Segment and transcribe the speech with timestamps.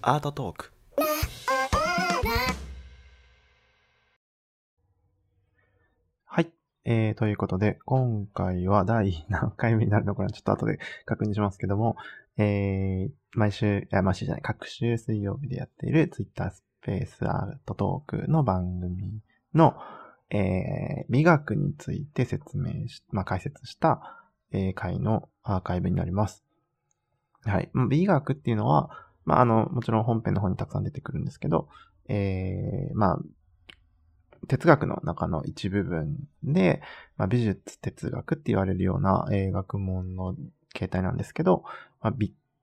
[0.00, 0.72] アートトーク
[6.24, 6.50] はい。
[6.86, 11.96] えー、ということで、今回は第何回目になるのかなちょっと後で確認しますけども、
[12.38, 19.20] えー、毎週、いや、毎週じゃない、各週水曜日でやっている Twitter スペースアートトークの番組
[19.54, 19.74] の、
[20.30, 24.00] えー、美学について説明し、まあ、解説した、
[24.52, 26.47] えー、回のアーカイブになります。
[27.44, 27.70] はい。
[27.88, 28.90] 美学っていうのは、
[29.24, 31.68] まあ、あの、もちろん本編の方にたくさん出てくるんですけど、
[32.08, 33.18] えー、まあ、
[34.46, 36.80] 哲学の中の一部分で、
[37.16, 40.36] まあ、美術哲学って言われるような、えー学問の
[40.74, 41.64] 形態なんですけど、
[42.00, 42.14] まあ、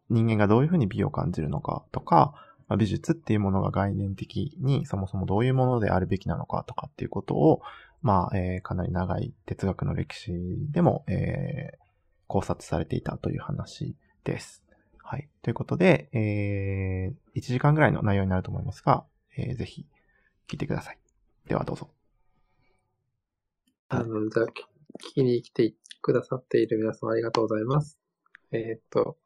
[0.10, 2.34] 人間がどういうふうに美を感じるのかとか、
[2.68, 7.62] まあ、美術っていうものが概念的にそもそもどういうものであるべきなのかとかっていうことを、
[8.02, 10.32] まあ、えーかなり長い哲学の歴史
[10.72, 11.86] でも、えー
[12.28, 14.65] 考察されていたという話です。
[15.08, 15.30] はい。
[15.44, 19.06] ということで、えー、1時間ぐらいの内容になると思いますが、
[19.38, 19.86] えーぜひ
[20.48, 20.98] 聞いてください。
[21.48, 21.90] ではどうぞ。
[23.90, 24.64] あの、じゃあ、き
[25.12, 28.00] 聞きに来てくださっている皆様ありがとうございます。
[28.52, 29.18] えーっと、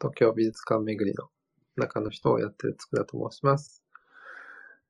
[0.00, 1.28] 東京美術館巡りの
[1.76, 3.84] 中の人をやってるつくだと申します。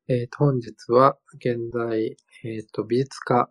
[0.08, 3.50] えーっと、本日は、現在、えーっと、美術家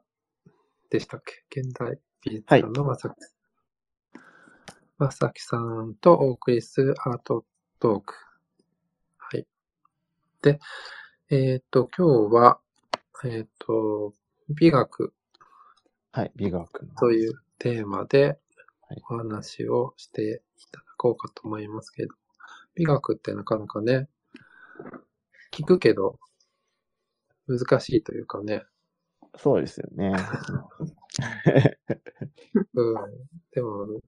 [0.90, 1.62] でしたっけ？
[1.62, 3.39] 現代美術館のまさき、
[5.00, 7.46] まさきさんとお送りするアート
[7.80, 8.16] トーク。
[9.18, 9.48] はい。
[10.42, 10.60] で、
[11.30, 12.60] えーっと、今日は、
[13.24, 14.14] えーっと、
[14.50, 15.14] 美学
[16.12, 16.34] はい。
[16.36, 16.94] 美学の。
[16.96, 18.40] というテーマで
[18.90, 22.14] はいお話をしていただこうかと思いますけど、
[22.76, 24.10] 美学ってなかなかね、
[25.54, 26.20] 聞くけど
[27.48, 28.66] 難しいというかね、
[29.38, 30.14] そうですよね。
[32.74, 32.96] うん、
[33.52, 34.02] でも、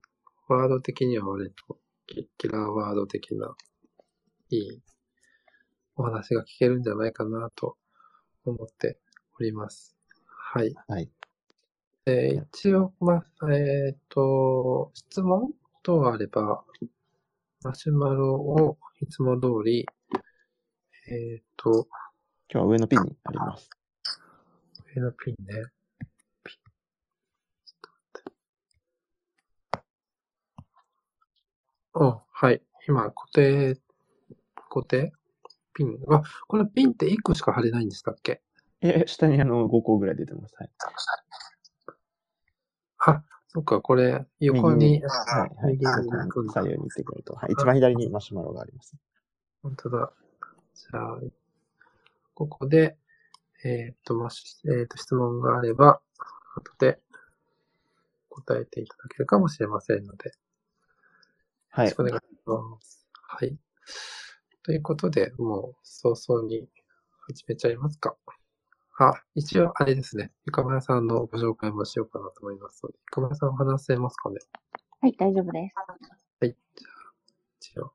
[0.52, 3.54] ワード的には割とキキラーワード的な
[4.50, 4.82] いい
[5.96, 7.76] お話が聞けるんじゃないかなと
[8.44, 8.98] 思って
[9.38, 9.96] おります。
[10.26, 10.74] はい。
[10.88, 11.08] はい。
[12.04, 16.64] えー一応、まあ、えっ、と、質問等あれば、
[17.62, 19.86] マシュマロをいつも通り、
[21.08, 21.88] えっ、と、
[22.52, 23.70] 今日は上のピンにあります。
[24.94, 25.54] 上のピンね。
[26.44, 26.56] ピン。
[27.64, 28.32] ちょっと待って。
[31.94, 32.62] あ、はい。
[32.88, 33.76] 今、固定、
[34.70, 35.12] 固定？
[35.74, 35.98] ピン？
[36.10, 38.42] あ、これピンって1個しか貼れないんでしたっけ？
[38.80, 40.54] え、下にあの5個ぐらい出てます。
[40.58, 40.70] はい。
[42.98, 45.78] あ、そっか、これ、横に、右はい、はい。
[45.78, 47.34] 左右に行ってくると。
[47.34, 47.52] はい。
[47.52, 48.96] 一番左にマシュマロがあります。
[49.62, 50.12] 本当だ。
[50.74, 51.20] じゃあ、
[52.34, 52.96] ここで、
[53.64, 56.00] えーっと、もし、えーっと、質問があれば、
[56.56, 57.00] 後で
[58.28, 60.34] 答えていただけるかもしれませんので、よ
[61.74, 62.00] はいろしく。
[62.00, 63.06] お願いします。
[63.12, 63.56] はい。
[64.62, 66.68] ということで、もう早々に
[67.26, 68.14] 始めちゃいますか。
[68.98, 70.32] あ、一応あれですね。
[70.44, 74.36] ゆかまやさんのご紹介もしようかなと思いますので、ゆかまやさんお話せますかね。
[75.00, 75.74] はい、大丈夫です。
[76.40, 76.56] はい。
[76.76, 77.12] じゃあ、
[77.58, 77.84] 一応。
[77.84, 77.92] は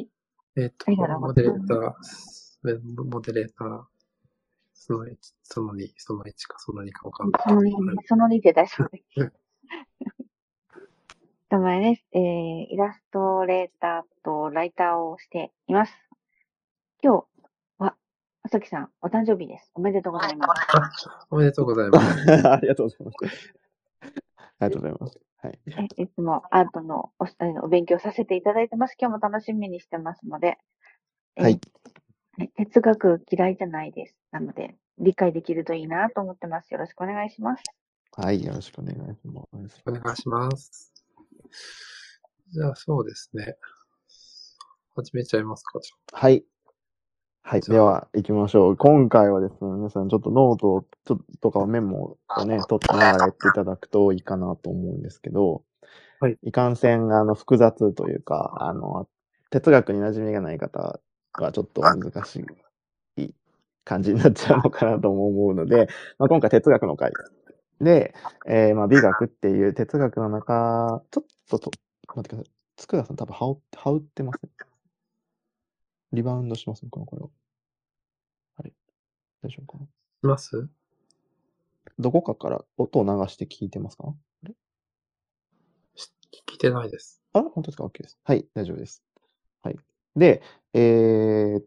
[0.00, 0.08] い。
[0.56, 3.82] えっ、ありがとモデレーター、モデレーター、
[4.74, 7.42] その1、その2、その1かその2かわかんない。
[7.46, 9.32] その2、その2で大丈夫でうんす。
[11.50, 12.04] 名前です。
[12.12, 12.20] えー、
[12.74, 15.92] イラストレーターとライターをしています。
[17.02, 17.26] 今日
[17.78, 17.94] は、
[18.42, 19.70] まさきさん、お誕生日です。
[19.74, 20.52] おめでとうございます。
[21.08, 22.20] あ、おめでとうございます。
[22.46, 23.54] ありがとうございます。
[24.02, 24.10] あり
[24.58, 25.20] がとうございます。
[25.38, 25.58] はい。
[25.96, 28.94] えいつもアートのおあのお勉強させていただいてます。
[29.00, 30.58] 今日も楽しみにしてますので、
[31.36, 31.60] えーはい。
[32.36, 34.14] ね哲学嫌いじゃないです。
[34.32, 36.74] なので、理解できるといいなと思ってます。
[36.74, 37.62] よろしくお願いします。
[38.12, 38.44] はい。
[38.44, 39.82] よろしくお願いします。
[39.86, 40.97] お願いします。
[42.50, 43.56] じゃあ、そうですね。
[44.96, 45.80] 始めちゃいますか。
[45.80, 46.44] じはい。
[47.42, 47.60] はい。
[47.60, 48.76] では、行きましょう。
[48.76, 55.62] 今回はですね、皆さんちょっとノートをちょっとかメモをね、取ってながらやっていただくといいかなと思うんですけど、
[56.20, 56.38] はい。
[56.42, 59.08] いかんせん、あの、複雑というか、あの、
[59.50, 61.00] 哲学に馴染みがない方
[61.32, 62.44] はちょっと難し
[63.16, 63.30] い
[63.84, 67.12] 感じになっちゃうのかなとも思うので、まあ、今回哲学の回
[67.80, 68.14] で、
[68.46, 71.70] えーまあ、美学っていう哲学の中、ちょっとと、
[72.14, 72.52] 待ってください。
[72.76, 74.50] つくださん多分羽織羽織ってますね。
[76.12, 77.28] リバウンドしますね、この声は？
[78.56, 78.72] はい。
[79.42, 79.84] 大丈夫かな？
[79.84, 79.88] ゃあ、
[80.24, 80.68] います？
[81.98, 84.04] どこかから音を流して聞いてますか？
[84.08, 84.12] あ
[84.46, 84.54] れ？
[85.96, 87.20] し聞いてないです。
[87.32, 88.18] あ、本当ですか ?OK です。
[88.24, 89.02] はい、大丈夫です。
[89.62, 89.76] はい。
[90.16, 90.42] で、
[90.72, 91.62] えー、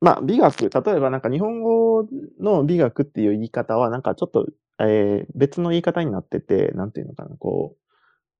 [0.00, 2.06] まあ、美学、例えばなんか日本語
[2.40, 4.46] の美学っていう言い方は、なんかちょっと、
[4.80, 7.76] えー別の言い方になってて、なんていうのかな、こ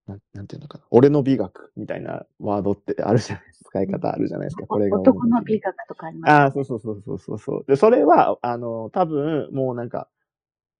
[0.08, 0.84] う、なんなんていうのかな。
[0.90, 3.70] 俺の美学みたいなワードってあるじゃないですか。
[3.70, 4.66] 使い方あるじゃないですか。
[4.66, 6.30] これがお男の美学とかあります。
[6.32, 7.64] ああ、そうそうそうそうそうそう。
[7.66, 10.08] で、それは、あの、多分、もうなんか、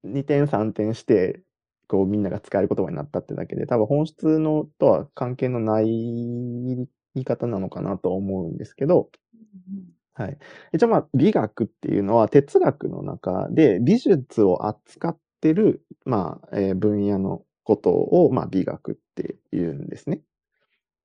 [0.04, 1.42] 2点3点して、
[1.88, 10.38] こう、みんなが使える言葉になったってだけで、多分本質のとは関係のない言い方なのかなと思うんですけど、うんはい。
[10.72, 20.20] 一応まあ、美学っていうのは哲学の中で美術を扱ってる、まあ、えー分野のことを、まあ、美学って言うんですね。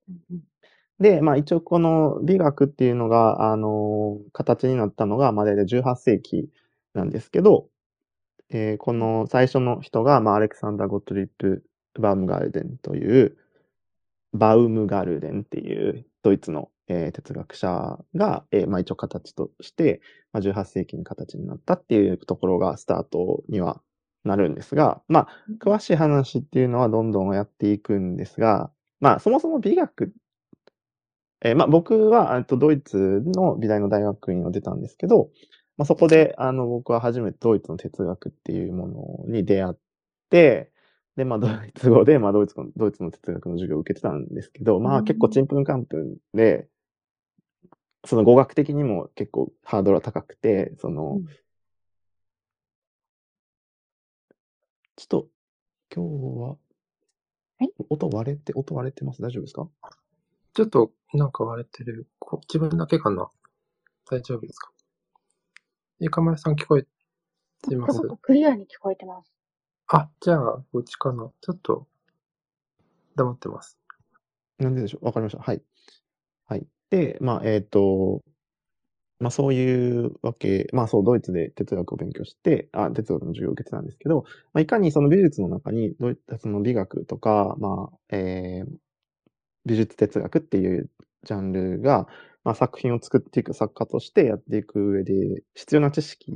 [0.08, 0.42] うんうん
[1.00, 6.50] で、まあ一応この美学っていうのが、あの形になったのが、まあ大体18世紀
[6.94, 7.68] なんですけど、
[8.50, 11.64] えーこの最初の人が、まあアレクサンダー・ゴットリップ・
[12.00, 13.36] バウムガルデンという、
[14.32, 20.00] バウムガルデンっていうドイツの、えー哲学者が、えーまあ一応形として、
[20.32, 23.80] まあ、18世紀に形になったっていうところがスタートには
[24.24, 25.28] なるんですが、まあ
[25.64, 30.12] 詳しい話っていうのはどんどんやっていくんですが、まあそもそも美学
[31.44, 35.30] えーまあ僕は、と、ドイツの美大の大学院を出たんですけど、
[35.76, 39.74] まあそこで、あの、僕は初めてドイツの哲学っていうものに出会っ
[40.30, 40.72] て、
[41.16, 46.68] で、まあドイツ語で、まあドイツの、ドイツの哲学の授業を受けてたんですけど、まうんあ結構ちんぷんかんぷんで、
[48.06, 51.26] その語学的にも結構ハードルは高くて、その、うん
[54.98, 55.28] ちょっと、
[55.94, 56.56] 今日は、は
[57.66, 59.20] い音割れて、音割れてます？
[59.20, 59.68] 大丈夫ですか？
[60.54, 62.06] ちょっとなんか割れてる。
[62.18, 63.28] こ自分だけかな？
[64.10, 64.72] 大丈夫ですか？
[66.00, 66.82] いかまえさん聞こえ
[67.68, 68.00] てます？
[68.22, 69.30] クリアに聞こえてます。
[69.88, 71.86] あ、じゃあ、うちかなちょっと、
[73.16, 73.78] 黙ってます。
[74.58, 75.04] なんででしょう？
[75.04, 75.42] わかりました。
[75.42, 75.62] はい。
[76.46, 76.66] はい。
[76.90, 78.22] で、まあ、えっ、と、
[79.20, 88.76] まあそういうわけ、まあそう、ドイツで哲学を勉強して、あ、哲学の授業を受けてたんですけど、まあいかにその美術の中に、どういったその美学とか、まあ、えー
[89.66, 90.90] 美術哲学っていう
[91.24, 92.06] ジャンルが、
[92.44, 96.32] まあ作品を作っていく作家としてやっていく上で必要な知識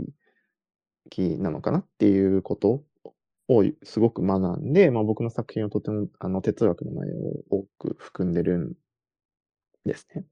[1.38, 2.82] なのかなっていうこと
[3.48, 8.74] をすごく学んで、まあ僕の作品はとてもあの哲学の内容を多く含んでるん
[9.84, 10.24] ですね。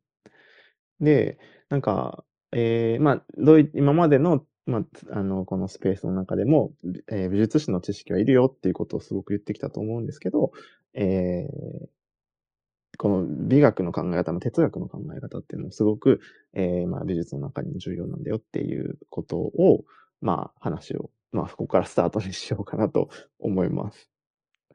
[1.00, 4.82] で、なんか、えーまあ、どうい今までの、まあ、
[5.18, 6.72] あの、このスペースの中でも、
[7.10, 10.52] えー美術史の知識はいるよっていうことをすごく言ってきたと思うんですけど、
[10.94, 11.88] えー
[12.98, 16.20] この美学の考え方の哲学の考え方っていうのもすごく、
[16.54, 19.84] えーまあ、美術の中にも重要なんだよっていうことを、
[20.20, 23.08] まあ、話を、まあ、ここからスタートにしようかなと
[23.38, 24.10] 思います。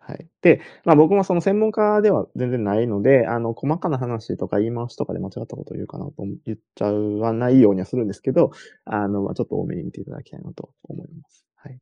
[0.05, 0.27] はい。
[0.41, 6.13] で、まあ僕もその専門家では全然ないので、あの、細かな話とか言い回しとかで間違ったことを言うかなと
[6.45, 8.51] 言っちゃわないようにはするんですけど、
[8.85, 11.45] あの、まあちょっと多めに見ていただきたいなと思います。
[11.55, 11.79] はい。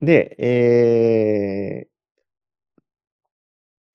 [0.00, 1.88] で、え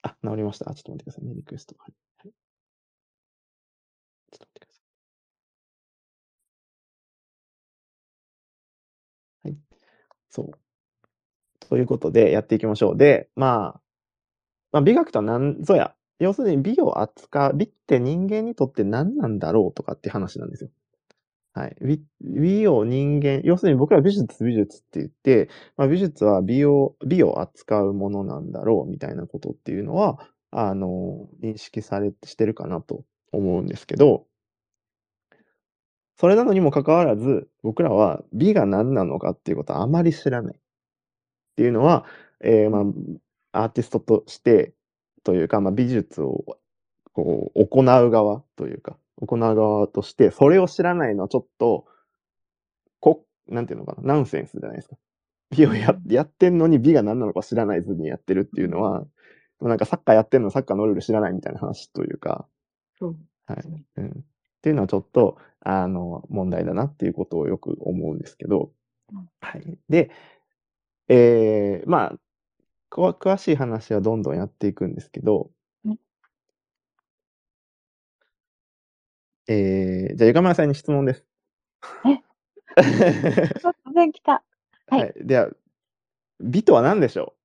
[0.03, 0.69] ー、あ、治りました。
[0.69, 1.33] あちょっと待ってくださいね。
[1.35, 1.75] リクエスト。
[1.77, 1.93] はい。
[2.19, 2.33] はい、
[4.31, 4.81] ちょっと待ってくださ
[9.45, 9.51] い。
[9.51, 9.57] はい。
[10.29, 10.51] そう。
[11.73, 12.97] ということで、やっていきましょう。
[12.97, 13.81] で、まあ、
[14.73, 15.95] まあ、美学とは何ぞや。
[16.19, 20.69] 要するに美を扱う、美って人間にとって何なんだろうとかって話なんですよ。
[21.53, 21.75] はい。
[21.81, 30.19] 美、美を人間、要するに僕ら美術美術って言って、まあ、美術は美を、美を扱うものなんだろうみたいなことっていうのは、
[30.51, 34.27] あの、認識されて、してるかなと思うんですけど、
[36.19, 40.62] それなのにもかかわらず、僕らは美が何なのかっていうことはあまり知らない。
[41.53, 42.05] っていうのは、
[42.43, 42.79] えーま
[43.53, 44.73] あ、アーティストとして、
[45.23, 46.43] というか、まあ、美術を
[47.13, 51.85] こう行う側というか、行う側として、それを知らないのはちょっと、
[52.99, 54.95] こ、なんていうのかな、ナンセンスじゃないですか。
[55.51, 59.05] 美をややってんのに美が何なのか知らないずにやってるっていうのは、
[59.61, 62.47] なんかサッカーやってんのにサッカーのルール知らないみたいな話というか、
[62.99, 63.17] そう。
[63.45, 63.61] はい。
[63.97, 64.07] うん。
[64.09, 64.13] っ
[64.61, 68.71] ていうのはちょっと、あの、問題だなっていうことをよく思うんですけど
[69.13, 69.79] うん、はい。
[69.89, 70.11] で、
[71.07, 72.19] えー、まあ、
[72.91, 75.51] 詳しい話はどんどんやっていくんですけど
[75.85, 75.97] うん、
[79.47, 81.25] えー、じゃあ、ゆかまやさんに質問です。
[82.05, 82.21] え？
[83.61, 84.43] 突然来た。
[84.87, 85.13] はいはい。
[85.17, 85.49] では、
[86.41, 87.35] 美とは何でしょ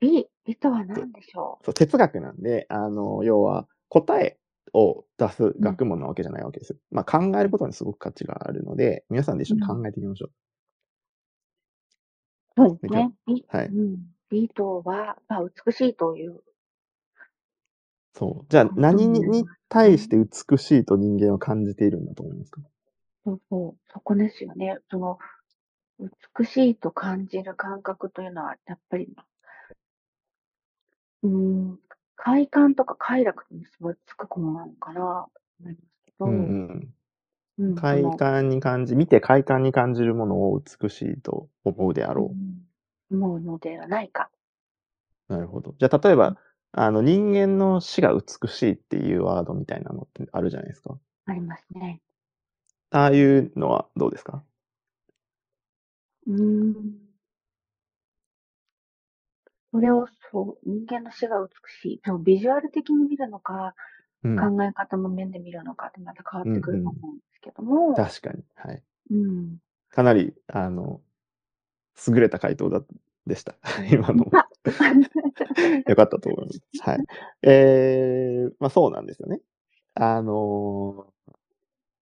[0.00, 1.64] 美、美とは何でしょう？
[1.64, 4.38] そう、哲学なんで、あの、要は、答え
[4.72, 6.78] を出す学問なわけじゃないわけですよ。
[6.90, 10.32] まあ、考えることにすごく価値があるので、皆さんで一緒に考えていきましょう。
[12.56, 12.60] う。
[12.60, 13.12] そうですね。
[13.26, 13.96] 美、はいうん。
[14.30, 16.40] 美とは、まあ、美しいという。
[18.14, 18.46] そう。
[18.48, 22.60] じゃあ、うん何にに対して美しいと人間は感じているんだと思いますか？
[23.24, 23.76] そうそう。
[23.92, 24.78] そこですよね。
[24.90, 25.18] その、
[26.38, 29.08] 美しいと感じる感覚というのは、やっぱり、
[31.22, 31.78] うん、
[32.16, 35.30] 快感とか快楽と結びつくものなのかなと
[35.60, 36.94] 思いますけど、うんうん。
[37.58, 42.66] うん快感に感じ、見て快感に感じるものを美しいと思うであろうん
[43.10, 44.30] 思うのではないか。
[45.28, 45.32] う。
[45.34, 45.74] なるほど。
[45.78, 46.36] じゃあ、例えば、
[46.72, 50.98] あの、人間の死が美しいっていうワードみたいなのってあるじゃないですか。
[51.26, 52.00] ありますね。
[52.90, 54.44] ああいうのはどうですか？
[56.26, 57.12] うん。
[59.72, 61.48] それをそう、人間の死が美
[61.80, 62.00] しい。
[62.04, 63.74] そうビジュアル的に見るのか、うん。
[64.22, 68.44] 考え方の面で見るのかってまた変わってくると思うんですけども、確かに。
[68.54, 68.82] はい。
[69.10, 69.58] うん。
[69.90, 71.00] かなり、あの、
[72.08, 72.82] 優れた回答だ、
[73.26, 73.54] でした。
[73.92, 74.24] 今の
[75.86, 76.60] よかったと思います。
[76.80, 76.98] はい。
[77.42, 79.40] えー、まあそうなんですよね。
[79.94, 81.12] あのー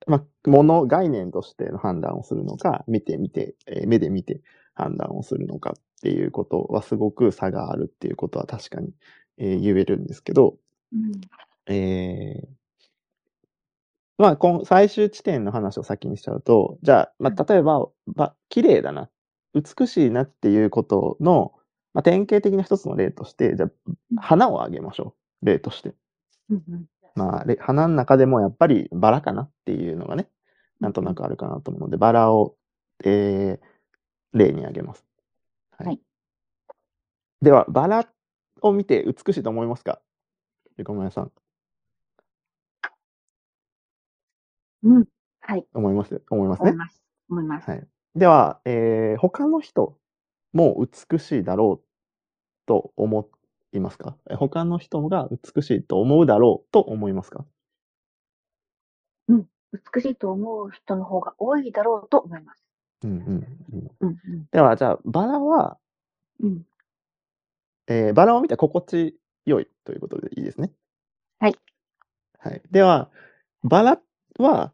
[0.06, 4.40] まあ、もの、概念としての判断をするのか、見てみて、えー目で見て
[4.74, 8.92] 判断をするのかっていうことはすごく差があるっていうことは確かに、
[9.36, 10.56] えー言えるんですけど、
[10.92, 11.12] うん。
[11.66, 12.48] えー
[14.18, 19.08] まあ、この最終地点の話を先にしちゃうと、じゃあ、まあ、例えば、ば綺麗だな、
[19.54, 21.54] 美しいなっていうことの、
[21.94, 23.70] まあ、典型的な一つの例として、じゃあ、
[24.20, 25.46] 花をあげましょう。
[25.46, 25.94] 例として。
[27.14, 30.28] まあ、れ花の中でもやっぱりバラかなっていうのがね、
[30.80, 32.56] なんとなくあるかなと思うので、バラを、
[33.04, 35.04] えー、例にあげます。
[35.78, 35.86] はい。
[35.88, 36.00] はい
[37.42, 38.06] では、バラ
[38.62, 40.00] を見て美しいと思いますか？
[40.76, 41.32] 横村さん、
[44.82, 45.04] うん。
[45.40, 45.66] はい。
[45.74, 46.22] 思います？
[46.30, 46.70] 思いますね？
[46.70, 47.02] 思います。
[47.28, 47.70] 思います。
[47.70, 47.86] はい。
[48.14, 49.96] では、えー、他の人
[50.52, 50.76] も
[51.10, 51.86] 美しいだろう
[52.66, 53.28] と思
[53.72, 54.16] いますか？
[54.30, 57.44] え他の人が美しいと思うだろうと思いますか？
[59.72, 62.64] 美しいと思う人の方が多いだろうと思います。
[63.04, 63.90] うんうんうん。
[64.00, 65.78] うんでは、じゃあ、バラは、
[66.40, 66.50] うん。
[66.50, 66.62] うん。
[67.88, 70.70] えーバラを見て心地よいということでいいですね？
[71.38, 71.54] はい。
[72.38, 72.62] はい。
[72.70, 73.10] では、
[73.62, 74.00] バラ
[74.40, 74.72] は、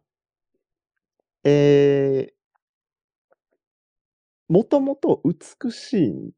[1.44, 2.32] えー、
[4.49, 6.32] もともと美しい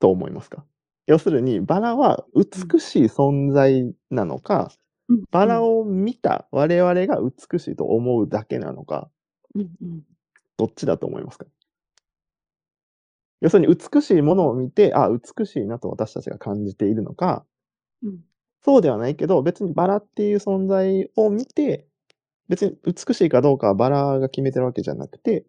[0.00, 0.64] と思いますか？
[1.06, 4.70] 要するに、バラは美しい存在なのか、
[5.08, 9.10] うんバラ、を見た我々が美しいと思うだけなのか、
[9.54, 10.02] うんうん。
[10.56, 11.46] どっちだと思いますか？
[13.40, 17.44] 要するに美しいものを見て、あ、美しいなと私たちが感じているのか、
[18.02, 18.20] うん。
[18.64, 21.88] そうではないけど、別にバラっていう存在を見て、
[22.48, 25.44] 別に美しいかどうかはバラが決めてるわけじゃなくて、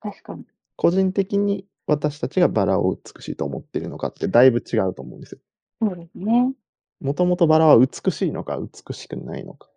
[0.00, 0.44] 確かに。
[0.76, 5.40] 個人的に私たちがバラを美しいと思っているのかってだいぶ違うと思うんですよ。
[5.80, 6.52] そうですね。
[7.00, 9.68] もともとバラは美しいのか美しくないのか。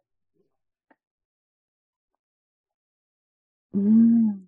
[3.73, 4.47] うん。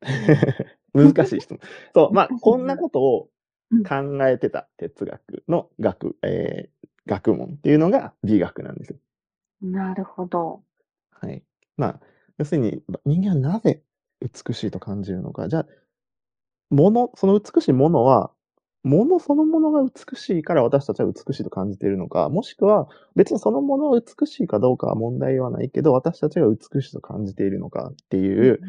[0.94, 1.60] 難しい質問。
[1.94, 3.28] そう、まあこんなことを
[3.70, 3.94] うん考
[4.28, 8.96] えてた哲学の学、えー学問っていうのが美学なんですよ。
[9.62, 10.62] なるほど。
[11.22, 11.42] はい。
[11.76, 12.00] まあ、
[12.38, 13.82] 要するに、人間はなぜ
[14.20, 15.48] 美しいと感じるのか。
[15.48, 15.66] じゃあ、
[16.70, 18.32] もの、その美しいものは、
[18.82, 28.60] ものそのものが美しいから私たちは美しいと感じているのか、もしくは別にそのものは美しいかどうかは問題はないけど、私たちが美しいと感じているのかっていう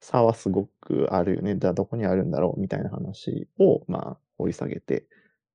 [0.00, 1.56] 差はすごくあるよね。
[1.56, 5.06] じゃあどこにあるんだろうみたいな話を、まあ、掘り下げて、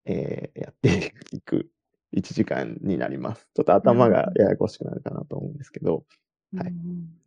[0.06, 1.70] えーやっていく
[2.14, 3.48] 1時間になります。
[3.56, 6.04] ちょっと頭がややこしくなるかなと思うんですけど。
[6.58, 7.24] はいうん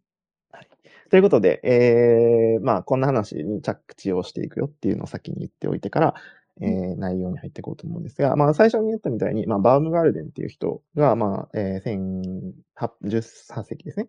[1.11, 6.15] ということで、えー、まあ、こんな話に着地をしていくよっていうのを先に言っておいてから、
[6.61, 14.09] えー、内容に入っていこうと思うんですが、まあ、最初に言ったみたいに、まあ、バウムガルデンっていう人が、まあ、えー、18世紀ですね。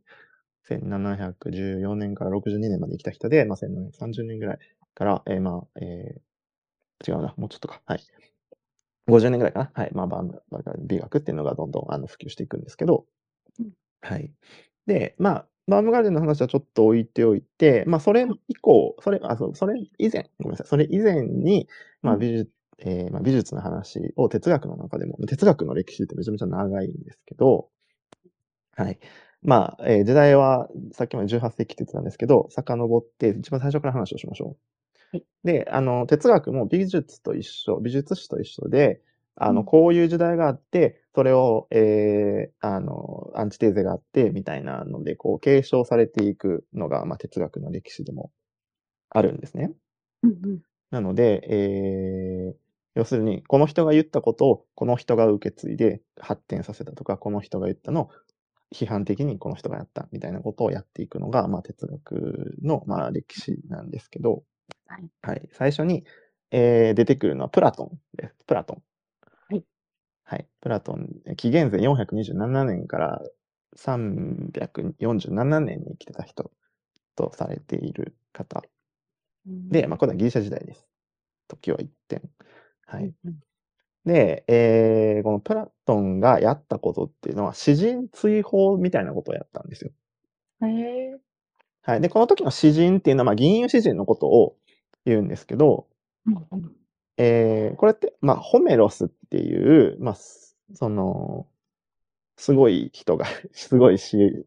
[0.70, 4.60] 1714年から62年まで生きた人で、まあ、1730年ぐらい
[4.96, 7.82] から、えー、まあ、えー、違うな、もうちょっとか。
[7.86, 8.02] はい。
[9.08, 9.72] 50年ぐらいかな。
[9.74, 9.92] はい。
[9.94, 13.06] まあ、バウムガルデン美学っていうのがどんどんあの普及していくんですけど、
[13.60, 13.72] うん
[14.02, 14.32] はい。
[14.88, 21.68] で、まあ、バームガーデンの話はちょっと置いておいて、まあ、それ以降、それ、あ、そう、それ以前、ごめんなさい、それ以前に、
[22.02, 27.70] まあ、うん美術、えーまあ、美術の話を哲学の中でも、哲学の歴史ってめちゃめちゃ長いんですけど、
[28.76, 29.00] はい。
[29.42, 34.56] まあ、えー時代は、さっきまで18世紀って言ってたんですけど、遡って、一番最初から話をしましょ
[35.14, 35.18] う。
[35.18, 39.02] はいで、あの、哲学も美術と一緒、美術史と一緒で、
[39.38, 48.32] あの、うんこういう時代があって、それを、えーあの、アンチテーゼがあって、みたいなので、こう、継承されていくのが、まあ、哲学の歴史でも
[49.10, 49.72] あるんですね。
[50.24, 52.58] うんうんなので、えー
[52.96, 58.10] 要するに、この人が言ったことを、この人が受け継いで発展させたとか、この人が言ったのを
[58.74, 64.44] 批判的にこの人がやったみたいなことをやっていくのが、まあ、哲学の、まあ、歴史なんですけど、
[64.88, 65.50] はいはい。
[65.54, 66.06] 最初に、
[66.52, 68.36] えー出てくるのはプラトンです。
[68.48, 68.84] プラトン。
[70.28, 70.40] はい。
[70.40, 70.48] はい。
[70.62, 71.08] プラトン、
[71.38, 73.22] 紀元前427年から
[73.78, 76.52] 347年に生きてた人
[77.16, 78.64] とされている方
[79.46, 80.86] で、まあ、これはギリシャ時代です。
[81.48, 82.28] 時は一転。
[82.86, 83.14] はい。
[84.06, 89.92] で、えー、このプラトンがやったことっていうのは、詩人追放みたいなことをやったんですよ。
[90.62, 91.20] へえ。
[91.82, 92.02] はい。
[92.02, 94.58] で、この時の詩人っていうのは、まあ、銀融詩人のことを
[95.06, 95.88] 言うんですけど、
[96.26, 96.72] うんうん
[97.18, 101.48] えー、これって、まあ、ホメロスっていう、まあ、すその、
[102.36, 104.46] すごい人が、すごい詩、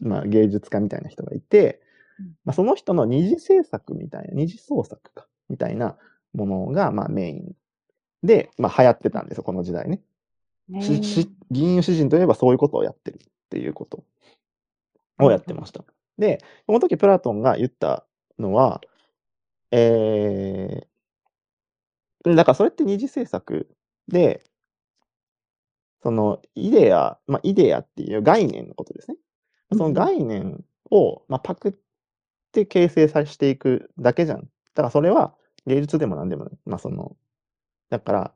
[0.00, 1.82] まあ、芸術家みたいな人がいて
[2.18, 5.96] うん、まあ、その人の二次制作みたいな、二次創作か、みたいな
[6.34, 7.56] ものが、まあ、メイン
[8.22, 10.00] で、まあ、流行ってたんですよ、この時代ね。
[10.68, 13.18] ねしし銀融詩人といえばそういうことをやってるっ
[13.50, 14.04] ていうこと
[15.18, 15.84] をやってました。
[16.18, 18.06] で、この時プラトンが言った
[18.38, 18.80] のは、
[19.70, 20.86] えー、
[22.24, 23.68] だからそれって二次制作
[24.08, 24.42] で、
[26.02, 29.16] そのイデア、まあ、イデアっていう概念のことですね。
[29.72, 31.72] その概念を、まあ、パクっ
[32.52, 34.40] て形成させていくだけじゃん。
[34.40, 34.44] だ
[34.76, 35.34] からそれは
[35.66, 36.54] 芸術でも何でもない。
[36.66, 37.16] まあその、
[37.90, 38.34] だから、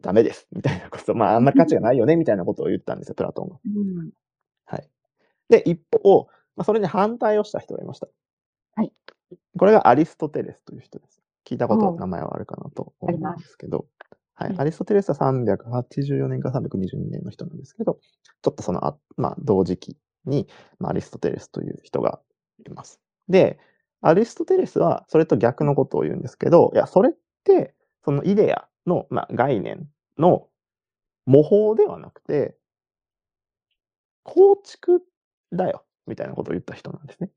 [0.00, 0.46] ダメです。
[0.52, 1.14] みたいなこと。
[1.14, 2.16] まああんな価値がないよね。
[2.16, 3.56] みたいなことを言ったんですよ、プラトンが。
[3.64, 4.10] うん
[4.66, 4.88] はい。
[5.48, 8.08] で、一方、まあ、それに反対をした人がいました。
[8.76, 8.92] はい。
[9.58, 11.19] これがアリストテレスという人です。
[11.46, 13.86] 聞いたこと、名前はあるかなと思うんですけど、
[14.34, 14.50] はい。
[14.50, 17.98] うんアリストテレスは384年から322年の人なんですけど、
[18.42, 22.20] ちょっとその、あまあ、同時期に、まあ、アリストテレスという人が
[22.66, 23.00] います。
[23.28, 23.58] で、
[24.00, 27.12] アリストテレスはそれと逆のことを言うんですけど、いや、それっ
[27.44, 29.86] て、そのイデアの、まあ、概念
[30.18, 30.48] の
[31.26, 32.56] 模倣ではなくて、
[34.22, 35.02] 構築
[35.52, 37.30] だよ、みたいなことを言った人なんですね。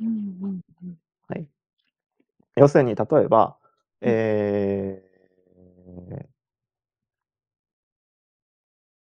[0.00, 0.10] うんう
[0.48, 0.96] んうん
[1.28, 1.48] はい。
[2.56, 3.56] 要するに、例えば、
[4.00, 6.26] えー、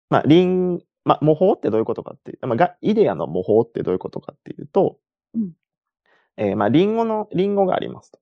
[0.09, 4.97] まあ、輪、まあ、模倣ってどういうことかっていう、まあ、がイデアの模倣ってどういうことかっていうと、
[5.35, 5.51] うん
[6.37, 8.19] えーまあ、リンゴの、リンゴがありますと。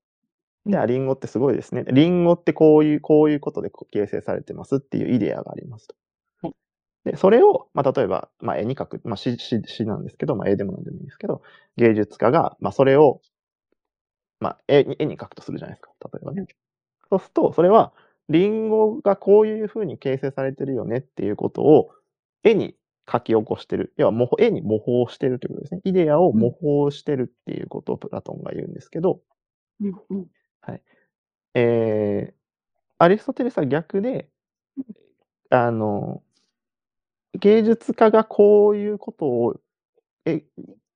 [0.66, 1.86] で、うんあリンゴってすごいですね。
[1.92, 5.96] リンゴってこういう、こういうことで形成されてますっていうイデアがありますと
[6.44, 6.56] はい。
[7.06, 11.42] で、それを、まあ、例えば、まあ、絵に描く、まあ、詩、詩、詩なんですけど、まあ、絵でもなんでもいいんですけど、
[11.78, 13.22] 芸術家が、まあ、それを、
[14.44, 15.92] まあ、絵に、絵に描くとするじゃないですか。
[16.14, 16.46] 例えばね。
[17.10, 17.94] そうすると、それは、
[18.30, 21.92] リンゴがこういう風に形成されてるよねっていうことを、
[22.44, 22.76] 絵に
[23.12, 23.94] 書き起こしてる。
[23.98, 25.82] 要は、模倣絵に模倣してるということですね。
[25.86, 29.22] イデアを模倣してるっていうことをプラトンが言うんですけど、
[29.82, 30.28] うんうん
[31.56, 32.34] えー、
[32.98, 34.30] アリストテレスは逆で、
[35.50, 36.24] あの、
[37.34, 39.56] 芸術家がこういうことを、
[40.26, 40.44] え、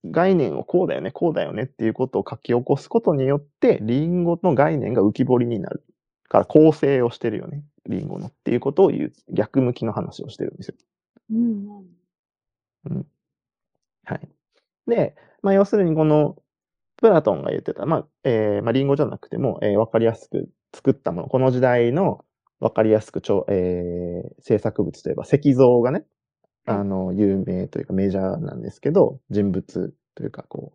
[0.06, 5.84] 概念をこうだよね、こうだよねっていうことを書き起こすことによって、リンゴの概念が浮き彫りになる。
[6.30, 10.76] から構成をしてるよね、リンゴのっていうことを言う、逆向きの話をしてるんですよ。
[11.32, 11.86] うん
[12.90, 13.06] うん
[14.06, 14.30] はい。
[14.88, 16.38] で、まあ、要するにこの、
[16.98, 22.26] プラトンが言ってた、まあ、えー、まあ、リンゴじゃなくても、えー、わかりやすく作ったもの、この時代の
[22.60, 26.06] わかりやすくちょ、えー、制作物といえば石像がね、
[26.67, 30.73] あの、有名というかメジャーなんですけど、人物というか、こ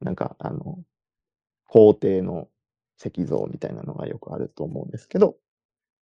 [0.00, 0.78] う、なんか、あの、
[1.66, 2.48] 皇帝の
[2.98, 5.36] 石像みたいなのがよくあると思うんですけど、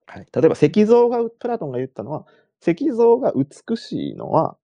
[0.07, 0.27] はい。
[0.33, 2.25] 例えば石像が、プラトンが言ったのは、
[2.61, 4.57] 石像が美しいのは、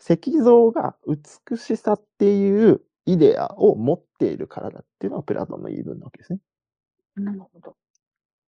[0.00, 6.40] 石像が美しさっていうイデアを持っているからだっていうのがプラトンの言い分なわけですね。
[7.16, 7.76] なるほど。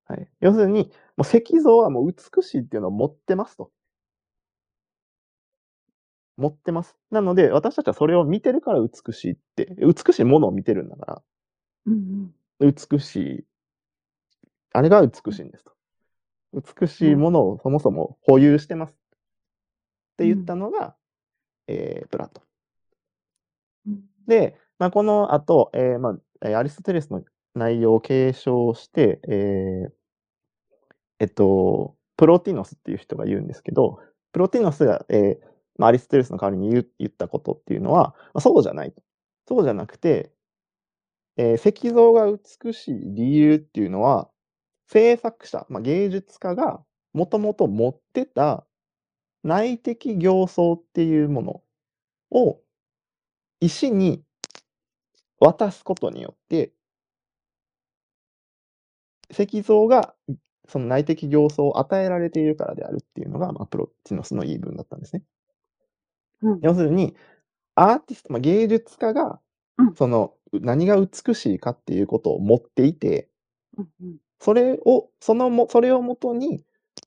[0.07, 0.29] はい。
[0.41, 3.71] 要するに、もう石像はもう美しいっていうのを持ってますと。
[6.39, 6.97] 持ってます。
[7.11, 11.23] なので、私たちはそれを見てるから美しいって、美しいものを見てるんだから、
[11.87, 13.45] うんうん美しい、
[14.73, 15.73] あれが美しいんですと。
[16.53, 18.91] 美しいものをそもそも保有してます。
[18.93, 18.95] っ
[20.17, 20.97] て言ったのが、
[21.69, 22.41] えー、プラト
[23.87, 23.93] ン。
[23.93, 27.23] うんで、まあ、この後、えーまあ、えーアリストテレスの
[27.55, 29.93] 内容を継承して、えー
[31.21, 34.01] えっと、プロティノスっていう人が言うんですけど、
[34.33, 39.03] プロティノスが、えーまあ、アリストテレスの代わりに言ったことっていうのは、まあ、そうじゃないと。
[39.49, 40.33] そうじゃなくて、
[41.37, 44.29] えー石像が美しい理由っていうのは、
[44.89, 48.67] 制作者、まあ、芸術家がもともと持ってた
[49.45, 51.63] 内的形相っていうもの
[52.33, 52.61] を
[53.61, 54.23] 石に
[55.41, 56.73] 渡すことによって、
[59.31, 60.15] 石像が
[60.69, 65.23] その内的形相を与えられているからであるっていうのが、まあ、プロティノスの言い分だったんですね。
[66.43, 67.17] うん要するに、
[67.77, 69.41] アーティスト、まあ、芸術家が
[69.79, 73.31] うん、その、何が美しいかっていうことを持っていて、
[73.79, 76.65] うんうんそれを、そのも、それをもとに、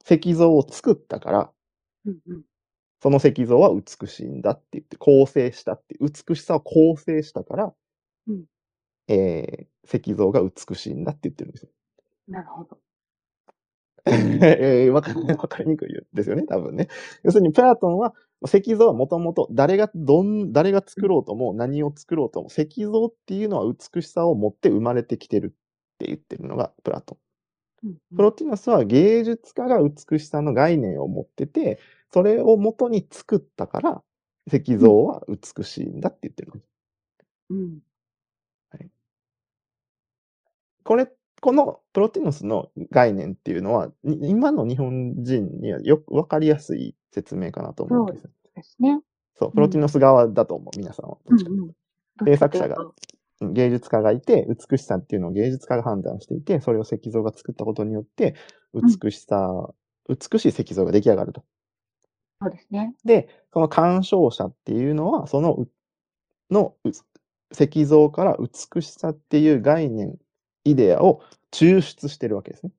[0.09, 1.51] 石像を作ったから、
[2.05, 2.43] うんうん。
[3.01, 7.73] その石像は美しいんだって言って、構成したって、美しさを構成したから、
[8.27, 8.45] うん
[9.07, 11.69] えー石像が美しいんだって言ってるんですよ。
[12.27, 12.79] なるほど。
[14.05, 16.87] えー わか わかりにくいですよね、多分ね。
[17.23, 18.13] 要するに、プラトンは、
[18.45, 25.49] 石像はもともと誰が、どん、誰が作ろうとも、何を作ろうとも、石像っていうのは美しさを持って生まれてきてるっ
[25.99, 27.17] て言ってるのがプラトン。
[27.89, 31.79] うんプロティノスは芸術家が美しさの概念を持ってて、
[32.13, 34.03] それを元に作ったから、
[34.47, 36.65] 石像は美しいんだって言ってるんです。
[37.51, 37.79] うん。
[40.83, 48.29] これ、このプロティノスの概念っていうのは、に今の日本人にはよくわかりやすい説明かなと思うんですよ。
[48.55, 49.01] ですね。
[49.35, 51.17] そう、プロティノス側だと思う、皆さんは。
[51.25, 51.71] うんうん。
[52.25, 58.35] 制作者がどっちかうん芸術家がいて、美しさっていうのを芸術家が判断していて、それを石像が作ったことによって、
[58.77, 59.73] ん美しさ、
[60.07, 61.41] 美しい石像が出来上がると。
[61.41, 62.95] というとそうですね。
[63.03, 65.69] で、その鑑賞者っていうのは、そのう、
[66.51, 66.89] のう
[67.51, 70.17] 石像から美しさっていう概念、
[70.63, 72.71] イデアを抽出してるわけですね。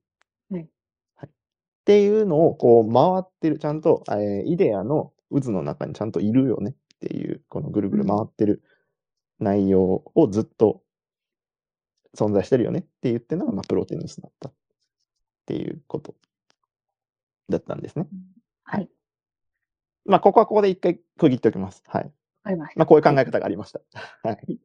[0.51, 0.69] はい
[1.15, 1.29] はい。
[1.29, 1.31] っ
[1.85, 8.63] ていうのを、こう、回ってる、ちゃんと、えーイデアの渦の中にちゃんといるよねっていう、このぐるぐる回ってる
[9.39, 10.83] 内容をずっと
[12.15, 14.53] 存在してるよねって言ってるのが、まあ、プロティヌスだったっ
[15.45, 16.15] ていうこと
[17.49, 18.07] だったんですね。
[18.63, 18.89] はい。
[20.05, 21.83] まあ、ここはここで一回区切っておきます。
[21.87, 22.11] はい。
[22.75, 23.81] まあ、こういう考え方がありました。
[24.23, 24.59] はい。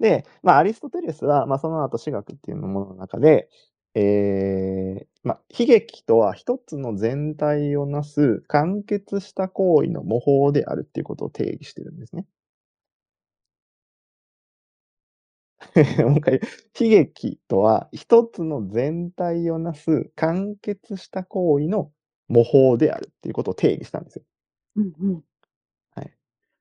[0.00, 3.48] で、まあ、アリストテレスは、まあ、その後、私学っていうものの中で、
[3.94, 12.26] えー、まあ、悲劇とは一つの全体をなす完結した行為の模倣であるっていうことを定義してるんですね。
[16.06, 16.40] もう一回、
[16.80, 21.92] 悲劇とは一つの全体をなす完結した行為の
[22.28, 24.24] 模倣であるっていうことを定義したんですよ。
[24.76, 25.24] うんうん。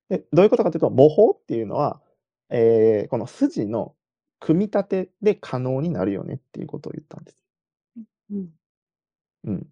[0.10, 2.02] でどういうことかというと、模倣っていうのは、
[2.50, 3.96] えーこの筋の
[4.40, 7.44] 組み立てで可能になるよねっていうことを言ったんです。
[8.32, 8.50] うん。
[9.46, 9.68] うん。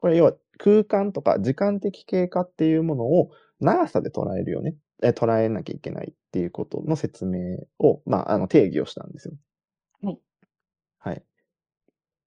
[0.00, 4.76] これ要は空間とか時間的経過っていうものを長さで捉えるよね。
[5.02, 7.40] え捉えなきゃいけないっていうことの説明
[7.78, 9.34] を、まあ、あの定義をしたんですよ。
[10.02, 10.20] はい。
[11.00, 11.24] はい。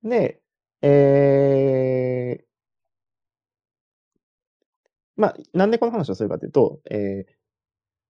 [0.03, 0.41] で、
[0.81, 2.45] えー、
[5.15, 7.33] まあ、なんでこの話をするかというと、えー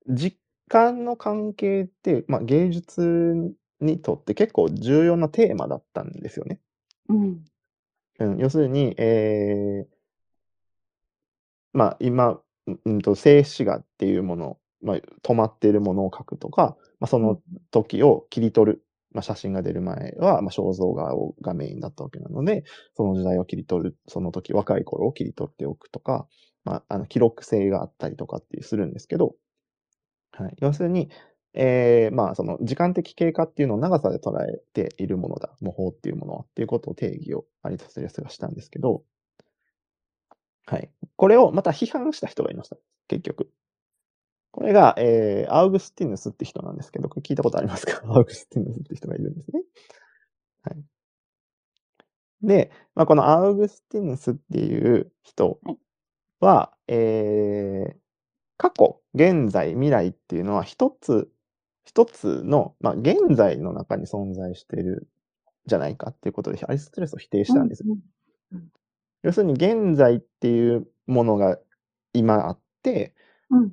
[0.10, 0.38] 時
[0.74, 6.60] 間の関係って、まあ、芸術にとって結構重要なテーマだったんですよね。
[7.10, 7.46] うん。
[8.20, 9.94] うん、要するに、えー
[11.74, 22.64] まあ今、うんうんと、静止画っていうもの、まあ、止まっているものを描くとか、まあ、その時を切り取る、まあ、写真が出る前は、まあ、肖像画をがメインだったわけなので、
[22.96, 26.28] その時代を切り取る、その時、若い頃を切り取っておくとか、
[26.64, 29.36] まあ、あの記録性があったりとかっていうするんですけど、
[30.34, 31.10] はい、要するに、
[31.54, 39.04] えーまあ、その時間的経過っていうのを長さで捉えているものだ、模倣っていうものはっていうことを定義をアリストテレスがしたんですけど、
[40.66, 40.90] はい。
[41.16, 42.78] これをまた批判した人がいました。
[43.08, 43.50] 結局。
[44.52, 48.02] これが、えー、アウグスティヌスって人なんですけど、聞いたことありますか？
[48.12, 49.62] アウグスティヌスって人がいるんですね。
[50.64, 50.84] はい。
[52.42, 55.60] で、まあ、このアウグスティヌスっていう人
[56.40, 57.96] は、えー、
[58.58, 61.30] 過去、現在、未来っていうのは一つ、
[61.86, 65.08] 一つの、まあ、現在の中に存在している
[65.66, 67.96] じゃないかっていうことで、アリストテレスを否定したんですよ。
[69.24, 71.58] 要するに現在っていうものが
[72.14, 73.14] 今あって、
[73.50, 73.72] うん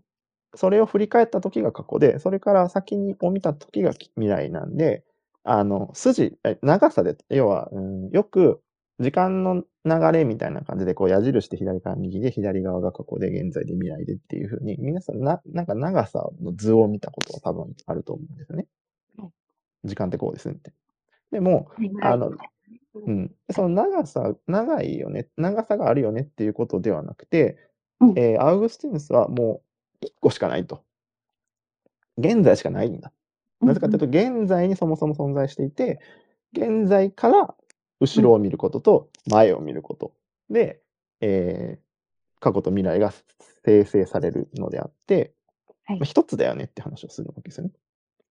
[0.55, 5.05] それを振り返った時が過去で、それから先にを見た時が未来なんで、
[5.45, 8.61] あの、筋、え長さで、要は、うん、よく
[9.01, 18.67] 時間の流れみたいな感じで、こう矢印で左から右で、左側が過去で、現在で未来でっていう風に、皆さんな、なんか長さの図を見たことは多分あると思うんですよね
[19.17, 19.27] は
[19.85, 19.89] い。
[19.89, 20.75] 時間ってこうですねって。
[21.33, 21.71] でも、
[22.03, 22.33] あの
[22.95, 23.33] うん。
[23.51, 27.57] その長さ、長いよね、長さがあるよねっていうことではなくて、
[28.01, 29.63] うんえーアウグスティヌスはも
[30.03, 30.83] う一個しかないと。
[32.19, 33.13] 現在しかないんだ。
[33.61, 36.01] なぜかというと、現在にそもそも存在していて、
[36.53, 37.55] 現在から
[38.01, 40.13] 後ろを見ることと前を見ること
[40.49, 40.81] で、
[41.21, 41.91] えー
[42.41, 43.13] 過去と未来が
[43.65, 45.35] 生成されるのであって、
[45.85, 47.73] はいまあ一つだよねって話をするわけですよね。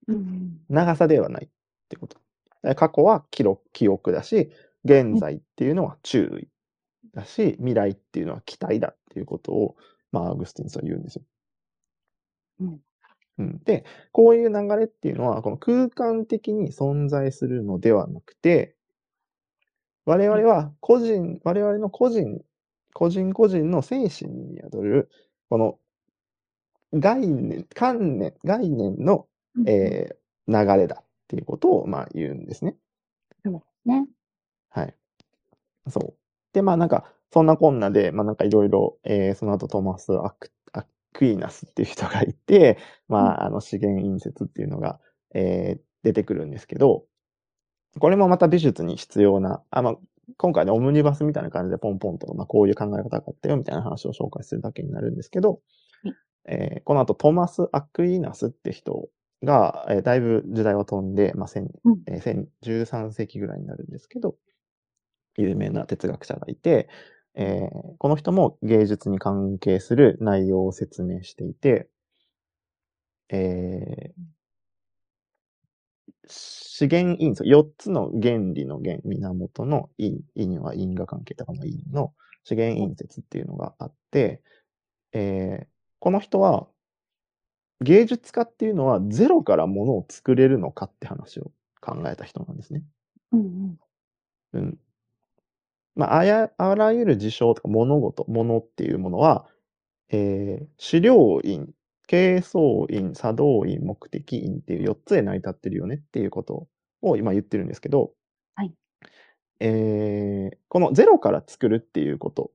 [0.07, 1.49] うん長さではないっ
[1.87, 2.17] てこと。
[2.63, 4.51] え過去は記録、記憶だし、
[4.83, 6.47] 現在っていうのは注意
[7.13, 9.75] だし、未来っていうのは期待だっていうことを、
[10.11, 11.23] まあ、アウグスティヌスは言うんですよ。
[12.61, 12.81] うん
[13.37, 18.75] うん、で、こういう流れっていうのは、この空間的に存在するのではなくて、
[20.09, 22.41] 我々は個人、我々の個人、
[22.93, 25.09] 個人個人の精神に宿る、
[25.49, 25.79] この
[26.93, 30.19] 概念、観念、概念の、うんえー
[30.51, 32.75] 流れだっていうことを、まあ言うんですね。
[33.45, 34.07] そうですね。
[34.71, 34.95] はい。
[35.89, 36.17] そう。
[36.53, 44.99] で、まあなんか、そんなこんなで、まあなんかいろいろ、えーその後トーマス・アクアクイナスっていう人がいて、まああの資源因説っていうのが、
[45.35, 47.05] えー出てくるんですけど、
[47.97, 49.95] これもまた美術に必要な、あまあ、
[50.37, 55.61] 今回のオムニバスみたいな感じでポンポンと、まあこういう考え方があったよみたいな話を紹介するだけになるんですけど
[56.03, 56.13] はい、
[56.45, 59.09] えーこの後トーマス・アクイナスって人
[59.43, 62.01] が、えーだいぶ時代を飛んで、まあ、1000うん。
[62.07, 64.35] えー1013世紀ぐらいになるんですけど、
[65.37, 66.89] 有名な哲学者がいて、
[67.35, 71.89] えーこの人も芸術に関係する内容を説明していて、
[73.29, 74.38] えー
[76.29, 82.13] 資源因素、4つの原理の原、源の因、因は因果関係とかの因の
[82.43, 84.41] 資源因説っていうのがあって、
[85.13, 85.67] えー
[85.99, 86.67] この人は
[87.81, 92.83] 芸術家っていうのはゼロからものを作れるのかって話を考えた人なんですね。
[93.31, 93.79] うんうん。
[94.53, 94.77] うん。
[95.95, 99.45] まあ、あや、あらゆる事象とか物事、物っていうものは、
[100.09, 101.73] えー、資料因、
[102.09, 106.67] 形相因、作動因、目的因っていう4つで成り立ってるよねっていうこと
[107.03, 108.13] を今言ってるんですけど、
[108.55, 108.73] はい。
[109.59, 112.49] えー、このゼロから作るっていうこと、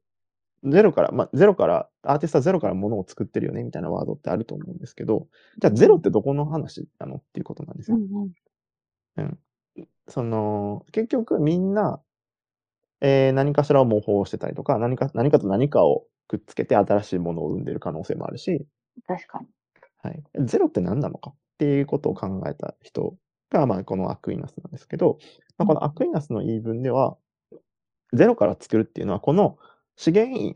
[0.64, 5.28] ゼロから、まあ、ゼロから、アーティストはゼロから物を作ってるよねみたいなワードってあると思うんですけど、
[5.60, 7.96] じゃあゼロってどこの話なのっていうことなんですよ。
[7.96, 8.30] うん
[9.16, 9.38] うん。
[9.78, 9.88] うん。
[10.08, 12.00] その、結局みんな、
[13.00, 18.66] えー何かしらを模倣してたりとか、何か、何かと何かをくっつけて新しいものを生んでる可能性もあるし、
[19.06, 19.46] 確かに。
[20.02, 20.22] はい。
[20.44, 23.16] ゼロって何なのかっていうことを考えた人
[23.50, 25.18] が、まあ、このアクイナスなんですけど、
[25.58, 27.16] まあ、このアクイナスの言い分では、
[28.12, 29.58] ゼロから作るっていうのは、この
[29.96, 30.54] 資源因、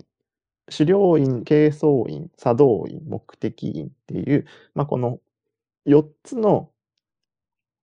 [0.69, 5.21] 資料因、形相因、作動因、目的因っていう、まあ、この
[5.87, 6.71] 4つの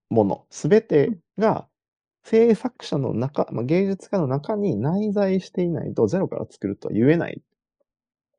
[0.10, 1.68] もの、すべてが
[2.24, 7.42] 制作者の中、まあ、芸術家の中に内在していないとゼロから作るとは言えない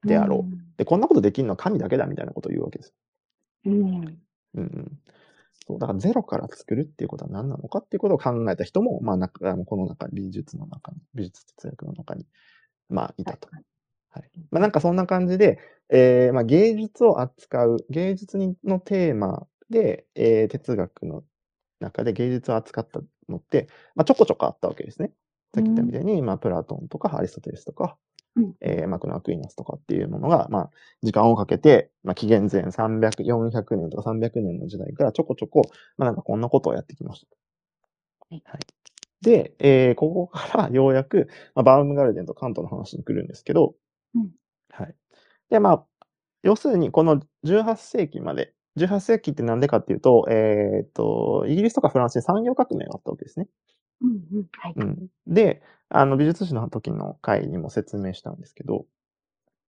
[0.05, 0.66] であろう。
[0.77, 2.95] で、こんなことできるのは神だけだみたいなことを言うわけです。
[3.65, 4.23] うん。
[4.55, 5.01] うん。
[5.67, 12.27] そう、だからゼロから作るっていうことは何なのかっていうことを考えた人も、まあ、中あのこの中、美術の中に、美術哲学の中に、
[12.89, 13.53] まあ、いたと確。
[13.53, 13.65] かに。
[14.11, 14.31] はい。
[14.51, 15.59] まあ、なんかそんな感じで、
[15.91, 21.25] えーまあ、芸術を扱う、芸術にのテーマで、えー哲学の
[21.81, 25.13] 中で芸術を扱ったのって、まあ、ちょこちょこあったわけですね。
[25.55, 28.06] さっき言ったみたいに、まあ、プラトンとかアリストテレスとか、うん。
[28.61, 30.71] えーまあ、このアクイナスとかっていうものが、まあ、
[31.03, 35.63] 時間をかけて、まあ、紀元前300、400年とか300年の時代からちょこちょこ、
[35.99, 37.27] まあ、なんかこんなことをやってきました。
[38.45, 38.67] はい
[39.23, 43.75] で、えーここからようやく、まあ、バウムガルデンとカントの話に来るんですけど、
[44.15, 44.31] うん
[44.71, 44.95] はい。
[45.51, 45.87] で、まあ、
[46.43, 53.49] 要するにこの18世紀まで、18世紀ってなんでかっていうと、えーっと、イギリスとかフランスで産業革命があったわけですね。
[54.01, 54.49] うんうん。
[54.59, 54.77] はい。
[55.27, 58.87] で、あの、美術史の時の回にも説明したんですけど、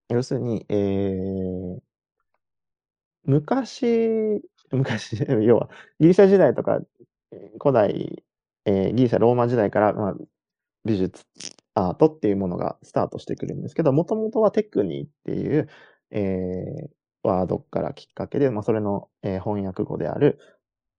[0.09, 1.81] 要するに、えー、
[3.25, 6.79] 昔、昔、 要は、ギリシャ時代とか、
[7.61, 8.23] 古代、
[8.65, 10.15] えーギリシャ、ローマ時代から、まあ、
[10.85, 11.25] 美術、
[11.75, 15.69] アートっていうものがスタートしてくるんですけど、もともとはテクニーっていう、
[16.11, 16.91] えー
[17.23, 20.39] ワードからきっかけで、まあ、それの、えー翻訳語である、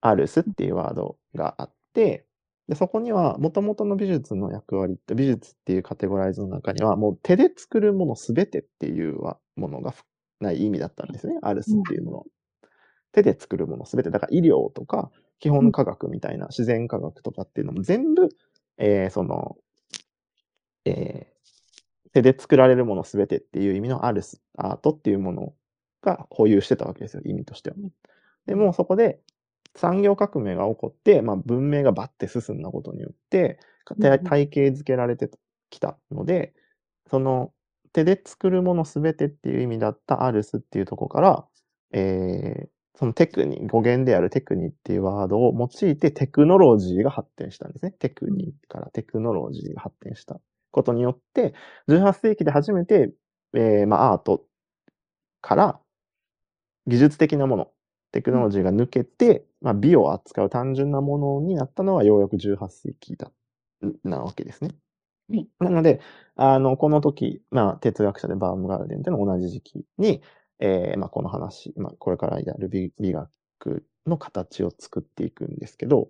[0.01, 2.25] アルスっていうワードがあって、
[2.71, 10.05] で、そこには、もともとの美術の役割って、美術っていうカテゴライズの中には、もう手で作るものすべてっていうはものがふ
[10.39, 11.35] ない意味だったんですね。
[11.41, 12.25] アルスっていうもの。
[13.11, 14.09] 手で作るものすべて。
[14.09, 18.29] だから医療とか、基本科学みたいな自然科学とかっていうのも全部、
[18.77, 19.57] えーその、
[20.85, 21.31] えー
[22.13, 25.53] 手で作られるものすべてっていう意味のアルス、アートっていうもの
[26.01, 27.77] が保有してたわけですよ、意味としては。
[28.45, 29.21] でもうそこで
[29.75, 33.59] 産業革命が起こって、まあ、文明がバッて進んだことによって、
[34.23, 35.29] 体系づけられて
[35.69, 36.53] きたので、
[37.09, 37.53] その
[37.93, 41.45] 手で作るものすべてっていう意味だったアルスっていうところから、
[41.93, 42.69] えー
[43.01, 47.93] そのテクニー、語源であるテクニーっていうワードを用いてテクノロジーが発展したんですね。
[47.93, 51.55] テクニーからテクノロジーが発展したことによって、
[51.87, 53.11] 18世紀で初めて、
[53.55, 54.45] えーまあ、アート
[55.41, 55.79] から
[56.85, 57.71] 技術的なもの、
[58.11, 63.31] テクノロジーが抜けて、まあ、美を扱う単純なものになったのはようやく18世紀だ、
[64.03, 64.71] なわけですね。
[65.29, 66.01] はいなので、
[66.35, 70.21] あの、この時、まあ、哲学者でバームガルデンというのは同じ時期に、
[70.59, 76.09] えーまあ、この話、まあ、これからやる美美学の形を作っていくんですけど、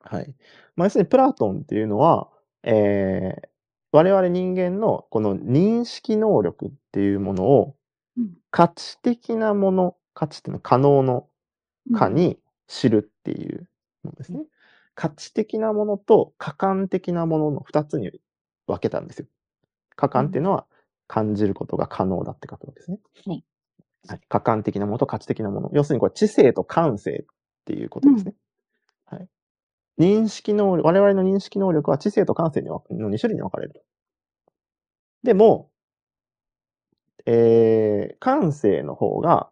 [0.00, 0.34] はい。
[0.76, 2.28] まあ、要するにプラトンっていうのは、
[2.62, 3.48] えー
[3.92, 7.76] 我々人間のこの認識能力っていうものを
[8.16, 11.28] うん価値的なもの、価値っていうのは可能の
[11.94, 13.68] かに知るっていう
[14.02, 14.40] ものですね。
[14.94, 18.10] 価値的なものと可感的なものの二つに
[18.66, 19.26] 分けたんですよ。
[19.94, 20.66] 可感っていうのは
[21.06, 22.98] 感じることが可能だって書くわけですね。
[23.26, 23.44] はい
[24.08, 24.20] はい。
[24.28, 25.70] 可感的なものと価値的なもの。
[25.74, 27.26] 要するにこれ知性と感性っ
[27.66, 28.34] ていうことですね。
[29.04, 29.28] はい。
[29.98, 33.80] 認識能力、我々の認識能力は知性と感性の2種類に分かれると。
[35.24, 35.70] でも、
[37.26, 39.50] えー、感性の方が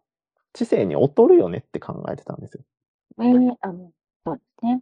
[0.55, 2.63] 知性に劣るよねって考えてたんですよ。
[3.19, 3.91] えー、あの、
[4.25, 4.81] そうですね。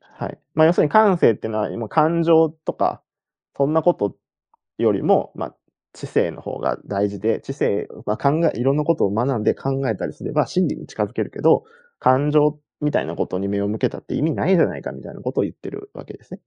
[0.00, 0.38] はい。
[0.54, 3.00] まあ、要するに感性っていうのは、もう感情とか、
[3.56, 4.16] そんなこと
[4.78, 5.56] よりも、まあ、
[5.92, 11.64] 知性の方が大事で、知性、まあ、考え、いろんなことを学んで考えたりすれば真理に近づけるけど、
[12.00, 16.40] 感情みたいなことに目を向けたって意味ないじゃないかみたいなことを言ってるわけですね。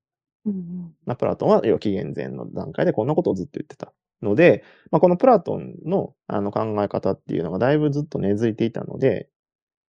[0.45, 0.95] うんうん。
[1.05, 9.29] まあ、プラトンは、要は紀元前の段階でこんなことをずっと言ってたので、まあ、このプラトンのあの考え方っていうのがだいぶずっと根付いていたので、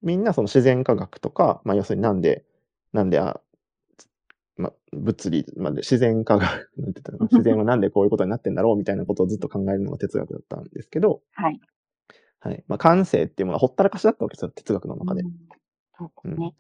[0.03, 2.45] みんなその自然科学とか、まあ、要するになんで、
[2.93, 3.41] なんで、あ
[4.57, 7.19] まあ、物理まで自然科学、 なんて言ったの？
[7.31, 11.61] 自然はなんでこういうことになってんだろうみたいなことをずっと考えるのが哲学だったんですけど、はい。
[12.41, 12.65] はい。
[12.69, 15.27] まあ、感性っていうものはほったらかしだったわけですよ、哲学の中でう。
[15.27, 15.31] ん
[15.99, 16.55] そうですね。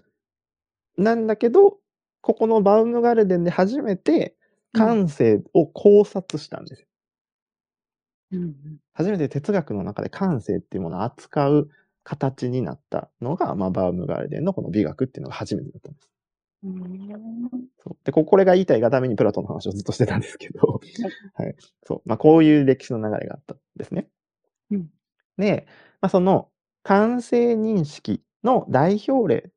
[0.96, 1.78] なんだけど、
[2.20, 4.36] ここのバウムガルデンで初めて
[4.72, 6.88] 感性を考察したんですよ。
[8.36, 8.56] うんうん。
[8.92, 11.68] 初めて哲学の中で感性っていうものを扱う
[12.04, 16.10] 形になったのが、まあ、バウムガルデンのこの美学っていうのが初めてだったんです。
[16.64, 20.80] うんそうで、ここれが言いたいがためにプラトンの話をずっとしてたんですけど、
[21.34, 21.54] はい。
[21.84, 22.02] そう。
[22.06, 24.08] まあ、こういう歴史の流れがあったんですね。
[24.70, 24.90] うん
[25.36, 25.66] で、
[26.00, 26.48] まあ、その
[26.84, 29.50] 感性認識の代表例、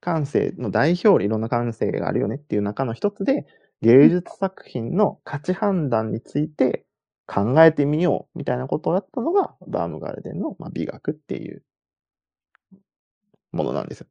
[0.00, 3.46] 感性の代表例、いろんな感性があるよねっていう中の一つで、
[3.82, 6.84] 芸術作品の価値判断について
[7.32, 11.62] 考えてみようみたいなことをやったのが、バームガルデンの、まあ、美学っていう
[13.52, 14.06] ものなんですよ。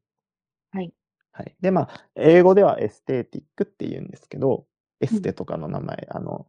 [0.72, 0.94] はい。
[1.32, 1.56] はい。
[1.60, 4.66] で、まあ、英語ではエステーティックって言うんですけど、
[5.02, 6.48] エステとかの名前、あの、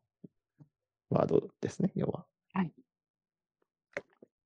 [1.11, 2.25] ワードですね、要は。
[2.53, 2.73] はい。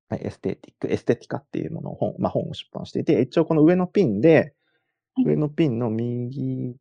[0.09, 4.55] はい、 Ästhetik、Aesthetica っていうものを本、まあ本を出版していて、一応この上のピンで、
[5.17, 6.77] はい上のピンの右、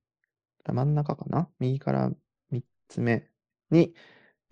[0.66, 1.48] あ真ん中かな？
[1.60, 2.12] 右から
[2.50, 3.28] 三つ目
[3.70, 3.94] に、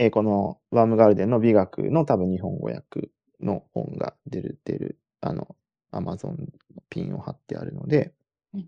[0.03, 3.09] えーこのバウムガルテンの美学の多分日本語訳
[3.41, 5.55] の本が出る、出る、あの、
[5.91, 6.47] アマゾンの
[6.89, 8.13] ピンを貼ってあるので、
[8.53, 8.67] うん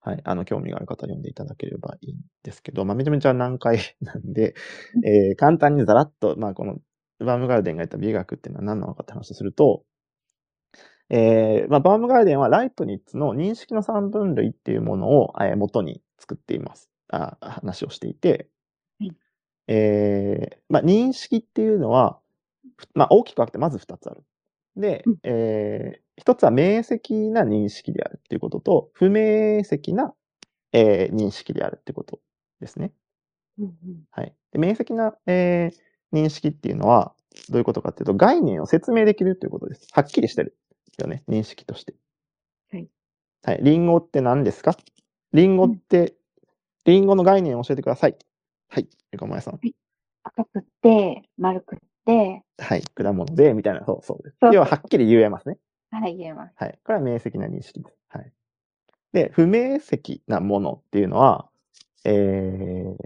[0.00, 4.54] はい、あの、興味がある方は読んでいただければいいんですけど、まあ、めちゃめちゃ難解 なんで、
[4.94, 6.78] うんえー簡単にざらっと、まあ、この、
[7.20, 9.84] バームガルデンが言った美学っていうのは何なのかって話をすると、
[11.10, 16.88] えーまあ、バームガルデンはライプニッツの認識の三分類っていうものを、えー元に作っています。
[17.08, 18.51] あ話をしていて、うん
[19.68, 22.18] えーまあ、認識っていうのは、
[22.76, 24.22] ふまあ、大きく分けてまず二つある。
[24.76, 30.14] でうん、えー一つは明晰な認識であるっていうことと、不明晰な、
[30.72, 32.20] えー認識であるってこと
[32.60, 32.92] ですね。
[33.58, 33.72] うんうん
[34.10, 34.34] はい。
[34.52, 37.14] で明晰な、えー認識っていうのは、
[37.48, 39.88] どういうことかっていうと、概念を説明できるということです。
[39.92, 40.58] はっきりしてる
[40.98, 41.94] よね、認識として。
[42.70, 42.88] はい。
[43.42, 43.60] はい。
[43.62, 44.76] リンゴって何ですか？
[45.32, 46.14] リンゴって、
[46.84, 48.16] リンゴの概念を教えてください。
[48.72, 48.88] はい。
[49.12, 49.60] ゆかもやさん。
[50.22, 52.82] 赤くって、丸くって、はい。
[52.94, 54.36] 果物で、みたいな、そうそうです。
[54.50, 55.58] 要ははっきり言えますね。
[55.90, 56.54] はい、言えます。
[56.56, 56.78] はい。
[56.82, 57.98] これは明晰な認識です。
[58.08, 58.32] はい。
[59.12, 61.50] で、不明晰なものっていうのは、
[62.06, 62.96] えー、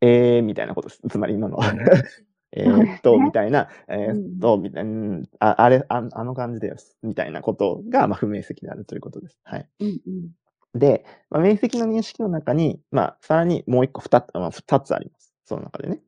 [0.00, 1.02] えー、みたいなことです。
[1.08, 1.72] つまり今のは。
[2.50, 6.98] えっと、みたいな、えうんーっと、みたいな、うんああれあ、あの感じです。
[7.04, 9.38] みたいなことが、まあ、不明晰であるということです。
[9.44, 9.68] はい。
[9.78, 10.30] うんうん。
[10.74, 15.34] で、まあ、明晰の認識の中に、まあ、さらにもう一個二つ、まあ、二つあります。
[15.44, 16.00] その中でね。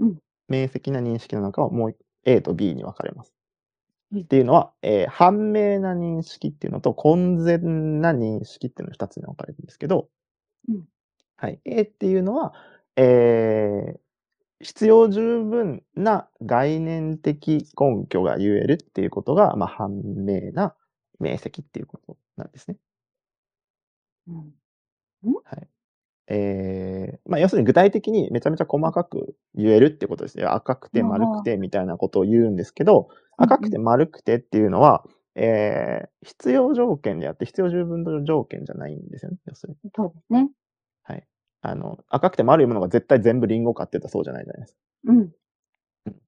[0.00, 1.96] うん明晰な認識の中はもう一
[2.26, 3.32] A と B に分かれます。
[4.12, 10.08] うんっていうのは、えー判明な認識っていうのと、混然な認識っていうのの二つに分かれるんですけど、
[10.68, 10.84] うん
[11.36, 11.60] はい。
[11.64, 12.54] A っていうのは、
[12.96, 14.00] えー
[14.62, 20.74] 必要十分な概念的根拠が言えるっていうことが、まあ、判明な
[21.20, 22.78] 明晰っていうことなんですね。
[24.26, 24.52] うん
[25.44, 25.68] はい。
[26.28, 30.44] えーまあ、要するに具体的にめちゃめちゃ細かく言えるってことですね。
[30.44, 35.04] 赤くて丸くてみたいなことを言うんですけど、うん赤くて丸くてっていうのは、
[35.34, 39.38] えー必要条件であって必要十分の条件じゃないんですよね。
[39.46, 39.90] 要するに。
[39.94, 40.50] そうですね。
[41.02, 41.26] はい。
[41.62, 44.78] あの、赤くて丸いものが絶対全部リンゴかって言ったらそうじゃないじゃないですか。
[45.06, 45.18] うん。
[45.18, 45.32] うん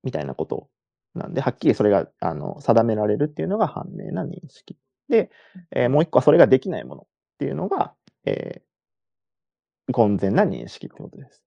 [0.04, 0.68] みたいなこと
[1.14, 4.76] なんで、はっきりそれが、あの、定められるっていうのが判明な認識。
[5.08, 5.30] で、
[5.70, 7.06] えーもう一個はそれができないもの
[7.36, 8.66] っていうのが、えー
[9.92, 11.42] 混然な認識ってことです。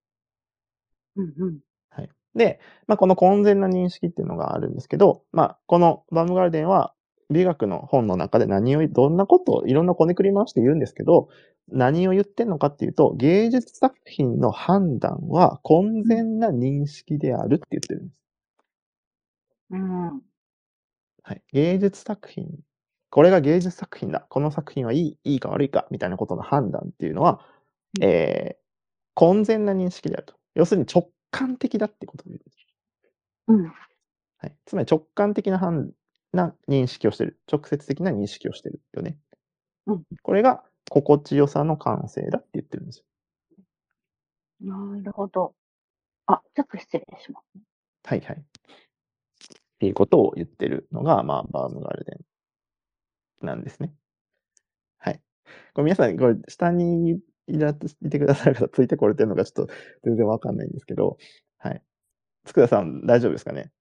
[1.15, 1.59] うんうん。
[1.89, 2.09] はい。
[2.35, 6.93] で、まあ、この混然な認識っていうのがあるんですけど、まあ、このバームガルデンは
[7.29, 11.29] 美学の本の中で何を、どんなことをいろんなこねくり回して言うんですけど、
[11.71, 18.19] 何を言ってんのかっていうと、芸術作品の判断は混然な認識であるって言ってるんです。
[19.71, 20.21] うん。
[21.23, 21.41] はい。
[21.53, 22.59] 芸術作品、
[23.09, 24.25] これが芸術作品だ。
[24.29, 27.43] この作品はいい、いいか悪いか、みたいなことの判断っていうのは、
[27.99, 28.61] うんえー、
[29.15, 30.35] 混然な認識であると。
[30.55, 33.53] 要するに直感的だってことを言う。
[33.53, 33.65] うん。
[34.37, 34.55] はい。
[34.65, 35.91] つまり直感的な判
[36.33, 37.39] な認識をしてる。
[37.51, 39.17] 直接的な認識をしてるよね。
[39.87, 43.05] うんこれが心地よさの感性だって言ってるんですよ。
[44.61, 45.53] なるほど。
[46.25, 47.45] あ、ちょっと失礼します。
[48.03, 48.37] はいはい。
[48.37, 48.41] っ
[49.79, 52.28] ていうことを言ってるのが、まあ、バームガルデン
[53.45, 53.93] なんですね。
[54.97, 55.21] はい。
[55.73, 59.73] これ皆さん、これ下にいらいてくださる方ついてこれてるのかちょっと
[60.03, 61.17] 全然わかんないんですけど、
[61.57, 61.81] はい。
[62.45, 63.71] つくださん大丈夫ですかね？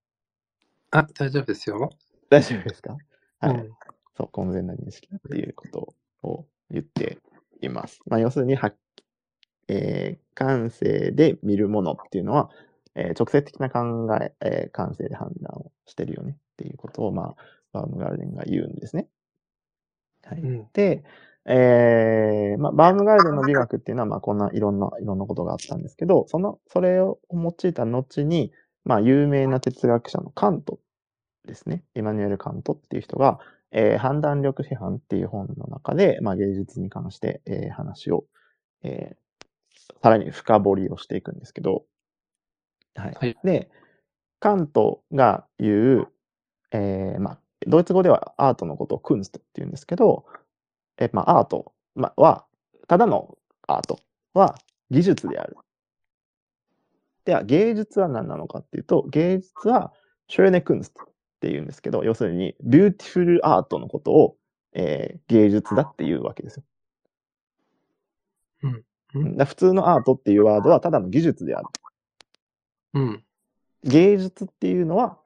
[0.90, 1.90] あ、大丈夫ですよ。
[2.30, 2.96] 大丈夫ですか？
[3.40, 3.56] はい。
[3.56, 3.72] うん
[4.16, 5.94] そう、混然な認識だっていうこと
[6.24, 7.18] を言って
[7.60, 8.00] います。
[8.06, 8.72] まあ、要するに、は
[9.68, 12.50] えー感性で見るものっていうのは、
[12.96, 17.36] えー直接的な考ええー感性で判断をしてるよねっていうことを、まあ、
[17.72, 19.06] バームガルデンが言うんですね。
[20.28, 20.40] はい。
[20.42, 21.04] うんで、
[21.46, 28.52] えーまあ、バームガルデンの美学っていうのは、まあ、こんないろんな、いろんなことがあったんですけど、その、それを用いた後に、
[28.84, 30.78] まあ、有名な哲学者のカント
[31.46, 31.84] ですね。
[31.94, 33.40] エマニュエル・カントっていう人が、
[33.72, 38.24] えー判断力批判っていう本の中で、まあ、芸術に関して、えー話を、
[38.84, 39.16] えー
[40.02, 41.84] さらに深掘りをしていくんですけど、
[42.94, 43.14] はい。
[43.14, 43.70] はいで、
[44.40, 46.08] カントが言う、
[46.72, 50.26] えーまあ、ドイツ語ではアートのことをクンストって言うんですけど、
[50.98, 52.44] えーまあ、アート、まあ、は、
[52.86, 53.36] ただの
[53.66, 54.00] アート
[54.34, 54.56] は
[54.90, 55.56] 技術である。
[57.24, 59.92] では、芸術は何なのかっていうと、芸術は
[60.28, 61.06] schöne Kunst っ
[61.40, 64.36] て言うんですけど、要するに、 beautiful art のことを、
[64.72, 66.64] えー芸術だっていうわけですよ。
[69.14, 71.66] うん普通のアートっていうワードはただの技術である。
[72.94, 73.24] うん。
[73.84, 75.18] 芸術っていうのは、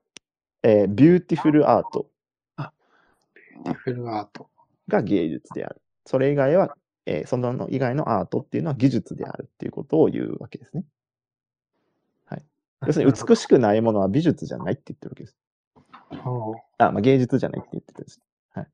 [0.62, 2.11] えー beautiful art
[3.74, 4.48] ful art。
[4.88, 5.80] が芸術である。
[6.06, 6.76] それ以外は、
[7.06, 10.84] えーその以外のアートっていうのは技術であるっていうことを言うわけですね。
[12.86, 15.36] 要するに美しくないものは美術じゃないって言ってるわけです。
[16.78, 18.20] あ、まあ、芸術じゃないって言ってたんです。
[18.54, 18.66] はい。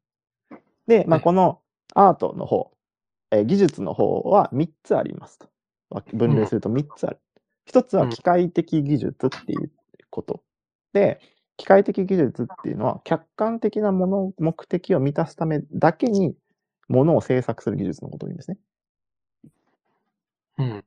[0.86, 1.60] で、まあ、はいこの
[1.94, 2.72] アートの方、
[3.30, 5.48] えー技術の方は3つありますと。
[5.90, 7.18] わ分類すると3つある。
[7.70, 9.70] 1つは機械的技術っていう
[10.10, 10.42] こと。
[10.92, 11.20] で、
[11.58, 16.34] 機械的技術っていうのは客観的なもの、目的を満たすためだけに
[16.88, 18.58] ものを制作する技術のことを言うんですね。
[20.58, 20.84] うん。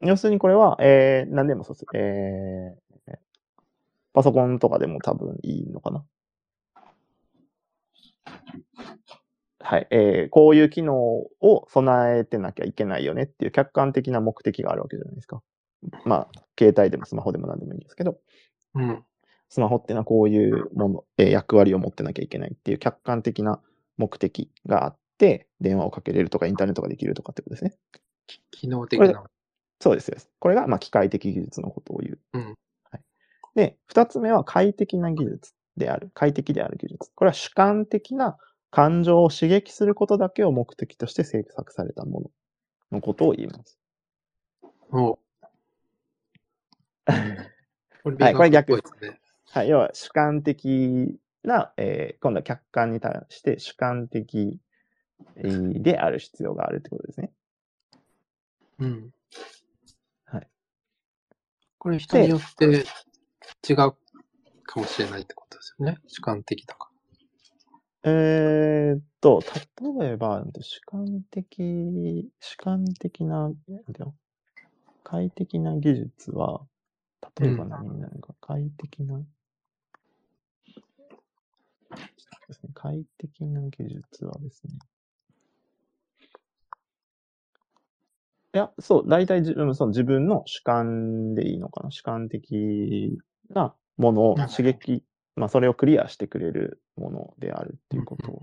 [0.00, 1.86] 要するにこれは、えー、何でもそうです。
[1.94, 3.16] えー、
[4.14, 6.04] パソコンとかでも多分いいのかな。
[9.60, 9.86] はい。
[9.90, 15.42] えー、こういう機能を備えてなきゃいけないよねっていう客観的な目的があるわけじゃないですか。
[16.04, 18.18] まあ、携帯でもスマホでも何でもいいんですけど、
[18.74, 19.04] うん。
[19.48, 23.60] スマホっていうのはこういうもの、えー役割を持ってなきゃいけないっていう客観的な
[23.96, 27.74] 目的があって、電話をかけれるとかインターネットができるとかってことですね。
[28.26, 29.24] き機能的な。
[29.80, 30.30] そうです。
[30.38, 32.18] これが、まあ、機械的技術のことを言う。
[32.34, 32.54] うん
[32.90, 33.02] はい、
[33.54, 36.10] で、二つ目は快適な技術である。
[36.14, 37.10] 快適である技術。
[37.14, 38.36] これは主観的な
[38.70, 42.30] 感情を刺激することだけを目的として制作されたもの
[42.92, 43.78] のことを言います。
[44.90, 45.18] おう
[48.02, 49.20] これはいこれ逆ですね。
[49.52, 49.68] はい。
[49.68, 54.58] 要は主観的な、えー今度は客観に対して主観的
[55.36, 57.32] えーである必要があるってことですね。
[58.78, 59.10] うん。
[60.26, 60.48] はい。
[61.78, 62.84] これ人によって
[63.68, 63.94] 違うか
[64.80, 65.98] もしれないってことですよね。
[66.08, 66.90] 主観的だか
[68.04, 69.42] えーっと、
[70.00, 73.52] 例えば、主観的、主観的な、
[75.04, 76.66] 快適な技術は、
[77.40, 79.20] 例えば何になるか、快適な、
[82.48, 84.78] ですね、快適な技術はですね、
[88.54, 91.90] いや、そう、大体自分、その自分の主観でいいのかな。
[91.90, 93.18] 主観的
[93.50, 95.04] なものをうん刺激、
[95.36, 98.00] まあ、それをクリアしてくれるものであるってら。
[98.00, 98.42] いうこと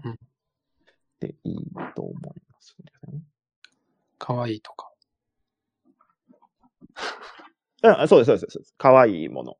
[1.19, 2.75] でいいと思います、
[3.11, 3.21] ね。
[4.19, 4.91] かわいいとか。
[7.83, 8.75] うん、そうです、そうです、そうです。
[8.77, 9.57] 可愛いもの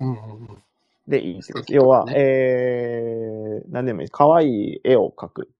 [0.00, 0.62] うんうんうん。
[1.08, 1.72] でいいってことです。
[1.72, 4.12] 素敵とかね要は、えー、何でもいいです。
[4.12, 5.50] 可愛い絵を描く。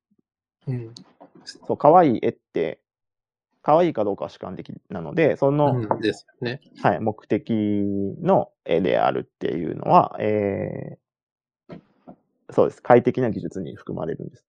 [0.67, 0.95] うん。
[1.45, 2.81] そう、可愛い絵って、
[3.63, 6.61] 可愛いかどうかは主観的なので、その、うん、ですよね。
[6.83, 7.53] はい、目的
[8.21, 11.81] の絵であるっていうのは、えー、
[12.51, 12.83] そうです。
[12.83, 14.45] 快適な技術に含まれるんです。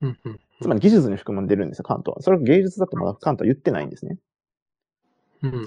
[0.00, 0.40] うんうん。
[0.60, 2.22] つまり技術に含まれるんですよ、カントは。
[2.22, 4.18] それが芸術だとまだカントは言ってないんですね。
[5.42, 5.66] うん。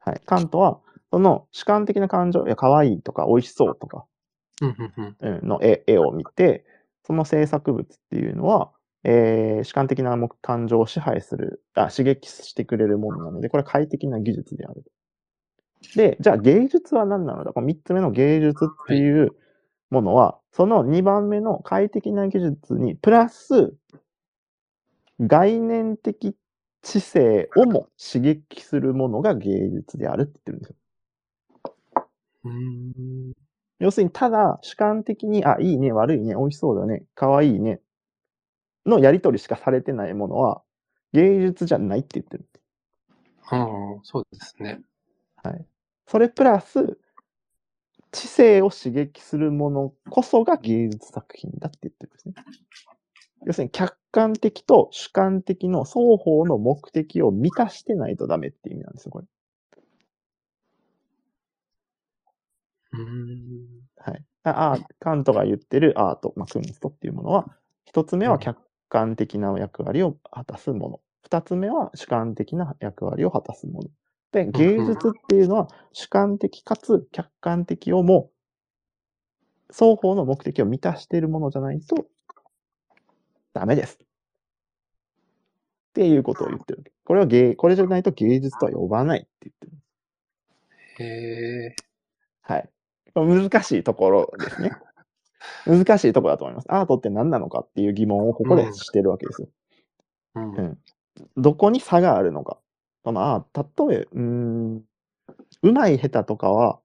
[0.00, 0.20] はい。
[0.24, 0.80] カントは、
[1.12, 4.06] その主観的な感情、いや、可愛いとか美味しそうとか、
[5.22, 6.64] の絵絵を見て、
[7.04, 8.72] その制作物っていうのは、
[9.04, 14.84] えー主観的な目感情を支配するあ、刺激してくれるものなので、これは快適な技術である。
[15.94, 17.52] で、じゃあ芸術は何なのだ？
[17.52, 19.32] この3つ目の芸術っていう
[19.90, 23.74] ものは、その2番目の快適な技術に、プラス、
[25.20, 26.36] 概念的
[26.82, 30.76] 知性をも刺激するものが芸術であるって言ってるんですよ。
[32.46, 33.32] うーん。
[33.78, 37.80] 要するに、ただ主観的に、あ、いいね、悪いね、美味しそうだね、可愛いね、
[38.86, 40.62] のやりとりしかされてないものは、
[41.12, 42.48] 芸術じゃないって言ってる。
[43.48, 43.66] ああ、
[44.02, 44.80] そうですね。
[45.42, 45.66] はい。
[46.06, 46.98] それプラス、
[48.12, 52.34] 知性を刺激するものこそが芸術作品だって言ってるんですね。
[53.44, 59.26] 要するに、客観的と主観的の双方の目的を満たしてないとダメっていう意味なんですよ、これ。
[62.85, 62.85] うーん。
[63.96, 64.24] はい。
[64.44, 67.46] ああ、カントが言ってるアート、まあ、クンストっていうものは、
[67.84, 71.00] 一つ目は客観的な役割を果たすもの。
[71.22, 73.88] 二つ目は主観的な役割を果たすもの。
[74.32, 78.30] で、芸術っていうのは主観的かつ客観的をも、
[79.70, 82.06] 双方の目的を満たしているものじゃないと、
[83.52, 83.98] ダメです。
[84.00, 84.06] っ
[85.94, 86.92] ていうことを言ってる。
[87.04, 89.72] これは芸、これじゃないと芸術とは呼ばないって言ってる。
[90.98, 91.76] へえ。
[92.42, 92.70] はい。
[93.24, 94.70] 難しいところですね。
[95.66, 96.66] 難しいところだと思います。
[96.72, 99.48] アートって何なのかっていう疑問をここでしてるわけですよ。
[100.36, 100.54] うん。
[100.54, 100.78] うん
[101.36, 102.58] どこに差があるのか。
[103.02, 104.84] そのあ例え、うーん、
[105.62, 106.78] うまい下手とかは、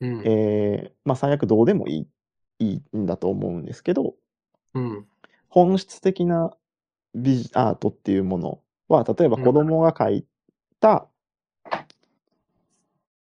[0.00, 0.22] うん。
[0.24, 2.08] えーまあ最悪どうでもい
[2.58, 4.14] い、いいんだと思うんですけど、
[4.74, 5.06] うん。
[5.48, 6.56] 本質的な
[7.14, 10.26] 美術アートっていうものは、例えば子供が描い
[10.78, 11.06] た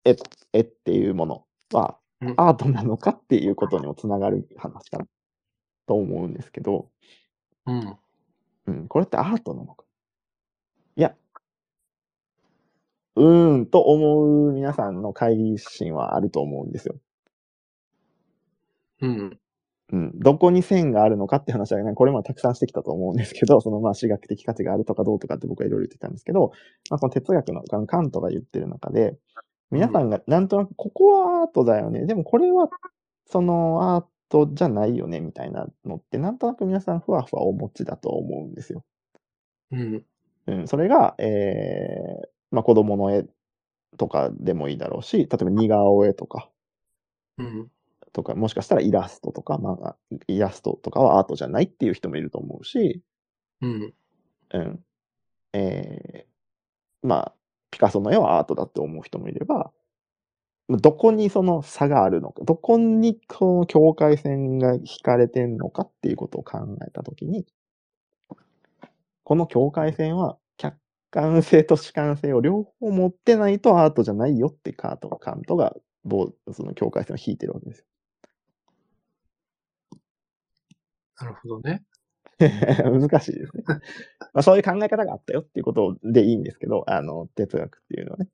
[0.03, 0.15] 絵
[0.53, 2.06] 絵っていうものはうん
[2.37, 5.05] アートなのかっていうことにもつながる話かな
[5.87, 6.89] と思うんですけど、
[7.67, 7.97] うん。
[8.67, 9.85] うん、これってアートなのか？
[10.97, 11.15] いや、
[13.17, 16.95] うーんと思う皆さんの懐疑心はあると思うんですよ。
[19.01, 19.39] うん。
[19.93, 26.51] うん、どこに線があるのかって話はね、これもたくさんしてきたと思うんですけど、 そのまあ、私学的価値があるとかどうとかって僕はいろいろ言ってたんですけど、
[26.89, 29.17] まあ、この哲学のカントが言ってる中で、
[29.71, 32.05] 皆さんがなんとなく、ここはアートだよね。
[32.05, 32.69] でもこれは、
[33.25, 38.83] そのアートじゃないよね、みたいなのって、なんとなく皆さんふわふわお持ちだと思うんですよ。
[39.71, 40.05] うん。
[40.47, 43.25] うん、それが、えー、まあ、子供の絵
[43.97, 46.49] とかでもいいだろうし、例えば似顔絵とか、
[47.37, 47.71] うん。
[48.13, 49.97] とか、もしかしたらイラストとか、まあ、
[50.27, 53.01] イラストとかはアートじゃないっていう人もいると思うし、
[53.61, 53.93] うん。
[54.53, 54.79] うん。
[55.53, 57.35] えー、まあ、
[57.77, 59.71] ピカソの絵はアートだって思う人もいれば、
[60.69, 67.45] どこにその差があるのか、どこにこの境界線が引かれてんのかっていうことを考えたときに、
[69.23, 70.77] この境界線は客
[71.11, 75.75] 観性と主観性を両方持ってないとアートじゃないよってカート、カントが
[76.53, 77.85] その境界線を引いてるわけですよ。
[81.19, 81.83] なるほどね。
[82.39, 83.63] 難しいですね。
[83.67, 83.79] ま
[84.35, 88.29] あ、そういう考え方があったよっていうことでいいんですけど、あの、哲学っていうのはね。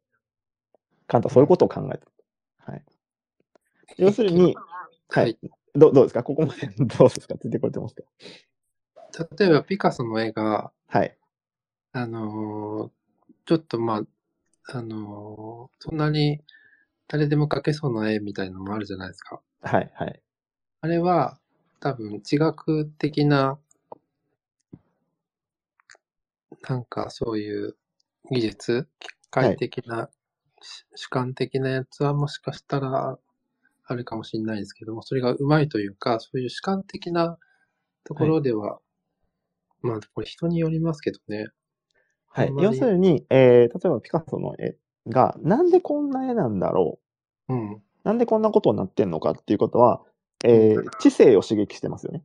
[1.07, 2.71] カントはそういうことを考えた。
[2.71, 2.83] はい。
[3.97, 5.39] 要するに、ははいい。
[5.75, 6.23] どどうですか？
[6.23, 7.35] ここまで どうですか？
[7.37, 8.03] ついてこれてますか？
[9.39, 11.17] 例えば、ピカソの絵が、はい。
[11.91, 12.91] あのー
[13.45, 16.41] ちょっとまあ、あのーそんなに
[17.07, 19.41] 誰でも描けそうな絵みたいなのもあるじゃないですか。
[19.61, 19.91] はい。
[19.95, 20.21] はい。
[20.81, 21.37] あれは、
[21.79, 23.59] 多分、地学的な、
[26.67, 27.75] なんかそういう
[28.31, 30.09] 技術、機械的な、
[30.61, 33.17] し主観的なやつはもしかしたら
[33.85, 37.37] あるかもしれないですけども、それがうまいというか、そういう主観的な
[38.03, 38.79] ところでは、
[39.81, 41.47] まあ、これ人によりますけどね。
[42.27, 44.75] はい要するに、えー、例えばピカソの絵
[45.07, 46.99] が、なんでこんな絵なんだろ
[47.47, 47.73] うん。
[47.73, 50.01] うなんでこんなことになってんのかっていうことは、
[50.43, 52.23] えー、知性を刺激してますよね。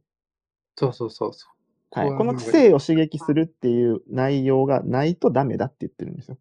[0.77, 1.58] そうそうそうそう。
[1.91, 2.09] はい。
[2.17, 6.39] この知こ性を刺激するっていう内容がないとダメだって言ってるんですよ。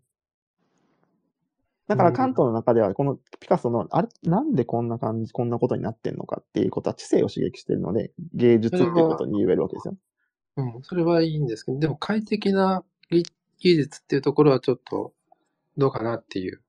[1.88, 9.96] だからうん関東の中では、このピカソの、あれ、なんでこんな感じ、こんなことになってんのかっていうことは知性を刺激してるので、芸術っていうことに言えるわけですよ。
[10.58, 13.24] うん、それはいいんですけど、でも快適な技
[13.60, 15.14] 技術っていうところはちょっと
[15.78, 16.62] どうかなっていう。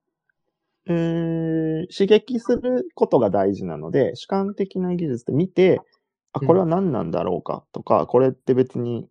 [0.87, 5.81] うーん、刺激することが大事なので、主観的な技術で見て、
[6.33, 9.09] あ、これは何なんだろうかとか、これって別に、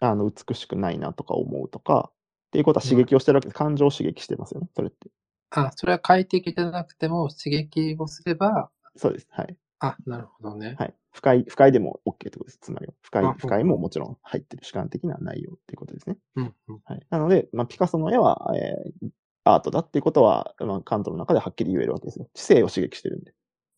[0.00, 3.58] あの、美しくないなとか思うとか、っていうことは刺激をしてるわけです。
[3.58, 5.10] 感情を刺激してますよね、それって。
[5.50, 9.28] あ、それは快適じゃなくても刺激をすれば、そうです。
[9.30, 9.56] はい。
[9.80, 10.76] あ、なるほどね。
[10.78, 10.94] はい。
[11.12, 12.58] 不快、不快でも OK ってことです。
[12.60, 12.94] つまりは。
[13.02, 16.16] 不快あ、不快ももちろん入ってる主観的な内容っていうことですね。
[16.36, 16.80] うんうん。
[16.84, 17.06] はい。
[17.10, 19.08] なので、まあ、ピカソの絵は、えー
[19.42, 22.28] アートだっていうことは、まあ、カントの中ではっきり言えるわけですよ。
[22.34, 23.32] 知性を刺激してるんで。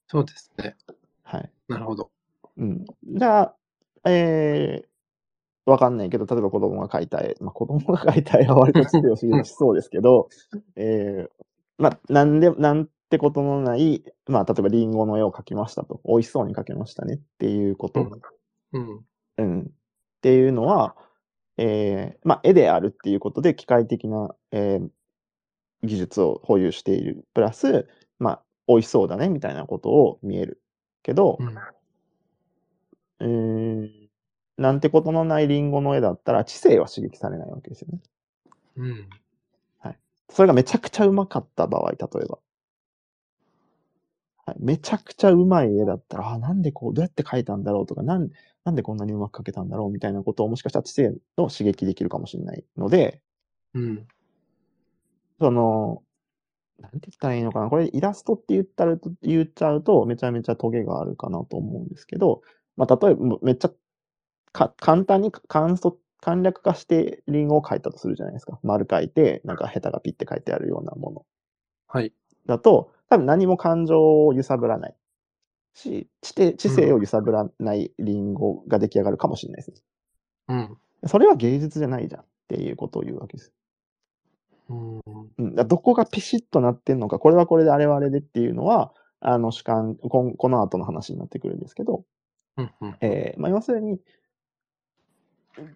[0.09, 0.76] そうですね。
[1.22, 1.51] はい。
[1.68, 2.11] なるほど。
[2.57, 2.84] うん。
[3.05, 3.57] じゃあ、
[4.11, 10.28] えー、わかんないけど、例えば子供が描いた絵、まあ、子供が描いた絵は割と知性をしそうですけど、
[10.76, 11.30] えー、
[11.78, 16.00] まあ、なんで、なんてことのない、まあ、例えばリンゴの絵を描きましたと。
[16.05, 18.09] 美味しそうに描けましたねっていうこと。
[18.72, 19.07] うん。
[19.38, 19.61] うん。
[19.62, 19.64] っ
[20.20, 20.96] ていうのは、
[21.59, 24.88] えー、まあ、絵であるっていうことで、機械的な、えー
[25.82, 27.24] 技術を保有している。
[27.34, 27.88] プラス、
[28.18, 30.62] まあ、美味しそうだね、みたいなことを見える。
[31.03, 31.55] けど、うん。
[33.22, 33.28] うー
[33.86, 33.90] ん、
[34.58, 38.00] なんてことのないリンゴの絵だったら、知性は刺激されないわけですよね。
[38.76, 39.08] うん。
[40.32, 42.38] それがめちゃくちゃうまかった場合、例えば。
[44.46, 48.30] はい、めちゃくちゃうまい絵だったら、あ、なんでこう、どうやって描いたんだろうとか、なん
[48.64, 53.20] なんでこんなにうまく描けたんだろうみたいなことをもしかしたら知性を刺激できるかもしれないので、
[53.74, 54.06] うん。
[55.38, 56.02] その、
[56.80, 57.68] なんて言ったらいいのかな。
[57.68, 62.40] これイラストって言ったら、言っちゃうと、めちゃめちゃトゲがあるかなと思うんですけど、
[62.76, 63.70] まあ、例えば、めっちゃ
[64.52, 68.58] か、簡単に簡素、簡略化してリンゴを描いたとするじゃないですか。
[68.62, 71.26] 丸描いて、なんかヘタがピッて書いてあるようなもの。
[71.88, 72.12] はい。
[72.46, 74.96] だと、多分何も感情を揺さぶらない
[75.74, 79.84] し、知て知性を揺さぶらないリンゴが出来上がるかもしれないです。
[80.48, 80.76] うん。
[81.06, 83.52] それは芸術じゃないじゃんっていうことを言うわけです。
[84.68, 85.00] うん。
[85.38, 92.04] うん、だどこがピシッとなってんのか、これはこれであれはあれでっていうのは、あの主観、この後の話になってくるんですけど、
[92.57, 92.70] うん。
[92.80, 92.96] うん。
[93.00, 94.00] えーまあ、要するに、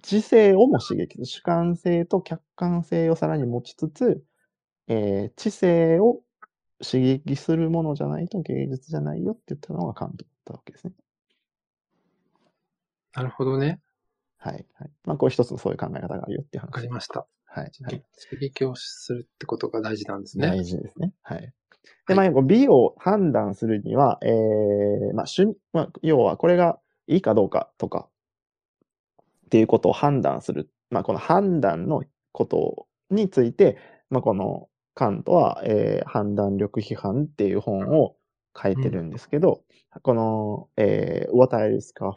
[0.03, 1.27] 知性をも刺激する。
[1.27, 4.25] 主観性と客観性をさらに持ちつつ、
[4.89, 6.23] えー知性を
[6.85, 10.93] 刺激するものじゃないと芸術じゃないよって言ったのがカントだったわけですね。
[13.15, 13.81] なるほどね。
[14.39, 14.67] はい。
[14.75, 14.91] はい。
[15.05, 16.83] まあ、これ一つのそういう考え方があるよっていうわか話。
[16.83, 17.27] りました。
[17.47, 17.73] はい。
[17.83, 18.05] はい。
[18.31, 20.49] 刺激をするってことが大事なんですね。
[20.49, 21.13] 大事ですね。
[21.23, 21.53] はい。
[22.09, 28.09] で、まあ、美を判断するには、えー、まあ、趣味、まあ、要はこれがいいかどうかとか、
[29.47, 30.71] っていうことを判断する。
[30.91, 33.77] まあ、この判断のことについて、
[34.11, 38.17] まあ、このカントは、えー判断力批判っていう本を
[38.61, 39.63] 書いてるんですけど、
[40.03, 42.17] この、えー、What I Discovered っ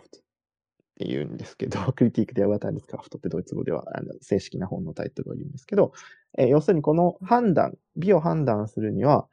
[0.97, 5.91] ていうんですけど、 クリティックで What I Discovered ってドイツ語ではあの正式な本のタイトルを言うんですけど、
[6.38, 9.28] えー要するにこの判断、美を判断するには、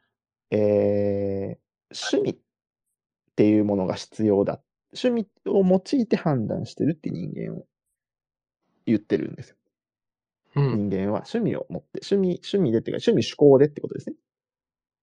[0.51, 1.59] えー
[1.93, 2.37] 趣味っ
[3.37, 4.61] ていうものが必要だ。
[4.93, 7.67] 趣味を用いて判断してるって人間を
[8.87, 9.57] 言ってるんですよ。
[10.55, 10.89] うん。
[10.89, 14.17] 人間は趣味を持って、趣味、趣味でっていうか、趣味趣向でってことですね。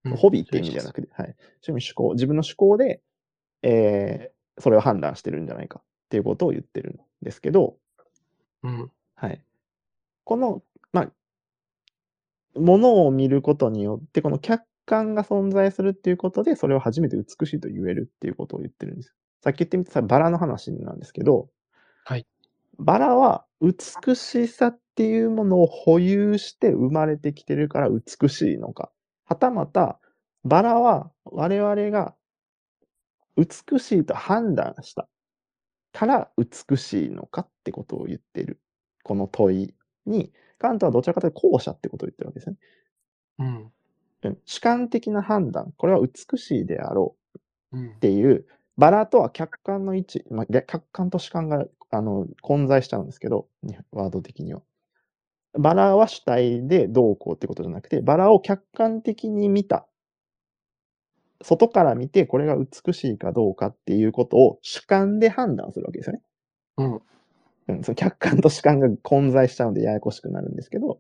[0.06, 1.36] うんホビーって意味じゃなくて、はい。
[1.66, 3.02] 趣味趣向、自分の趣向で、
[3.64, 7.78] えーそれを判断してるんじゃないかっていうことを言ってるんですけど、
[8.64, 8.92] うん。
[9.16, 9.44] はい。
[10.26, 10.64] この、
[10.94, 11.12] まあ、
[12.60, 19.14] ものを見ることによって、この客観が存在するっていうことで、それを初めて美しいと言えるっていうことを言ってるんですよ。
[19.44, 21.50] さっき言ってみたバラの話なんですけど、
[22.06, 22.26] はい。
[22.80, 28.92] バラは美しさっていうものを保有して生まれてきてるから美しいのか。
[29.26, 30.00] はたまた、
[30.44, 32.16] バラは我々が
[33.38, 35.08] 美しいと判断した
[35.94, 38.60] から美しいのかってことを言ってる。
[39.04, 39.74] この問い
[40.06, 42.58] に、カントはどちらかというと後者ってことを言ってるわけですね。
[43.40, 43.72] うん。
[44.24, 47.16] うん主観的な判断、これは美しいであろ
[47.74, 48.00] ううんっ。
[48.00, 48.46] ていう、
[48.78, 54.62] バラとは客観の位置、まあ、逆客観と主観があの混在しちゃうんですけど、にワード的には。
[55.54, 59.88] バラは主体でどうこうってことじゃなくて、バラを客観的に見た。
[61.44, 66.22] 外から見てこれが美しいかどうかっていうことを主観で判断するわけですよね。
[66.78, 67.02] うん。
[67.68, 71.00] うん、その客観と主観が混在しちゃうんでややこしくなるんですけど、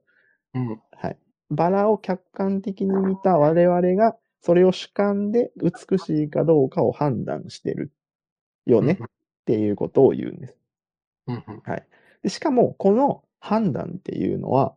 [0.53, 0.81] うん。
[0.91, 1.17] はい。
[1.55, 7.91] バラを客観的に見た我々が、それを主観で美しいかどうかを判断してる
[8.65, 9.09] よねうんっ
[9.45, 10.57] ていうことを言うんです。
[11.27, 11.35] うん。
[11.35, 11.63] うん。
[12.23, 14.75] でしかも、この判断っていうのは、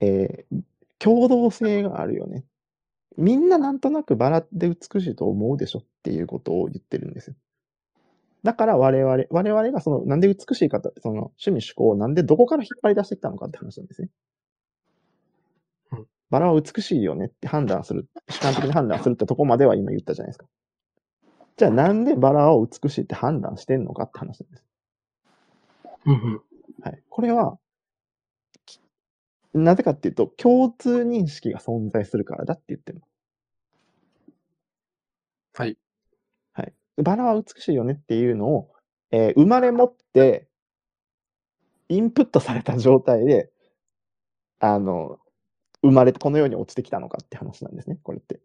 [0.00, 0.62] えー
[1.00, 2.44] 共同性があるよね。
[3.16, 7.36] みんななんとなくバラで美しいと思うでしょっていうことを言ってるんですよ。
[8.42, 14.08] だから我々、我々がその、なんで美しいかと、その趣味趣向をなんでどこから引っ張り出してきたのかって話なんですね。
[16.32, 20.46] バラは美しいよねって判断する、主観的に判断するってとこまでは今言ったじゃないですか。
[21.58, 24.64] じゃあなんでバラを美しいって判断してんのかって話なんです。
[26.06, 26.42] うんうん。
[26.82, 27.02] はい。
[27.10, 27.58] これは、
[29.52, 33.04] なぜかっていうと、共通認識が存在するからだって言ってるの。
[35.52, 35.76] はい。
[36.54, 36.72] はい。
[37.02, 38.70] バラは美しいよねっていうのを、
[39.10, 40.48] えー生まれ持って、
[41.90, 43.50] インプットされた状態で、
[44.60, 45.18] あの、
[45.82, 48.40] 生まれてこの世に落ちてきたのかって話なんですね、これって。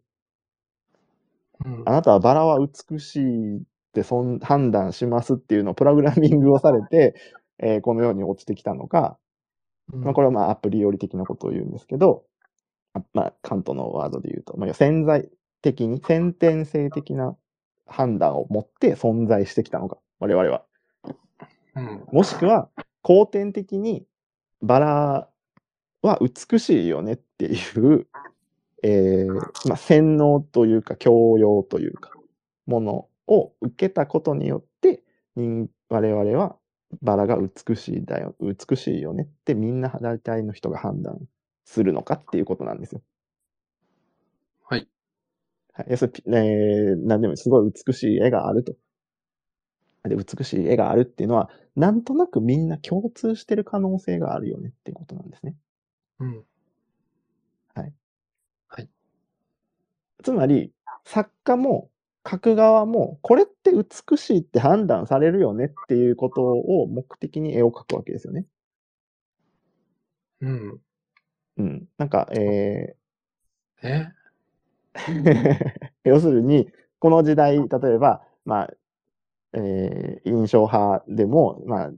[1.64, 3.60] うんあなたはバラは美しいっ
[3.92, 7.14] てそん判断しますっていうのをプログラミングをされて、
[7.58, 9.18] えーこの世に落ちてきたのか、
[9.92, 12.24] まあ、これはまあアプリより的なことを言うんですけど、
[12.94, 15.28] あまあ、カントのワードで言うと、まあ、潜在
[15.62, 17.36] 的に、先天性的な
[17.86, 20.64] 判断を持って存在してきたのか、我々は。
[21.76, 22.04] うん。
[22.12, 22.68] もしくは、
[23.02, 24.04] 後天的に
[24.62, 25.28] バラ
[26.02, 28.06] は美しいよねっていう、
[28.82, 29.32] えー
[29.68, 32.12] まあ、洗脳というか教養というか、
[32.66, 35.02] ものを受けたことによって、
[35.36, 36.56] 人我々は
[37.02, 41.18] バラが美しいだよ、美しいよねってみんな大体の人が判断
[41.64, 43.02] するのかっていうことなんですよ。
[44.64, 44.88] はい。
[45.72, 45.86] はい。
[45.90, 48.74] 要するに、えー、なんでもすごい美しい絵があると。
[50.08, 55.54] で、美しい絵があるっていうのは、なんとなくみんな共通してる可能性があるよねっていうことなんですね。
[56.20, 56.44] うん。
[60.22, 60.72] つまり、
[61.04, 61.90] 作家も
[62.28, 68.46] 書く側も、これって美しいって判断されるよねっていうことを目的に絵を描くわけですよね。
[70.40, 70.80] うん。
[71.58, 71.88] うん。
[71.98, 72.96] なんか、え
[73.82, 73.88] え？
[73.88, 74.12] ー
[76.04, 77.64] 要するに、この時代、例
[77.94, 78.74] えば、まあ、
[79.54, 81.92] えー印象派でも、まあ、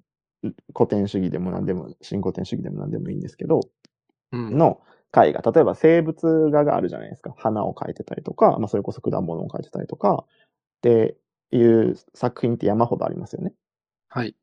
[0.77, 3.71] 古典主義でも何でも、新古典主義でも何でもいいんですけど、うん。
[4.33, 4.81] の
[5.17, 7.35] 絵画、例えば生物画があるじゃないですか。
[7.37, 11.17] 花を描いてたりとか、まあそれこそ果物を描いてたりとか、って
[11.53, 13.53] いう作品って山ほどありますよね。
[14.09, 14.35] はい。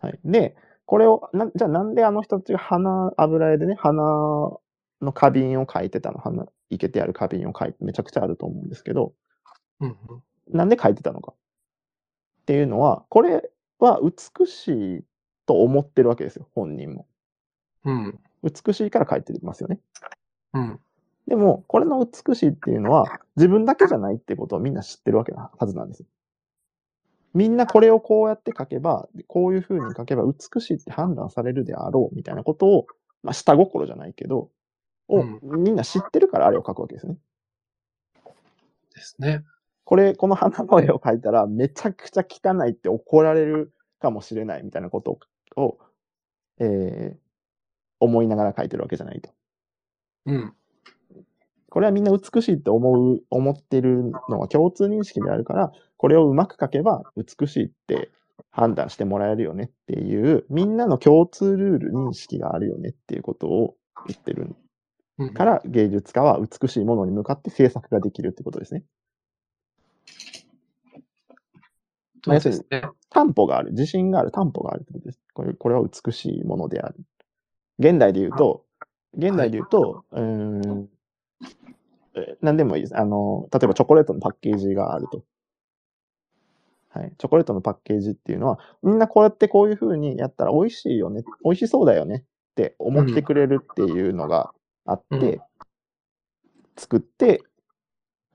[0.00, 0.18] はい。
[0.24, 0.56] で、
[0.86, 9.12] これを、なじゃあなんであの人たちが花、油絵でね、花の花瓶を描いてたの花、いけてある花瓶を描いて、めちゃくちゃあると思うんですけど、
[9.80, 10.22] うんうん。
[10.48, 14.68] なんで描いてたのかっていうのは、これは美し
[14.98, 15.04] い
[15.46, 17.06] と思ってるわけですよ、本人も。
[17.84, 18.20] うん。
[18.46, 19.80] 美しいから描いてますよね。
[20.54, 20.80] うん。
[21.26, 26.06] でも、これの美しいっていうのは、自分だけじゃないってことをみんな知ってるわけなはずなんですよ。
[27.34, 32.86] みんなこれをこうやって書けば、こういう風に書けば美しいって判断されるであろうみたいなことを、
[33.22, 34.50] まあ、下心じゃないけど、
[35.08, 37.16] をうんみんな知ってるからあれを書くわけですね。
[38.94, 39.44] ですね。
[39.84, 45.18] これ、この花の絵を描いたらめちゃくちゃ汚いって怒られるかもしれないみたいなこと
[45.56, 45.78] を、を
[46.58, 47.25] えー
[48.00, 49.30] 思いながら描いてるわけじゃないと。
[50.26, 50.54] うん。
[51.70, 58.10] これはみんな美しいって思う、思ってるのは共通認識であるから、これをうまく書けば美しいって
[58.50, 63.74] 判断してもらえるよねっていう、みんなの共通ルール認識があるよねっていうことを
[64.06, 64.56] 言ってる
[65.18, 65.34] うん。
[65.34, 68.84] から、芸術家は美しいものに向かって制作ができるってことですね。
[72.24, 72.82] そうですね。
[73.10, 75.20] 担保がある、自信がある、担保があるってことです。
[75.32, 76.96] これ、これは美しいものである。
[77.78, 78.64] 現代で言うと、
[79.16, 80.88] 現代で言うと、うーん、
[82.14, 82.96] え何でもいいです。
[82.96, 85.22] あの、例えばチョコレートのパッケージがあると。
[86.90, 87.12] はい。
[87.18, 94.54] チョコレートのパッケージっていうのは、みんなこうやってこういう風にやったら美味しいよね、美味しそうだよねって思ってくれるっていうのが
[94.86, 95.40] あって、うん
[96.78, 97.42] 作って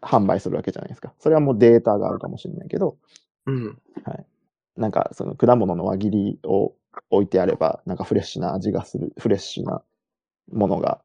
[0.02, 1.14] 販売するわけじゃないですか。
[1.20, 2.98] それはもうデータがあるかもしれないけど、
[3.46, 3.78] うん。
[4.76, 6.74] なんかその果物の輪切りを
[7.10, 9.82] 置いてあれば、なんかフレッシュな味がする、フレッシュな
[10.52, 11.02] ものが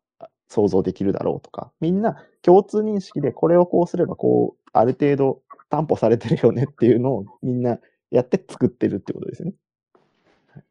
[0.49, 7.79] 想像できるだろうとか、みんな共通認識でこれをこうすればこう、ある程度担保されてるよねっていうのをみんな
[8.11, 9.55] やって作ってるってことですよね。
[10.53, 10.65] はい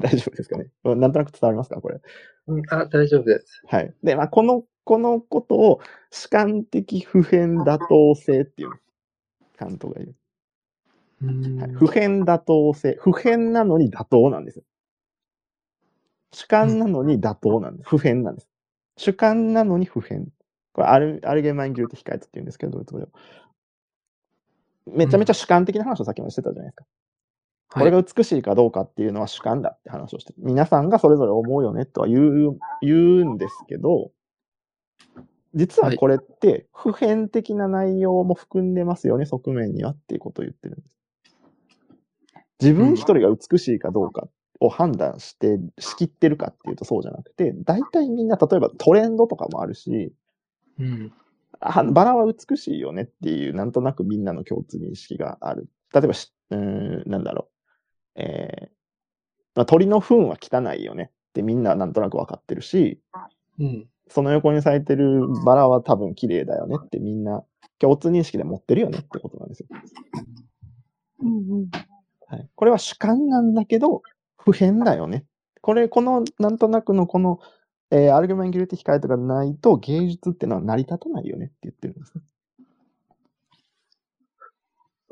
[0.00, 0.70] 大丈夫ですかね？
[0.84, 1.80] なんとなく伝わりますか？
[1.80, 2.00] これ。
[2.46, 3.60] うんあ、大丈夫です。
[3.66, 3.92] はい。
[4.04, 5.80] で、まあ、この、このことを
[6.10, 8.76] 主観的普遍妥当性っていうの。
[9.58, 10.14] カントが言う。
[11.20, 12.96] 普遍妥当性。
[13.00, 14.64] 普遍なのに妥当なんですよ。
[16.32, 17.88] 主観なのに妥当なんです。
[17.88, 18.48] 普遍なんです。
[18.96, 20.28] 主観なのに普遍。
[20.72, 23.10] これアル、アルゲマインギルテヒカって言うんですけど、ドイツ語では
[24.86, 26.84] めちゃめちゃ主観的な話をさっきまでしてたじゃないですか。
[27.70, 30.38] これが美しいかどうかっていうのは主観だって話をしてる。
[30.38, 34.10] 皆さんがそれぞれ思うよねとは言う、言うんですけど、
[35.54, 40.97] 実はこれって普遍的な内容も含んでますよね、側面にはっていうことを言ってるんです。
[42.60, 44.28] 自分一人が美しいかどうか、
[44.60, 50.12] を判断して、仕切ってるかっていうとそうじゃなくて、大体みんな、例えばトレンドとかもあるし、
[50.78, 51.12] うん。
[51.92, 55.68] バラは美しいよねっていう、なんとなくみんなの共通認識がある。
[55.94, 57.48] 例えばし、うん、なんだろ
[58.16, 58.20] う。
[58.20, 58.68] えー
[59.58, 63.00] まあ、鳥の糞は汚いよねってみんななんとなくわかってるし、
[63.58, 63.88] うん。
[64.06, 67.44] その横に咲いてるバラは多分綺麗だよねってみんな
[67.80, 69.66] 共通認識で持ってるよねってことなんですよ。
[71.20, 71.70] うんうん。
[72.28, 74.02] はい、これは主観なんだけど、
[74.36, 75.24] 不変だよね。
[75.62, 77.40] これ、この、なんとなくのこの、
[77.90, 82.22] えーアルグメンギル的回答がないと芸術っていうのは成り立たないよねって言ってるんですね。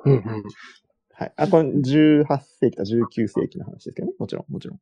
[0.05, 0.13] うん。
[0.15, 0.43] うん。
[1.15, 1.33] はい。
[1.37, 4.15] あ、これ18世紀と19世紀の話ですけどね。
[4.19, 4.81] もちろん、もちろん。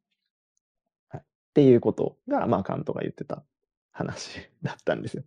[1.08, 1.20] はい。
[1.20, 1.24] っ
[1.54, 3.44] ていうことが、まあ、カントが言ってた
[3.92, 5.24] 話だったんですよ。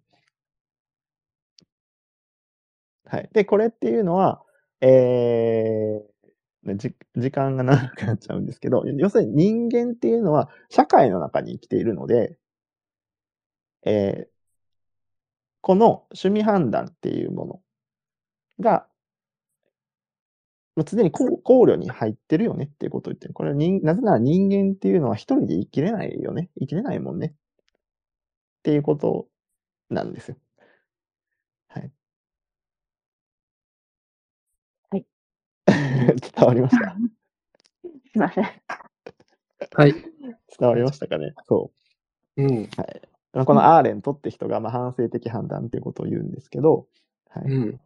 [3.05, 3.29] はい。
[3.33, 4.43] で、これっていうのは、
[4.81, 6.16] えー、
[6.75, 12.37] じ時間が長くなっちゃうんですけど、要するに人間っていうのは社会の中に生きているので、
[13.83, 14.27] えー
[15.61, 17.61] この趣味判断っていうもの
[18.59, 18.87] が、
[20.77, 21.25] もう常に考
[21.65, 23.33] 慮に入ってるよねっていうことを言ってる。
[23.33, 26.49] これは、なぜなら人間っていうのは一人で生きれないよね。
[26.59, 27.27] 生きれないもんね。
[27.27, 29.27] っていうこと
[29.89, 30.37] なんですよ。
[31.69, 31.91] はい。
[34.89, 35.05] はい。
[36.37, 36.95] 伝わりました？
[38.11, 38.45] すいません。
[39.75, 39.93] はい。
[40.59, 41.33] 伝わりましたかね？
[41.47, 41.71] そ
[42.37, 42.43] う。
[42.43, 42.69] うん。
[43.33, 46.87] まあこのアーレントって人がまあ反省的判断っていうことを言うんですけど、
[47.29, 47.79] はいうん。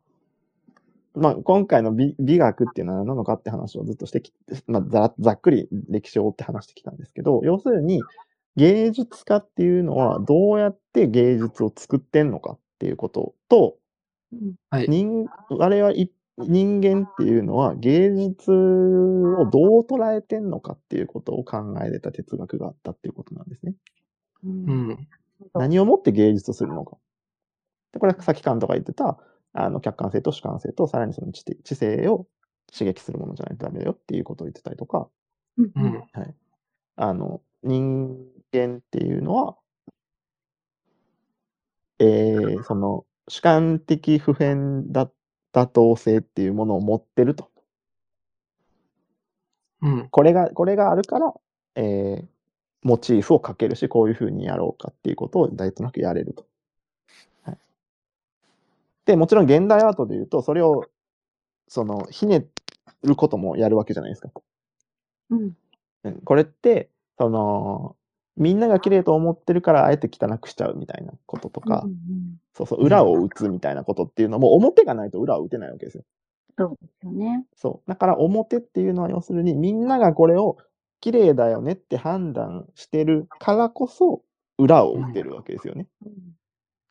[1.13, 4.31] まあ、今回の美美学っていうのは何なのかって話をずっとしてき
[4.67, 8.01] まあ、ざざっくり歴史を追って話してきたんですけど、要するに
[8.55, 13.75] 芸術家っていうのはどうやって芸術を作ってんのかっていうことと、
[14.31, 14.87] うんはい。
[14.87, 16.09] 人我々い
[16.47, 23.73] 人間っていうのは芸術をどう捉えてんのかっていうことを考えれた哲学があったっていうことなんですね。
[24.43, 24.49] う。
[24.49, 25.07] うんん。
[25.53, 26.97] 何をもって芸術をするのか。
[27.93, 29.17] でこれはさっきカントが言ってた、
[29.53, 32.27] あの、客観性と主観性と、さらにその知的知性を
[32.71, 35.09] 刺激するものじゃないとダメだよっていうことを言ってたりとか、
[35.57, 36.03] うんうんうん。
[36.95, 38.17] あの、人
[38.53, 39.57] 間っていうのは、
[41.99, 45.11] えー、その、主観的普遍だ
[45.53, 47.49] 妥当性っていうものを持ってると。
[49.81, 50.09] うん。
[50.09, 51.33] これが、これがあるから、
[51.75, 52.25] えー、
[52.83, 56.45] モチーフをかけるし、こういうふうにやろうかっていうことを大となくやれると。
[57.43, 57.57] はい、
[59.05, 60.85] で、もちろん現代アートで言うと、それを、
[61.67, 62.45] その、ひね
[63.03, 64.31] ることもやるわけじゃないですか。
[65.29, 65.57] うん。
[66.03, 67.95] うんこれって、その、
[68.41, 71.97] みんなが綺麗と思ってるからあえて汚くしちゃうみたいなこととか、うんうん
[72.53, 76.03] そうそう、裏を打つみたいなことっていうのも、表がないと裏を打てないわけですよ。
[76.57, 77.45] そうですよね。
[77.55, 77.89] そう。
[77.89, 80.57] だから表っていうのは要するにみんながこれを
[80.99, 84.21] 綺麗だよねって判断してるからこそ
[84.57, 85.87] 裏を打てるわけですよね。
[86.05, 86.11] うん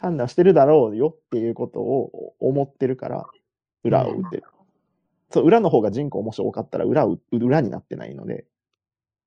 [0.01, 3.27] 判断してるだろうよっていうことを思ってるから
[3.85, 4.45] 裏を打てる。
[5.31, 8.47] そう、裏の方が人口もし多かったら裏を、裏になってないので、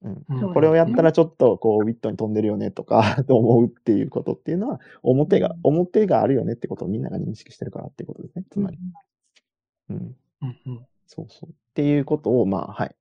[0.03, 0.25] うん。
[0.29, 8.45] うんこれをやったらちょっとこうウィットに飛んでるよねとか と思うっていうことっていうのは表が、表があるよねってことをみんなが認識してるからっていうことですね。
[8.49, 8.77] つまり。
[9.89, 10.15] うん。
[10.41, 10.57] うん。
[10.65, 10.85] うん。
[11.07, 11.49] そうそう。
[11.49, 12.95] っていうことを、まあ、はい。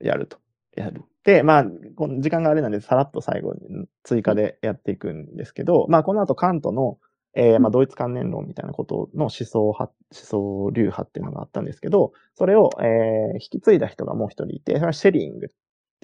[0.00, 0.38] やると。
[0.76, 1.02] やる。
[1.24, 1.64] で、まあ、
[1.96, 6.98] この時間があれなんで、さらっと最後に追加でやっていくんですけど、まあ、この後、カントの、
[7.34, 15.48] えーまあ、同一観念論みたいなことの思想派、思想流派っていうのがあったんですけど、それを、えー引き継いだ人がもう一人いて、それはシェリングっ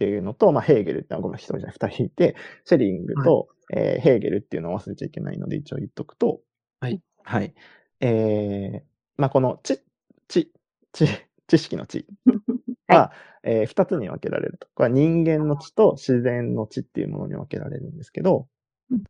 [0.01, 6.41] ていうのと、まあ、ヘーゲルってごめん、一人じゃない、二人いて、シェリングと、えーヘーゲルっていうのを忘れちゃいけないので、一応言っとくと、
[6.81, 7.03] はい。
[7.25, 7.55] はい。
[8.01, 8.83] えー
[9.17, 9.81] まあ、この知、
[10.29, 10.53] 知、
[10.93, 11.07] 知、
[11.49, 12.07] 知識の知
[12.89, 13.13] は、
[13.45, 14.69] えー二つに分けられると。
[14.75, 18.49] これは人間の知と自然の知っていうものに分けられるんですけど
[18.91, 19.03] うん、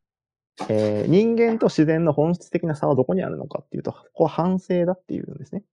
[0.68, 5.64] えー人間と自然の本質的な差はどこにあるのかっていうと、ここは反省だっていうんですね。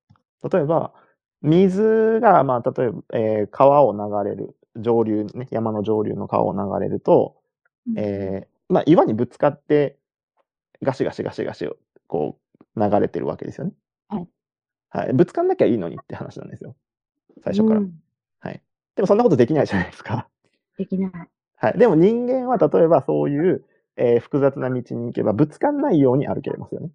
[0.51, 0.93] 例えば、
[1.41, 7.35] 水が、まあ、例えば、えー川を流れる、上流ね、山の上流の川を流れると、
[7.95, 9.97] えーまあ、岩にぶつかって、
[10.83, 11.69] ガシガシガシガシ、
[12.07, 12.37] こ
[12.75, 13.73] う、流れてるわけですよね。
[14.09, 14.27] はい。
[14.89, 15.13] はい。
[15.13, 16.75] ぶつかんなきゃいいのにって話なんですよ。
[17.43, 17.79] 最初から。
[17.79, 17.91] うん
[18.39, 18.61] はい。
[18.95, 20.27] でもそんなことできないじゃないですか。
[20.77, 21.11] できない。
[21.55, 21.77] はい。
[21.77, 23.65] でも人間は例えばそういう、
[23.95, 26.91] えー複雑な道に行けばぶつかんないように歩けれますよね。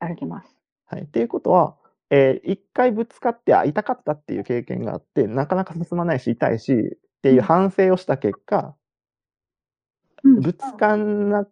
[0.00, 0.56] 歩きます。
[0.86, 1.02] はい。
[1.02, 1.76] っていうことは、
[2.10, 8.74] えー一回ぶつかって、あ、痛かったっていう経験があって、なかなか進まないし、痛いし、っていう反省をした結果、
[10.24, 11.46] うんぶつかんな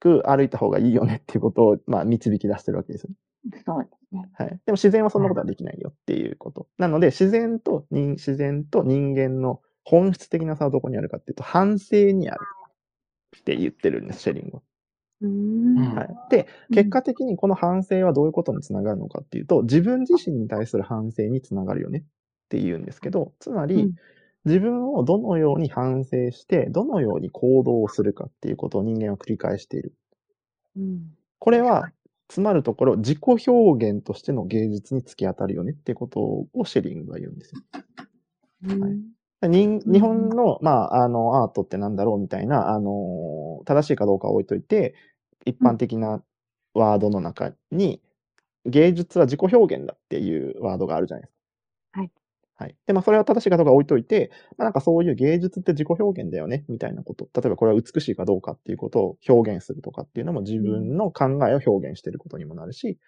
[0.00, 3.16] く歩いた方がいいよねっていうことを、まあ、導き出してるわけですよね。
[3.64, 4.28] そうですね。
[4.34, 4.48] はい。
[4.48, 6.68] でも自然はそんなことはできないよっていうこと。
[6.78, 12.40] なので、自然と人、自然と人間の本質的な差はどこにあるかっていうと、反省にある
[13.38, 14.62] って言ってるんです、シェリングは。
[15.20, 16.30] はい。
[16.30, 22.02] で、うん結果的にこの反省はどういうことにつながるのかっていうと、自分自身に対する反省につながるよねっ
[22.50, 23.94] て言うんですけど、つまり、うん
[24.46, 29.92] 自分をどのように反省して、どのように行動をするかっていうことを人間は繰り返している。
[30.76, 31.00] うん。
[31.38, 31.90] これは、
[32.28, 33.18] つまるところ、自己
[33.48, 37.60] 表現としての芸術に突き当たるよねっていうことをシェリングは言うんですよ。
[38.64, 44.94] うんはい人日本の、まあ、あの、アートってなんだろうみたいな、あの、正しいかどうかは置いといて、
[45.44, 46.22] 一般的な
[46.72, 48.00] ワードの中に、
[48.64, 51.34] 芸術は自己表現だっていうワードがあるじゃないです
[51.92, 52.00] か。
[52.00, 52.10] はい。
[52.58, 52.76] はい。
[52.86, 57.28] で、まあ、それは正しいかどうかは置いといて、まあ、なんかそういう芸術って自己表現だよね、みたいなこと。
[57.34, 62.98] 例えばこれは美しいかどうかっていうことを表現するとかっていうのも自分の考えを表現していることにもなるし、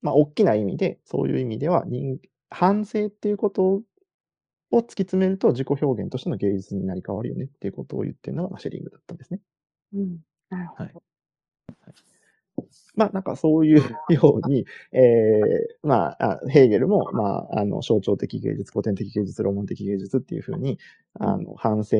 [0.00, 2.18] まあ、大きな意味で、そういう意味では人、
[2.50, 3.82] 反省っていうこと
[4.70, 9.40] を突き詰めると自己表現としての芸術になり変わるよねっていうことを言ってるのがまあシェリングだったんですね。
[9.92, 10.18] うん。
[10.50, 11.02] なるほど。
[12.94, 20.78] まあなんかそういうように、えー、まあ、あヘーゲルも、まあ、あの、象徴的芸術、古典的芸術、ロマン的芸術っていうふうに、
[21.18, 21.96] あの、反省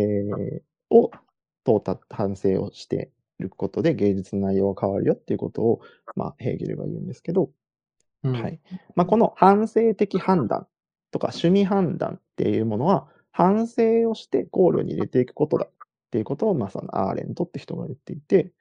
[0.91, 1.11] を、
[1.65, 5.81] 通った反省をしていることで芸術の内容が変わるよっていうことを、
[6.15, 7.51] まあ、ヘーゲルが言うんですけど、
[8.23, 8.33] うん。
[8.33, 8.61] はい。
[8.95, 10.67] まあ、この反省的判断
[11.11, 15.71] とか趣味判断っていうものは、反省をして考慮に入れていくことだっ
[16.11, 18.53] ていうことを、まあ、そのアーレントって人が言っていて、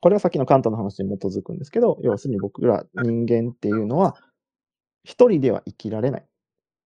[0.00, 4.16] これはさっきのカントの話に基づくんですけど、要するに僕ら人間っていうのは、
[5.04, 6.26] 一人では生きられない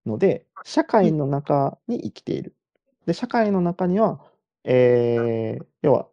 [0.07, 2.55] ので、社会の中に生きている。
[3.07, 4.21] で、社会の中には、
[4.65, 6.09] えー、要は、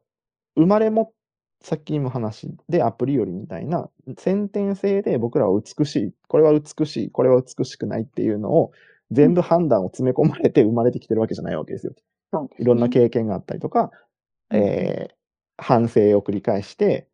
[0.56, 1.14] 生まれも、
[1.62, 8.72] さっきも話でアプリよりみたいな、先天性で僕らは美しい、これは美しい、これは美しくないっていうのを、
[9.12, 11.94] 全部判断を詰め込まれて生まれてきてるわけじゃないわけですよ。
[12.60, 13.92] いろんな経験があったりとか、
[14.52, 15.19] えー
[15.60, 17.08] 反省を繰り返して、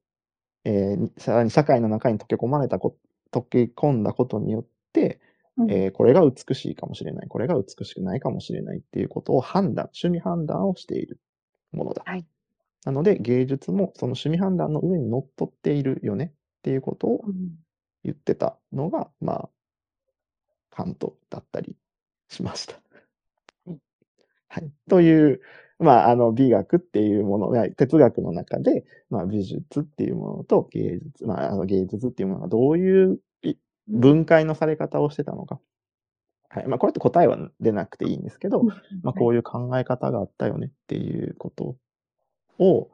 [0.65, 2.97] えーさらに社会の中に溶け込まれたこ、
[3.31, 5.21] 溶け込んだことによって、
[5.57, 11.19] うんえーこれが美しいかもしれない、これが美しくないかもしれないっていうことを判断、趣味判断をしている
[11.71, 12.03] ものだ。
[12.05, 12.25] はい
[12.85, 17.49] なので、芸術もその趣味判断の上に乗っ取っているよねっていうことをうん
[18.03, 19.49] 言ってたのが、まあ、
[20.69, 21.75] カントだったり
[22.29, 22.75] しました。
[23.67, 23.79] うん
[24.49, 24.71] はい。
[24.89, 25.41] という、
[25.79, 33.55] まあ、あの、美学っていうものが、哲学の中で、まあ、美術っていうものと芸術、まあ、あの芸術っていうものがどういうい
[33.87, 35.59] 分解のされ方をしてたのか。
[36.49, 36.67] はい。
[36.67, 41.75] まあ、これって答えは出なくていいんですけど、まあ、こういう考え方があったよねっていうこと
[42.57, 42.89] を、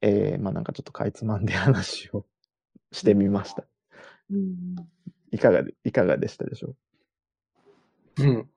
[0.00, 2.24] えー、まあ、なんかちょっとかいつまんで話を
[2.92, 3.64] してみました。
[4.30, 4.76] うん
[5.32, 6.76] いかがで、いかがでしたでしょ
[8.18, 8.22] う？
[8.22, 8.48] うん。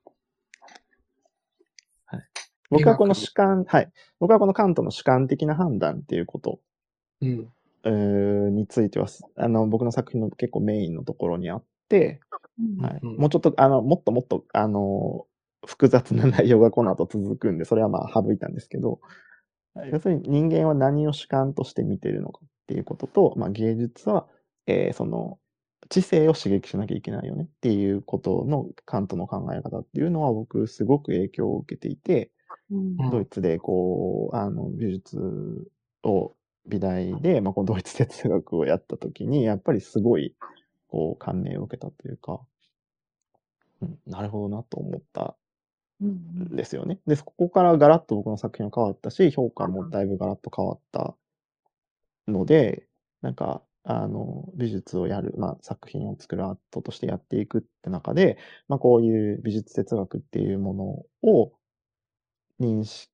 [2.70, 3.92] 僕はこの主観、はい。
[4.20, 6.60] 僕はこのカントの主観的な判断っていうこと
[7.22, 8.56] うん。
[8.56, 9.08] については、
[9.38, 12.20] あの、僕の作品の結構メインのところにあって、
[12.60, 13.00] うんはい。
[13.02, 15.26] うんもうちょっと、あの、もっともっと、あの、
[15.66, 19.00] 複雑な内容がこの後続くんで、それはまあ省いたんですけど、
[19.92, 24.28] 要するに人間は何を主観として見ているのかっていうことと、まあ芸術は、
[24.68, 25.40] えーその、
[25.90, 32.32] 知性を刺激しなきゃいけないよねっていうことのカントの考え方っていうのは僕すごく影響を受けていて、
[33.12, 35.18] ドイツでこう、あの、美術
[36.04, 36.36] を、
[36.68, 40.36] 美大で、まあ、このドイツ哲学をやったときに、やっぱりすごい、
[40.88, 42.42] こう、感銘を受けたというか、
[43.82, 45.36] うん、なるほどなと思った
[46.02, 46.50] うん。
[46.54, 47.00] んですよね。
[47.08, 51.16] で、そこからガラッと僕の作品は変わったし、評価もだいぶガラッと変わった
[52.28, 52.88] ので、
[53.22, 58.38] なんか、あの、美術をやる、まあ、作品を作るアートとしてやっていくって中で、
[58.68, 60.74] まあ、こういう美術哲学っていうも
[61.24, 61.54] のを
[62.60, 63.12] 認識、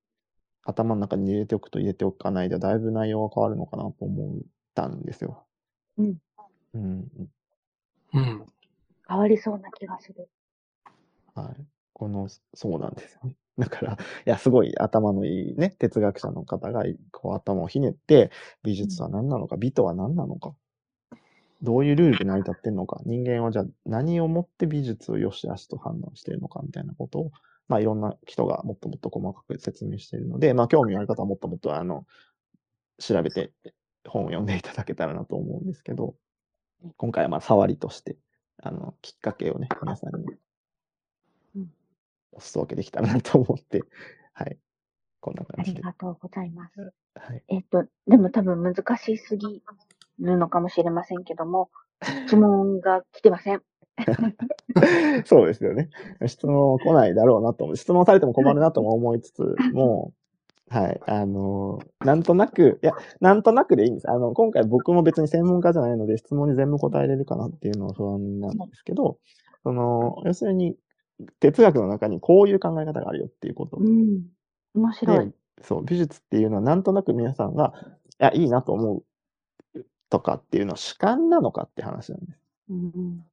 [0.64, 4.40] 頭の中に入れておくと入れておかないではだいぶ内容が変わるのかなと思っ
[4.74, 5.46] たんですよ。
[5.98, 6.18] うん。
[6.74, 7.08] うん。
[8.14, 8.46] うん。
[9.08, 10.30] 変わりそうな気がする。
[11.36, 11.66] はい。
[11.94, 13.36] この、そうなんですよね。
[13.58, 18.32] だから、いや、すごい頭のいいね、哲学者の方が、こう頭をひねって、
[18.64, 20.56] 美術は何なのか、美とは何なのか、
[21.62, 27.32] どういうルールで成り立ってんのか、人間はじゃあ何をもって美術を良し悪しと判断しているのか、みたいなことを、
[27.68, 32.06] まあ、いろんな人がもっともっと細かく説明しているので、まあ、興味ある方はもっともっと、あの、
[33.00, 33.52] 調べて
[34.08, 36.16] 本を読んでいただけたらなと思うんですけど、
[36.98, 38.18] 今回はまあ、触りとして、
[38.62, 40.26] あの、きっかけをね、皆さんに
[41.56, 41.70] うん
[42.32, 43.82] お裾分けできたらなと思って、
[44.34, 44.58] はい。
[45.22, 45.78] こんなあ感じで。
[45.78, 46.94] りがとうございます。
[47.16, 47.44] はい。
[47.48, 49.64] えっと、でも多分難しすぎ
[50.20, 51.70] るのかもしれませんけども、
[52.28, 53.64] 質問が来てません。
[55.26, 55.90] そうですよね。
[56.28, 57.76] 質問来ないだろうなと思う。
[57.76, 60.14] 質問されても困るなとも思いつつ も、
[60.70, 61.00] はい。
[61.06, 64.10] あの、なんとなく、いや、なんとなくでいいんです。
[64.10, 69.20] あの、今回僕も別に専門家じゃないので質問に全部答えれるかなっていうのは不安なんですけど、
[69.64, 70.76] その、要するに、
[71.40, 74.24] 哲学の中にこういう考え方があるよっていうことうん。
[74.74, 77.74] 面白いで。、そう、美術っていうのはなんとなく皆さんが、
[78.20, 79.04] いや、いいなと思う
[80.10, 82.40] とかっていうのは主観なのかって話なんです。
[82.70, 83.26] うんうん。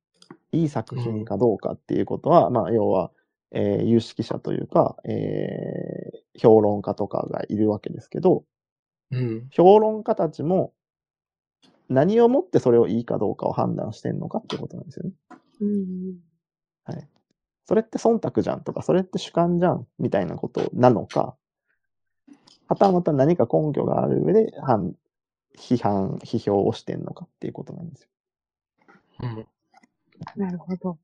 [0.52, 3.10] いい作品かどうかっていうことは、まあ、要は、
[3.54, 8.44] えー有識者というか、えー評論家とかがいるわけですけど、
[9.10, 9.48] うん。
[9.50, 10.72] 評論家たちも
[11.88, 15.12] 何をもってそれをいいかどうかを判断してんのかってことなんですよね。
[15.60, 16.14] うん
[16.84, 17.08] はい。
[17.64, 21.36] それって忖度じゃんとか、それって主観じゃんみたいなことなのか、
[22.68, 24.94] はたまた何か根拠がある上で反
[25.58, 28.08] 批判、批評をしてんのかっていうことなんですよ。
[29.20, 29.28] うん。
[29.28, 29.46] うん。
[30.36, 30.98] なるほど。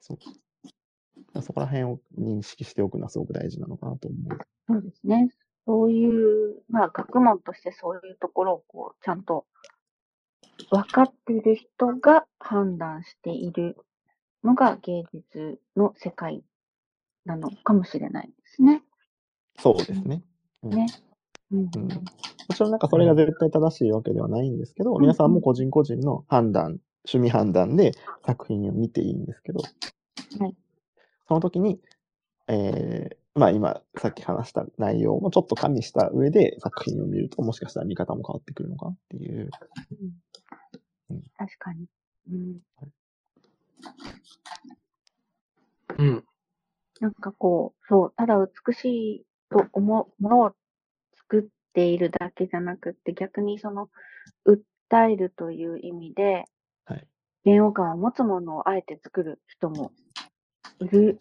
[0.00, 1.42] そう。
[1.42, 4.38] そこら辺を認識しておくのはすごく大事なのかなと思う。
[4.68, 5.30] そうですね。
[5.66, 9.46] そういう、まあ、学問としてそういうところをこう、ちゃんと
[10.70, 13.76] 分かっている人が判断している
[14.44, 16.42] のが芸術の世界
[17.24, 18.82] なのかもしれないですね。
[19.58, 20.22] そうですね。
[20.62, 20.86] うんね。
[21.52, 21.88] うんうん
[22.48, 27.92] もちろんなんかそれが絶対正しいわけではないんですけど、ん皆さんも個人個人の判断、趣味判断で
[28.26, 30.54] 作品を見ていいんですけど、はい
[31.28, 31.80] その時に、
[32.48, 39.50] えーまあ今さっき話した内容もちょっと加味した上で作品を見るともしかしたら見方も変わってくるのかなっていう。
[40.00, 41.86] うん確かに。
[42.30, 42.60] うん。
[45.98, 46.24] うん。
[47.00, 50.52] なんかこう、そう、ただ美しいと思うものを
[51.16, 53.88] 作っているだけじゃなくって、逆にその、
[54.46, 56.44] 訴えるという意味で、はい。
[57.46, 59.92] 嫌悪感を持つものをあえて作る人も
[60.80, 61.18] いる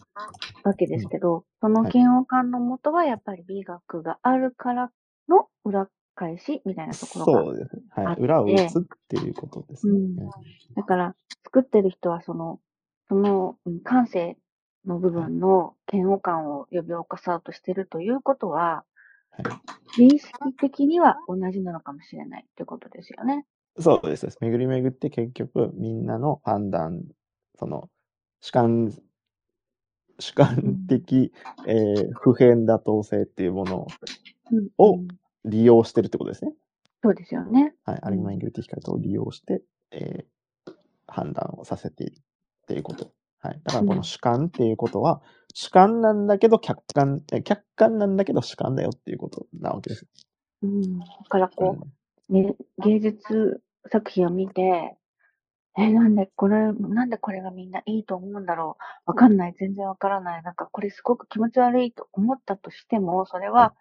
[0.63, 4.89] わけですけど、そのはい嫌悪感の元はやっぱり美学があるから
[5.30, 7.43] の裏返しみたいなところが。
[7.43, 7.82] そうです。
[7.91, 8.15] はい。
[8.17, 9.93] 裏を打つっていうことですね。
[9.93, 10.15] うん
[10.76, 12.59] だから、作ってる人はその、
[13.07, 14.36] そのうん感性
[14.86, 18.84] の部分の嫌悪感を呼び起こそうとしてるということは、
[19.30, 19.43] はい
[20.19, 23.45] 識的には同じなのかもしれないってことですよね。
[23.80, 24.28] そうです。
[24.39, 27.03] 巡り巡って結局みんなの判断、
[27.57, 27.89] その
[28.41, 28.93] 主観、
[30.19, 31.32] 主観的、
[31.67, 33.88] えー普遍妥当性っていうもの
[34.78, 34.99] を
[35.43, 36.53] 利用してるってことですね。
[37.03, 37.73] そうですよね。
[37.86, 37.99] はい。
[38.01, 39.61] アリマインギルティヒカルトを利用して、
[39.91, 40.36] えー
[41.07, 42.21] 判断をさせているっ
[42.67, 43.11] ていうこと。
[43.39, 43.61] はい。
[43.63, 45.21] だからこの主観っていうことは、
[45.53, 50.07] 主観なんだけど客観、え客観なんだけど主観だよっていうことなわけです。
[50.63, 50.99] うん。
[50.99, 51.88] だからこうんう、
[52.30, 53.61] ね、芸術
[53.91, 54.95] 作品を見て、
[55.78, 59.11] え、なんでこれ、なんでこれがみんないいと思うんだろう。
[59.11, 59.55] わかんない。
[59.59, 60.43] 全然わからない。
[60.43, 63.73] なんかこれすごく気持ち悪いと思ったとしても、それは、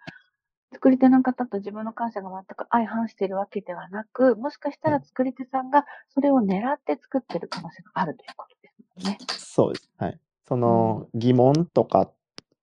[0.72, 9.18] 作り手の方と自分の感謝が全く相反しているわけではなく、もしかしたら作り手さんがそれを狙って作ってる可能性があるということですね。
[9.28, 9.88] そうです。
[9.98, 10.18] はい。
[10.48, 12.12] その疑問とかっ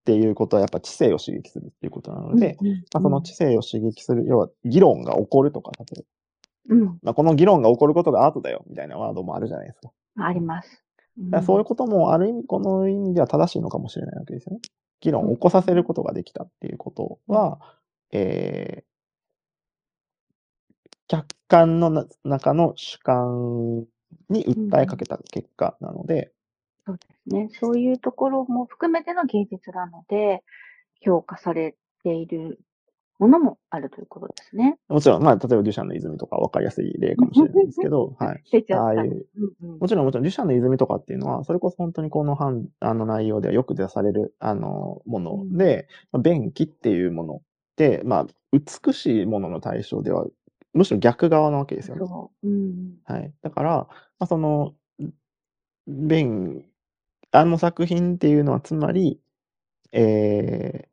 [0.04, 6.04] ていうことはやっぱ知性を刺激するっていうことなので、うんうんまあ、その知性を刺激する、要は議論が起こるとか、例え
[6.70, 9.92] ば、うん、まあ、この議論が起こることがアートだよみたいなワードもあるじゃないですか。
[10.18, 10.84] あります。
[11.18, 14.62] だからそういうこともある意味、この意味では正しいのかもしれないわけですよね。
[15.02, 17.60] 議論を起こさせることができたっていうことは、
[18.12, 18.84] えー、
[21.08, 23.86] 客観のな中の主観
[24.30, 26.32] に訴えかけた結果なので、
[26.92, 27.50] そうですね。
[27.60, 30.44] そういうところも含めての芸術なので、
[31.02, 32.60] 評価されている
[33.20, 34.78] ものもあるということですね。
[34.90, 38.44] もちろん、まあ、例えばデュシャンの泉とか分かりやすい例かもしれないですけど、はい。
[38.52, 38.84] 出ちゃった。
[38.84, 39.28] ああいう、
[39.62, 47.42] うんうんもちろん、もちろん、デュシャンの泉とかっていうのは、それこそ本当にこの判あの内容ではよく出される、あの、もので、まあ便器っていうものっ
[47.76, 50.26] て、まあ、美しいものの対象では、
[50.74, 52.08] むしろ逆側なわけですよね。
[52.08, 52.48] そう。
[52.48, 52.96] うん。
[53.06, 53.32] はい。
[53.42, 53.88] だから、ま
[54.20, 54.74] あ、その、
[55.88, 56.66] 便、
[57.32, 59.20] あの作品っていうのは、つまり、
[59.94, 60.88] えー、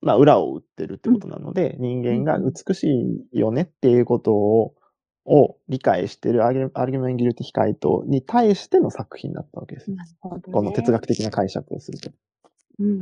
[0.00, 4.74] まあ、裏を打ってるってことなので、人間が美しいよねっていうことを、
[5.26, 9.96] を理解してるアルアルギュメンギルティヒカイトに対しての作品だったわけですよ。
[9.96, 10.42] なるほど、ね。
[10.52, 12.10] この哲学的な解釈をすると。
[12.78, 13.00] うん。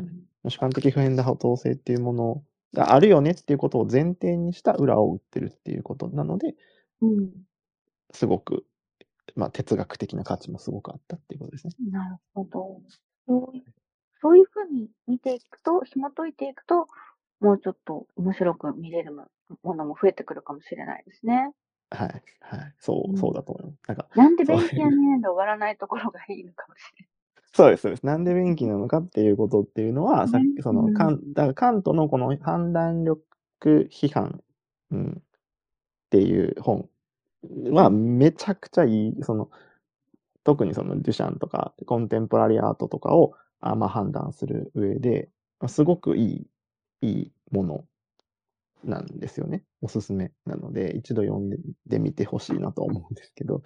[0.49, 2.45] 主観的普遍妥当性っていうもの
[2.75, 6.55] があるよねっていうことを前提にした裏を打ってるっていうことなので、
[7.01, 7.31] うん。
[8.13, 8.65] すごく、
[9.35, 11.73] まあ、哲学的な価値もすごくあったっていうことですね。
[11.91, 12.81] なるほど。
[13.27, 13.65] そういう
[14.21, 16.87] そういうふうに見ていくと、紐解いていくと、
[17.41, 19.27] もうちょっと面白く見れるも
[19.65, 21.51] ものも増えてくるかもしれないですね。
[21.91, 22.23] はい。
[22.41, 22.75] はい。
[22.79, 23.81] そうう、んそうだと思います。
[23.89, 27.09] なんか、なんで便器やねんで終わらないところがいいのかもしれ
[27.53, 28.07] そうです、そうです。
[28.07, 33.21] なんで便器なのかっていうことっていうのは、さっねき、その、うんカン、だからカントのこの判断力
[33.91, 34.43] 批判、
[34.93, 35.23] うん、っ
[36.11, 36.89] ていう本
[37.71, 39.51] はめちゃくちゃいい、その、
[40.45, 46.49] 特にそのデュシャンとかコンテンポラリーアートとかを、あまあ、判断する上で、まあすごくい
[47.03, 47.85] い、いいもの
[48.85, 49.65] なんですよね。
[49.83, 51.51] おすすめなので、一度読ん
[51.87, 53.63] でみてほしいなと思うんですけど。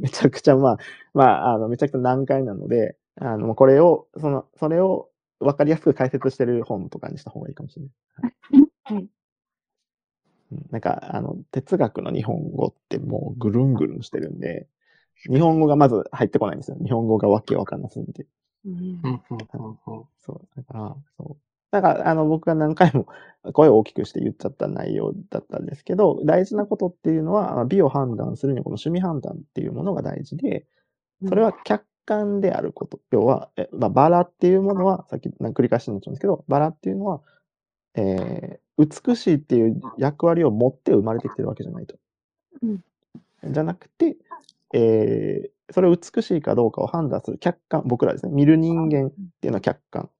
[0.00, 0.78] めちゃくちゃまあ、
[1.14, 5.10] まあ、あの、めちゃくちゃ難解なので、あの、これを、その、それを
[5.40, 7.92] 分かりやすく解説してる本とかにした方がいいかもしれない。
[8.22, 8.34] はい。
[8.90, 9.08] う ん
[10.70, 14.66] なんか、あの、哲学の日本語ってもうぐるんぐるんしてるんで、
[15.28, 16.76] 日本語がまず入ってこないんですよ。
[16.82, 18.26] 日本語がわけわかんなすぎて。
[18.64, 19.78] うんうん、うん、うん、
[20.18, 20.48] そう。
[20.56, 21.36] だから、そう。
[21.70, 23.06] だから、あの、僕が何回も
[23.52, 30.66] 声を大きくして言っちゃった内容だったんですけど、大事なことっていうのは、まあ美を判断するにはこの趣味判断っていうものが大事で、
[31.28, 32.98] それは客観であること。
[33.10, 37.20] 要は、えまあ、バラっていうものは、さっき繰り返しになっちゃうんですけど、バラっていうのは、
[37.94, 41.96] えー美しいっていう役割を持って生まれてきてるわけじゃないと。
[42.62, 42.80] うん
[43.42, 44.16] じゃなくて、
[44.74, 50.10] えーそれを美しいかどうかを判断する客観、僕らですね、見る人間っていうのは客観。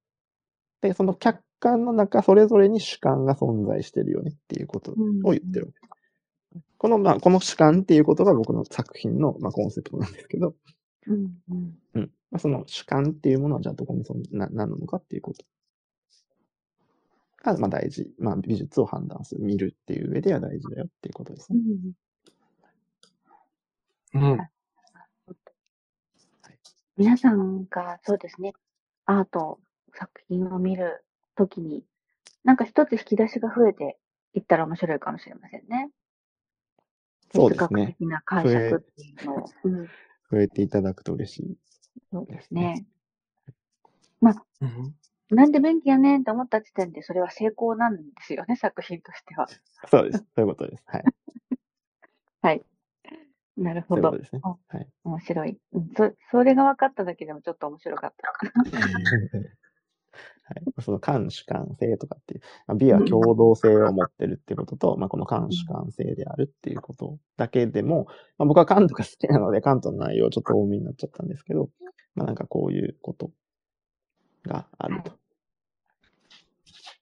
[0.80, 4.94] で、その客観の中、それぞれに主観が存在してるよねっていうことを
[5.32, 6.64] 言ってるわけです。
[6.78, 10.54] この、まあ、この主観っていうことが僕の作品の、まあ、コンセプトなんですけど、
[11.06, 12.10] うんうんうん。
[12.30, 15.44] まあ、その主観っていうものはじゃあどこにそんな、何なのかっていうこと
[17.42, 18.12] が、まあ大事。
[18.18, 21.60] まあ美術を判断する、見るっていう上では大事だよっていうことですうね。
[21.60, 21.92] ん
[24.14, 24.38] うん。
[26.96, 28.52] 皆さんがそうですね、
[29.06, 29.58] アート
[29.94, 31.04] 作品を見る
[31.36, 31.84] ときに、
[32.44, 33.98] なんか一つ引き出しが増えて
[34.34, 35.90] いったら面白いかもしれませんね。
[37.32, 39.44] そうですね的な解釈っていうのを。
[39.64, 39.86] うん、
[40.30, 41.56] 増えていただくと嬉しい。
[42.12, 42.84] そうですね。
[44.22, 44.28] う
[44.66, 44.94] ん。
[45.30, 49.46] なんで便器やねんって思った時点でそれは成功なんですよね、作品としては。
[49.88, 50.18] そうです。
[50.18, 50.84] そういうことです。
[50.86, 51.04] はい。
[53.60, 54.18] なるほどそう。
[54.18, 54.40] ですね。
[54.42, 54.88] うんはい。
[55.04, 55.58] 面白い。
[55.72, 58.32] うん、そそれが分かっただけでもちょっと面白かった。
[60.50, 71.70] はい、その感主観性とかっていう、まあ、美は共同性を持ってるってことと、まあ、この感主観性であるっていうことだけでも、まあ、僕はカントが好きなので、カントの内容ちょっと多めになっちゃったんですけど、
[72.16, 73.30] まあ、なんかこういうこと
[74.46, 75.12] があると。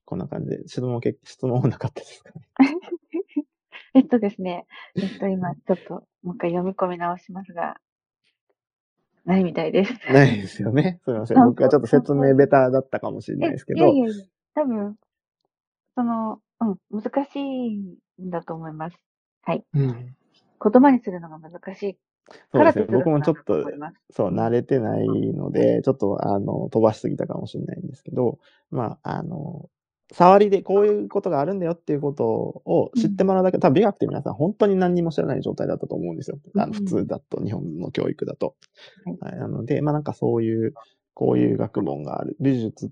[0.04, 2.48] こんな感じで、質問け、質問なかったですかね。
[3.94, 4.66] えっとですね、
[4.96, 7.76] えっと今ちょっともう一回読み込み直しますが、
[9.24, 9.92] ないみたいです。
[10.12, 11.00] ないですよね。
[11.04, 11.38] すみません。
[11.44, 14.24] 僕はちょっと説明ベタだったかもしれないですけどいや、いやいや、
[14.54, 14.96] 多分、
[15.94, 18.96] その、うん、難しいんだと思います。
[19.74, 20.16] うん。
[20.60, 21.98] 言葉にするのが難しい
[22.52, 22.86] そうですね。
[22.90, 23.64] 僕もちょっと。
[24.10, 28.38] そう、慣れてないので、ちょっと、あの、飛ばしすぎたかもしれないんですけど、
[28.70, 29.68] まあ、あの、
[30.12, 36.38] 触りでこういうことがあるんだよっていうことを知ってもらうだけ、多分美学って皆さん本当に何にも知らない状態だったと思うんですよ。
[36.56, 38.56] あのうん普通だと、日本の教育だと。
[39.04, 40.72] はいはい、なので、まあなんかそういう、
[41.12, 42.36] こういう学問がある。
[42.40, 42.90] 美術、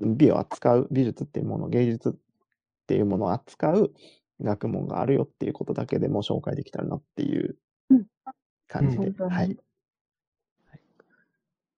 [0.00, 2.12] 美を扱う、美術っていうもの、芸術っ
[2.86, 3.92] ていうものを扱う
[4.40, 7.56] 学問があるよっていうことだけでも紹介できたらなっていううん
[8.78, 9.30] 感じで、うんはい。
[9.30, 9.58] はい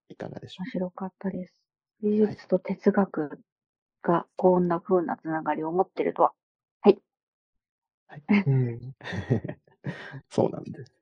[0.09, 1.55] いかがでしょう面白かったです。
[2.03, 3.41] 美術と哲学
[4.03, 6.33] がこんな風なつながりを持ってるとは。
[8.47, 8.95] うん。
[10.31, 10.93] そうなんです。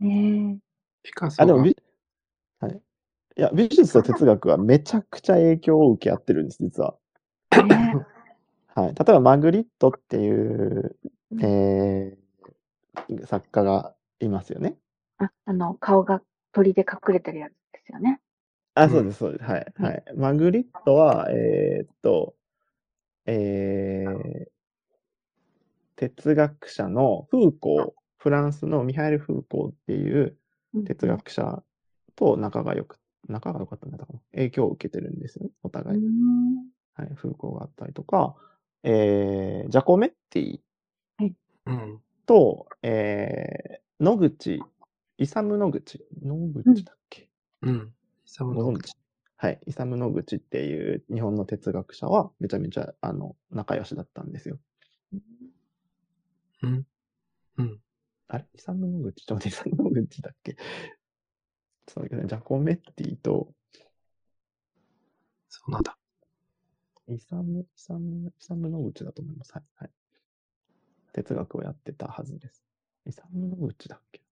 [0.00, 0.58] ね
[1.02, 1.76] ピカソあ、でもが、美、
[2.60, 2.82] はい。
[3.36, 6.96] いや、美術と哲学はめちゃくちゃ影響を受け合ってるんです、実は。
[7.52, 7.62] え。
[7.62, 7.94] ね
[8.74, 8.94] はい。
[8.94, 10.96] 例えば、マグリットっていう、
[11.32, 14.76] うんえー、作家がいますよね。
[15.20, 16.22] あ、あの、顔が
[16.52, 18.20] 鳥で隠れてるやつですよね。
[18.74, 19.44] あ、うんそうです、そうです。
[19.44, 19.72] はい。
[19.78, 20.04] うんはい。
[20.16, 22.34] マグリットは、えーっと、
[23.26, 24.46] えー、
[25.96, 30.36] 哲学者のフーコー、フランスのミハエル・フーコーっていう
[30.74, 31.62] うん哲学者
[32.16, 32.98] と仲が良く、
[33.28, 34.20] 仲が良かったんだったかな。
[34.32, 35.98] 影響を受けてるんですよね、おう互い。
[35.98, 36.02] ん。
[36.94, 38.34] はい、フーコーがあったりとか、
[38.82, 40.60] えー、ジャコメッティ
[41.66, 42.00] うん。
[42.26, 44.62] と、えー、野口、
[45.20, 46.34] イサム野口、野
[46.64, 47.28] 口だっけ、
[47.60, 47.92] うん。
[48.24, 48.94] イサムのご存知
[49.36, 54.58] はい、イサム野口っていう日本の哲学者はめちゃめちゃあの仲良しだったんですよ。
[56.62, 56.86] うん。
[57.58, 57.78] うん。
[58.28, 58.46] あれ？
[58.54, 60.54] イサム野口ちょっとイサム野口だっけ？
[60.54, 63.52] ちょっと待ってくださいジャコメッティと
[65.50, 65.98] そうなんだ。
[67.08, 69.52] イサム、イサム、イサム野口だと思います。
[69.52, 69.64] はい。
[69.76, 69.90] はい。
[71.12, 72.64] 哲学をやってたはずです。
[73.04, 74.22] イサム・ノグチだっけ？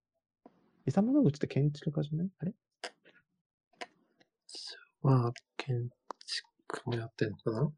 [0.89, 2.31] イサム・ノグチって建築家じゃない？
[2.39, 2.53] あれ？
[5.03, 5.87] まあ、建
[6.25, 7.71] 築もやってんのかな？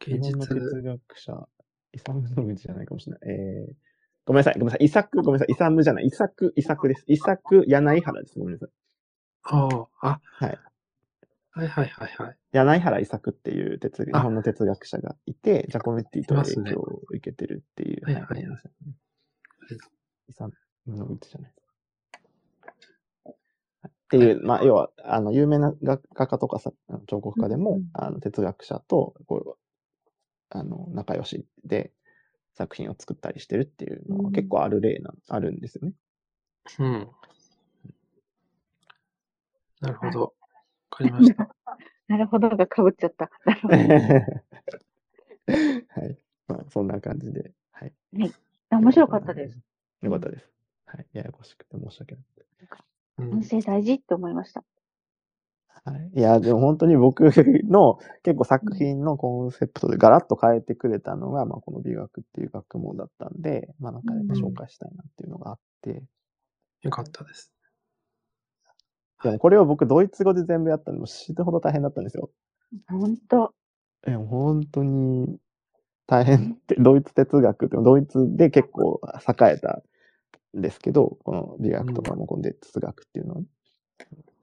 [0.00, 1.48] 日現実、本の哲学者、
[1.92, 3.20] イサム・ノグチじゃないかもしれない。
[3.30, 3.74] えー、
[4.26, 4.84] ごめんなさい、ごめんなさい。
[4.84, 5.52] イサク、ごめんなさい。
[5.52, 6.06] イサムじゃない。
[6.06, 7.04] イサク、イサクです。
[7.06, 8.36] イサク、柳原です。
[8.36, 8.68] ごめんなさい。
[9.44, 10.58] ああ、あ、はい。
[11.52, 12.36] はいはいはいはい。
[12.50, 18.04] 柳原イサクっていう哲日あ本の哲学者がいて、ジャコメッティと影響を受けてるっていう。
[18.04, 18.72] はいはいはいごめんなさい
[20.32, 20.52] イサム・
[20.86, 21.52] ノグチじゃない。
[23.88, 26.72] っていう、まあ、要は、あの、有名な画画家とかさ、
[27.06, 29.58] 彫刻家でも、うんうんあの、哲学者と、こう、
[30.50, 31.92] あの、仲良しで
[32.54, 35.94] 作品を作ったりしてるっていうのはうん結構ある例な、あるんですよね。
[36.78, 37.08] うん。
[39.80, 40.22] なるほど。
[40.22, 40.30] わ
[40.90, 41.48] かりました。
[42.08, 43.30] なるほどが被っちゃった。
[43.46, 43.74] なるほど。
[45.88, 46.18] はい。
[46.48, 47.52] まあ、そんな感じで。
[47.70, 47.92] はい。
[48.70, 49.71] 面白かったです。。
[50.02, 50.48] よかったです。
[50.86, 51.06] はい。
[51.12, 52.24] ややこしくて申し訳ない。
[53.18, 54.64] うん音声大事って思いました。
[55.84, 56.10] はい。
[56.14, 66.02] いや、でも本当に僕の 結構作品のコンセプトでガラッと変えてくれたのが、まあこの美学っていう学問だったんで、まあなんか紹介したいなっていうのがあって、
[66.82, 67.52] よかったです。
[69.22, 72.30] でもこれを僕ドイツ語で全部やったのも死ぬほど大変だったんですよ。
[72.88, 73.54] ほんと。
[74.06, 75.38] え、本当に
[76.06, 79.82] 大変って、ドイツ哲学って、ドイツで結構栄えたん
[80.54, 83.62] ですけど、この美学とかもこの哲学っていうのはね、うん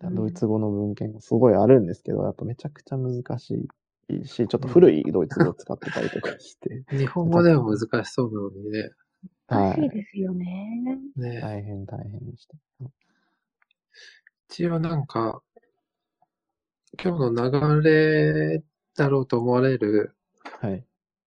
[0.01, 3.67] ドイツ語の文献がすごいあるんですけど、やっぱめちゃくちゃ難し
[4.07, 8.89] いし、ちょっと古いドイツ語を使ってたりとかして、 日本語では難しそうなのにね。
[9.47, 9.81] はい。
[9.81, 10.99] 難しいですよね。
[11.17, 12.55] ね大変大変でした。
[14.49, 15.41] 一応なんか、
[17.03, 18.63] 今日の流れ
[18.95, 20.15] だろうと思われる
[20.61, 20.85] はい。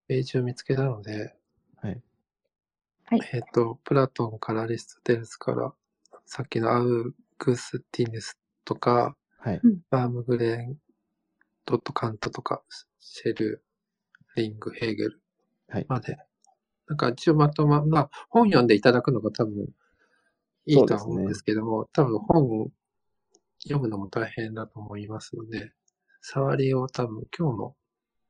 [0.08, 1.41] ページを見つけたので、はい。
[3.12, 5.74] えっ、と、プラトンからアリストテレスから、
[6.26, 9.62] さっきのアウグスティヌスとか、はい。
[9.90, 10.78] バームグレン、
[11.66, 12.62] ドットカントとか、
[13.00, 13.64] シェル、
[14.36, 15.22] リング、ヘーゲル
[15.68, 15.86] はい。
[15.90, 16.18] まで。
[16.88, 19.68] なんか一応まとま、まあ本読んでいただくのが多分
[20.66, 22.72] いいとは思うんですけども、多分本
[23.64, 25.74] 読むのも大変だと思いますので、
[26.22, 27.74] 触りを多分今日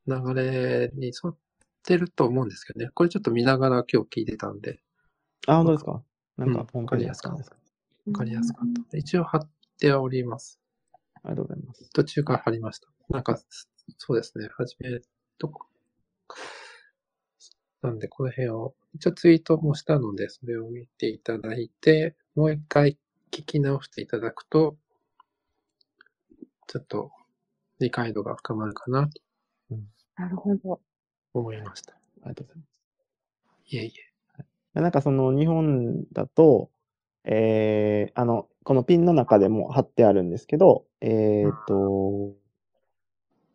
[0.08, 1.38] の流れに沿っ
[1.84, 2.90] てると思うんですけどね。
[2.94, 4.80] これちょっと見ながら今日聞いてたんで、
[5.48, 6.04] あ、本当ですか？
[6.38, 7.56] なんうんか、ホームページやったんですか、
[8.08, 8.98] わかりやすかった。
[8.98, 9.50] 一応貼っ
[9.80, 10.60] ております。
[11.24, 11.90] ありがとうございます。
[11.92, 12.88] 途中から貼りました。
[13.10, 13.40] なんか、
[13.98, 14.50] そうですね。
[14.58, 15.00] はじめ、
[15.38, 15.68] どこ、
[17.82, 22.98] なんで、この辺を、一応ツイートもしたので、それを見ていただいて、もう一回
[23.32, 24.78] 聞き直していただくと、
[26.68, 27.12] ちょっと
[27.80, 29.22] 理解度が深まるかなと
[30.16, 30.80] なるほど。
[31.34, 31.94] 思いました。
[31.94, 31.96] あ
[32.26, 32.66] りがとうございま
[33.70, 33.76] す。
[33.76, 33.94] いえい
[34.76, 34.80] え。
[34.80, 36.70] なんかその日本だと、
[37.26, 42.34] えー、あの、このピンの中でも貼ってあるんですけど、えーと、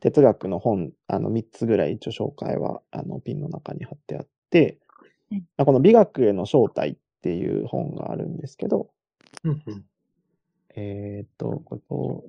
[0.01, 4.79] 哲学の本、あの、3つぐらい一応紹介は、あの、ピンの中に貼ってあって
[5.31, 8.91] うん、まあこの美学への正体っていう本があるんですけど、
[9.45, 9.85] うんうん。
[10.77, 12.25] えーと、ここ、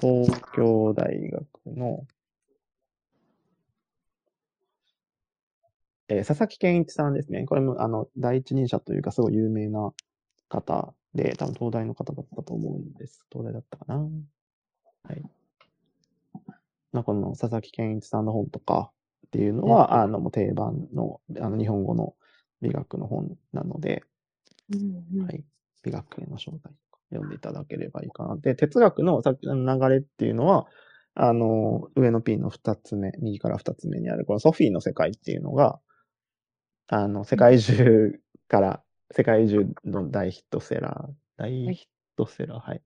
[0.00, 2.04] 東京大学の、
[6.08, 7.44] えー佐々木健一さんですね。
[7.46, 9.92] これも、あの、第一人者というか、すごい有名な
[10.48, 13.24] 方で、多分東大の方だったと思うんです。
[13.32, 13.96] 東大だったかな。
[13.96, 15.22] はい。
[16.92, 18.90] まあ、この佐々木健一さんの本とか
[19.26, 22.14] っていうのは、あの、もう定番の、あの、日本語の
[22.62, 24.04] 美学の本なので、
[24.72, 25.44] うんうんはい。
[25.82, 28.36] 美学への正体とか読んでいただければいいかな。
[28.36, 30.66] で、哲学のさっきの流れっていうのは、
[31.14, 35.78] あの、上のピンの二つ目、右から二つ目にある、このソフィーの世界っていうのが、
[36.88, 41.86] あの、世界中から、世界中の大ヒットセラー、大ヒッ
[42.16, 42.82] トセラー、はい、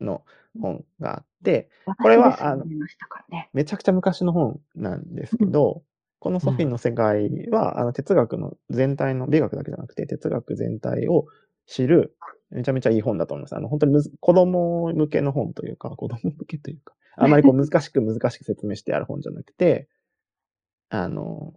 [0.00, 0.24] の
[0.60, 1.70] 本があって、
[2.02, 3.50] これは私です読みましたからね。
[3.52, 5.82] めちゃくちゃ昔の本なんですけど、
[6.18, 11.26] このソフィーの世界は、あの哲学の全体の、美学だけじゃなくて、哲学全体を
[11.66, 12.16] 知る、
[12.50, 13.56] めちゃめちゃいい本だと思います。
[13.56, 19.88] あの、本当にむず子供向けの本というか、子供向けというか、あまりこう 難しく難しく説明してある本じゃなくて、
[20.88, 21.54] あの、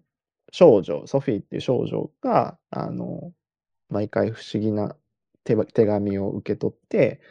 [0.52, 3.34] 少女、ソフィーっていう少女が、あの、
[3.90, 4.96] 毎回不思議な
[5.46, 7.22] 手ば手紙を受け取って、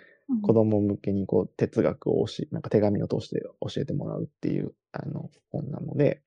[0.42, 6.22] 子供向けにこう哲学を教え、なんか手紙を通して教えてもらうっていう、あの、本なので、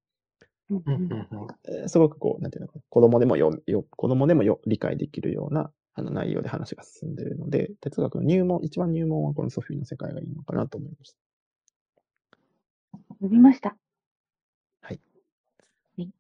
[1.88, 11.18] すごくこう、なんていうのかな、子供でもよ、よ子供でもよ理解できるような、あの内容で話が進んでいるので、哲学の入門、一番入門はこのソフィーの世界がいいのかなと思いました。
[13.19, 13.77] 読みました。
[14.81, 15.01] はい。
[15.97, 16.05] はい。
[16.05, 16.11] え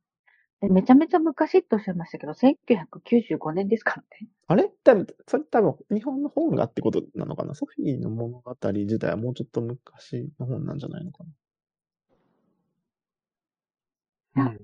[0.69, 4.27] めちゃめちゃ昔っておっしゃいましたけど、1995年ですからね。
[4.47, 4.69] あれ？
[4.83, 7.55] 多分、それ多分、日本の本がってことなのかな？
[7.55, 11.23] ソフィーの物語自体はもうちょっと昔の本なんじゃないのか
[14.35, 14.43] な？
[14.43, 14.59] うん。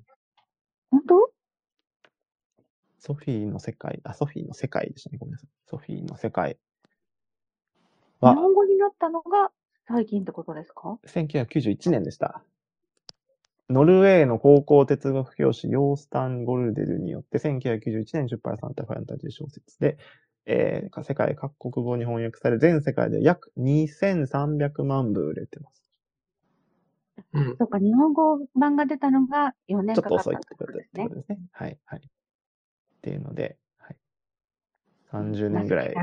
[0.91, 1.31] 本当？
[2.99, 5.17] ソフィーの世界、あ、ソフィーの世界でしたね。
[5.17, 5.49] ごめんなさい。
[5.65, 6.57] ソフィーの世界
[8.21, 9.51] 日は本語になったのが
[9.87, 12.43] 最近ってことですか？1991年でした。
[13.69, 19.97] ノルウェーの高校哲学教師、ヨースタン・ゴルデルによって1991年出版されたファンタジー小説で、
[20.45, 25.83] えー世界各国語に翻訳され、全世界で約2300万部売れてます。
[27.33, 27.55] うん。
[27.57, 31.15] そうか、日本語版が出たのが4年ちょっとかかったっ遅いっててことことですねってこと。
[31.15, 31.39] ですね。
[31.51, 31.99] はい、はい。
[31.99, 32.01] っ
[33.01, 33.97] ていうので、はい。
[35.11, 35.95] 30年ぐらい。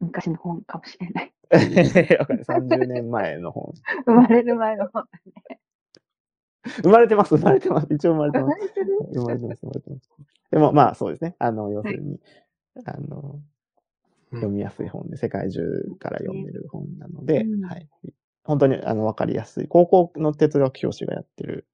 [0.00, 1.32] 昔の本かもしれない。
[2.18, 2.44] わかる。
[2.44, 3.74] 30年前の本。
[4.06, 5.04] 生まれる前の本。
[6.82, 7.86] 生まれてます、生まれてます。
[7.90, 8.48] 一応生まれて生ま。
[8.48, 8.72] ます
[9.14, 10.10] 生まれてます、生まれてます。
[10.50, 11.36] でも、まあ、そうですね。
[11.38, 12.18] あの、要するに、
[12.84, 13.44] あの、うん
[14.34, 15.60] 読みやすい本で、世界中
[16.00, 17.88] から読める本なので、うんはい。
[18.42, 19.68] 本当に、あの、わかりやすい。
[19.68, 21.68] 高校の哲学教師がやってる。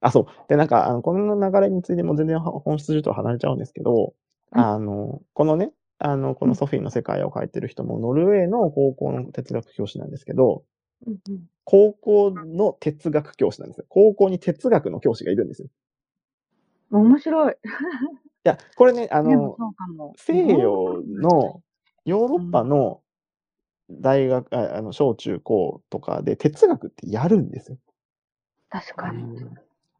[0.00, 0.26] あ、そう。
[0.48, 4.14] で、なんか、あの、この流れについても全然本質上とは離れちゃうんですけど、
[4.52, 10.64] うんあの、このね、あの、このソフィーの世界を書いてる人も、ノルウェーの高校の哲学教師なんですけど、
[11.06, 13.86] うんうん高校の哲学教師なんですよ。
[13.88, 15.68] 高校に哲学の教師がいるんですよ。
[16.90, 17.52] 面白い。
[17.52, 17.54] い
[18.42, 19.56] や、これね、あの。
[20.16, 21.62] 西洋の、
[22.04, 23.02] ヨーロッパの
[23.88, 27.78] 大学、ああの、小中高とかで哲学ってやるんですよ。
[28.68, 29.22] 確かに。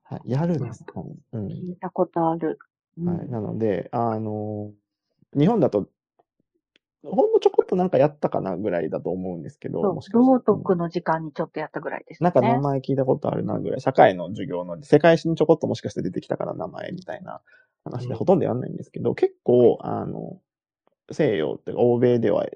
[0.03, 0.85] はい、やるんです。
[1.31, 1.47] うん。
[1.47, 2.59] 聞いたことある。
[2.99, 3.29] うんはい。
[3.29, 4.73] なので、あの、
[5.39, 5.87] 日本だと、
[7.03, 12.25] ほんのちょこっとなんかやったかなぐらいだと思うんですけど、もしか道徳の時間にちょっとやったぐらいですね。
[12.25, 17.41] なんか名前聞いたことあるなぐらい、社会の授業の世界史にちょこっともしかして出てきたから名前みたいな
[17.85, 20.41] 話でうんほとんどやんないんですけど、結構、あの、
[21.11, 22.47] 西洋って欧米では、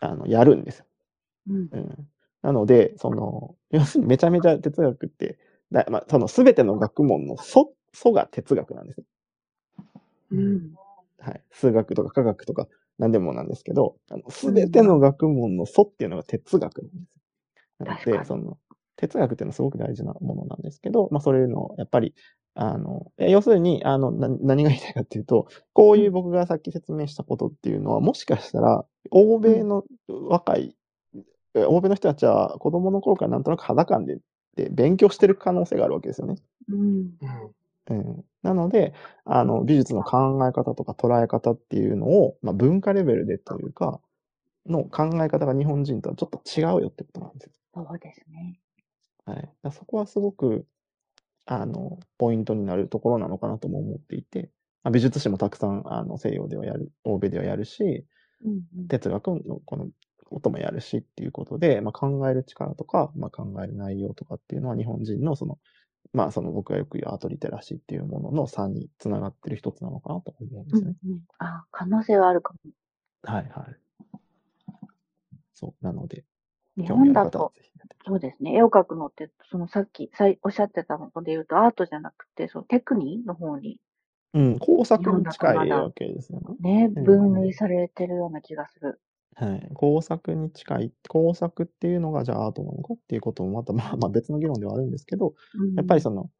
[0.00, 0.84] あの、やるんですよ。
[1.48, 1.68] うん。
[1.72, 2.08] うん。
[2.42, 5.38] なので、その、要するにめちゃめちゃ哲学って、
[5.72, 9.04] だまあ、そのすべての学問の素、素が哲学なんですよ。
[10.32, 10.74] うん。
[11.18, 11.42] はい。
[11.50, 13.96] 数学とか科学とか何でもなんですけど、
[14.28, 16.82] すべての学問の素っていうのが哲学
[17.78, 18.16] なんですよ。
[18.16, 18.58] なので、その、
[18.96, 22.14] 哲学っていうのはすごく大事なものなんですけど、まあそういうのを、やっぱり、
[22.54, 30.76] あの、え要するに、あの、な何が言いたいかっていうと、こういう僕がさっき説明したことっていうのは、もしかしたら、欧米の若い、
[31.54, 34.18] え欧米の人たちは子供の頃からなんとなく肌感で、
[34.56, 36.34] で勉強してる可能性があるわけですよね。
[36.68, 36.78] うん。
[36.78, 37.10] うん。
[37.88, 38.92] うん、なので、
[39.24, 44.00] あの、美術の考え方とか捉え方っていうのを、まあ、文化レベルでというか、
[44.66, 47.52] の考え方が日本人とはちょっと違うよってことなんですよ。
[47.74, 48.60] そうですね。
[49.24, 49.50] はい。
[49.62, 50.66] だそこはすごく、
[51.46, 54.50] あの、ポイントになるところなのかなとも思っていて、
[54.82, 58.06] まあ、美術史もたくさん、あの、西洋ではやる、欧米ではやるし、
[58.44, 58.88] うんうん。
[58.88, 59.88] 哲学のこの
[60.24, 65.58] こともやるしっていうことで、まあ、考える力とか、まあ、考える内容とかっていうのは日本人のその、
[66.12, 70.96] まあその僕がよく言うアートリテラシーっていうものの差につながってる一つなのかなと思うんですよね。
[71.04, 72.70] うんうんあ、可能性はあるかも。
[73.22, 73.76] はいはい。
[75.54, 75.84] そう。
[75.84, 76.24] なので、
[76.76, 77.52] 日本だと、
[78.06, 78.54] そうですね。
[78.54, 83.78] 絵を描くのって、そのさっき、さいおっしゃってたので言うと、アートじゃなくて、そのテクニの方に
[84.34, 86.86] うん、工作に近いわけですよね。
[86.86, 89.00] ね、うん分類されてるような気がする。
[89.36, 89.70] はい。
[89.74, 90.92] 工作に近い。
[91.08, 96.30] 工作っていうのがじゃあアートなのかっていうこともまた、 まあまあ別の議論ではあるんですけど、うんやっぱりその、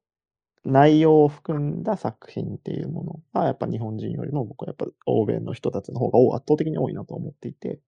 [0.65, 7.81] 内容を含んだ作品っていうものが、やっぱ日本人よりも僕はやっぱ欧米の人たちの方が多圧倒的に多いなと思っていて、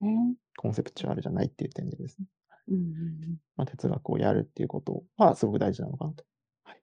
[0.00, 0.36] ね。
[0.56, 2.26] コンセプチュアルじゃないっていう点でですね。
[2.68, 6.24] うんうんまあ、哲学をやるっていうことはすごく大事なのかなと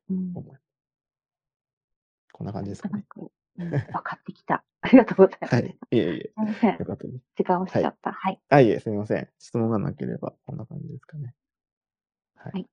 [0.10, 0.64] うんうん思います。
[2.32, 3.06] こんな感じですかね。
[3.60, 4.64] うん分かってきた。
[4.82, 5.56] ありがとうございます。
[5.56, 5.78] はい。
[5.92, 6.78] いえいえ、すみません。
[6.78, 7.24] よかったです。
[7.38, 8.12] 時間をしちゃった。
[8.12, 8.40] はい。
[8.50, 9.30] あ、いえ、すみません。
[9.40, 11.34] 質問がなければ、こんな感じですかね。
[12.36, 12.52] はい。
[12.54, 12.68] はい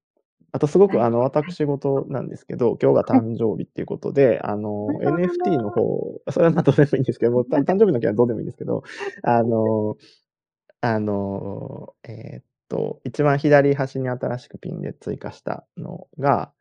[0.53, 8.83] あと、すごく、はいあの、私事なんですけど、今日が誕生日っていうことで、 あの、NFT の方、それはまあどうでもいいんですけど、もうた誕生日の時はどうでもいいんですけど、
[9.23, 9.97] あの、
[10.81, 16.53] あの、えーっと、一番左端に新しくピンで追加したのが、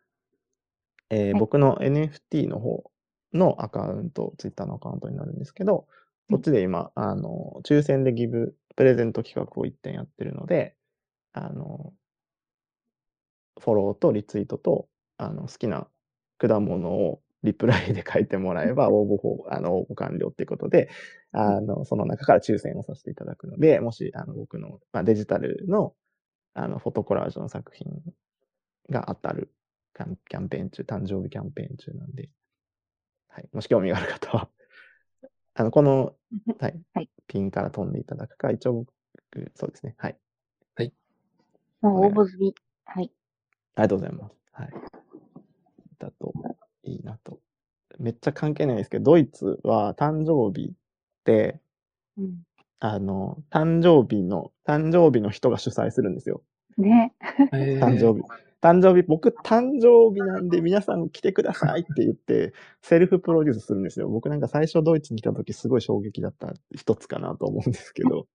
[1.10, 2.92] えーはい僕の NFT の方
[3.34, 5.88] のアカウント、Twitter のアカウントになるんですけど、
[6.30, 6.38] うん。
[6.38, 10.76] こっちで今、あの、抽選でギブ、プレゼント企画を1点やってるので、
[11.34, 11.94] あの、
[13.60, 14.88] フォローとリツイートと、
[15.18, 15.88] あの、好きな
[16.38, 20.90] 果物をリプライで書いてもらえば、応募方、あの、応募完了っていうことで、
[21.32, 25.94] あの、その中から抽選をさせていただくので、もし、あの、僕の、まあ、デジタルの、
[26.54, 27.88] あの、フォトコラージュの作品
[28.90, 29.54] が当たる
[29.96, 32.30] キャンペーン中、誕生日キャンペーン中なんで、
[33.30, 33.50] はい。
[33.54, 34.50] もし興味がある方は、
[35.56, 36.16] あの、この、
[36.60, 38.94] はい、はいピンから飛んでいただくか、一応僕、
[39.56, 39.96] そうですね。
[39.98, 40.18] はい。
[41.82, 42.56] もう応募済み。
[42.86, 43.12] はい。
[43.76, 44.36] ありがとうございます。
[44.52, 44.70] はい。
[45.98, 46.34] だと、
[46.84, 47.40] いいなと。
[47.98, 50.74] めっちゃ関係ないですけど、ドイツは誕生日っ
[51.24, 51.60] て、
[52.18, 52.44] うん。
[52.82, 56.42] あの、誕生日の、誕生日の人が主催するんですよ。
[56.78, 57.14] ね。
[57.54, 58.26] えー誕生日。
[58.62, 64.10] 誕生日、僕誕生日なんで皆さん来てくださいって言って、セルフプロデュースするんですよ。
[64.10, 68.28] 僕なんか最初ドイツに来た時すごい衝撃だった一つかなと思うんですけど。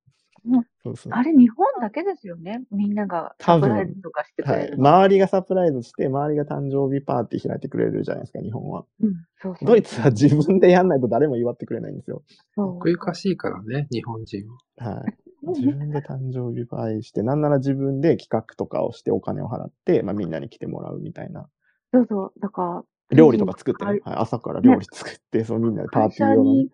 [0.83, 1.13] そうそう。
[1.13, 2.63] あれ、日本だけですよね。
[2.71, 4.65] みんながサプライズとかしてくはい。
[4.65, 4.89] れるの。
[4.89, 8.85] 周りがサプライズして、周りが誕生日パーティー開いてくれるじゃないですか、日本は。
[9.01, 9.15] うん。
[9.41, 9.69] そうそう。
[9.69, 12.23] ドイツは自分でやんないと誰も祝ってくれないんですよ。
[12.55, 14.45] そう奥ゆかしいからね、日本人
[14.77, 14.93] は。
[14.93, 15.15] はい。
[15.47, 21.49] 自分で誕生日パーティーして、なんなら自分で企画とかをしてお金を払って、まあみんなに来てもらうみたいな。
[21.93, 22.33] そうそう。
[22.41, 26.71] だから、料理とか作ってね、はいはい、朝から料理作って、そうみんなでパーティー用のねに、、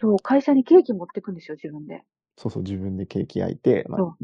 [0.00, 2.02] そう、会社にケーキ持ってくんですよ、自分で。
[2.36, 4.16] そうそう、自分でケーキ焼いて、まあそ、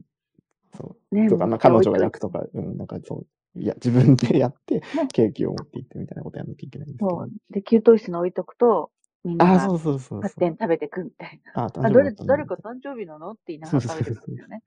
[0.76, 1.14] そう。
[1.14, 1.28] ね。
[1.28, 7.30] とか、まあ彼女が焼くとか、うん、なんかそう、いや、自分でやって、ケーキを持って行ってみたいなことやんなきゃいけないんですけどそう。。
[7.50, 8.90] で、給湯室に置いとくと、
[9.24, 10.20] みんなああ、がそうそうそうそう。
[10.20, 11.62] 勝手に食べてくみたいな。
[11.62, 14.62] あ、あ、誕生誰、誰か誕生日なのって言いながら食べてくるんだよね。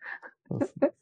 [0.48, 0.94] そうそう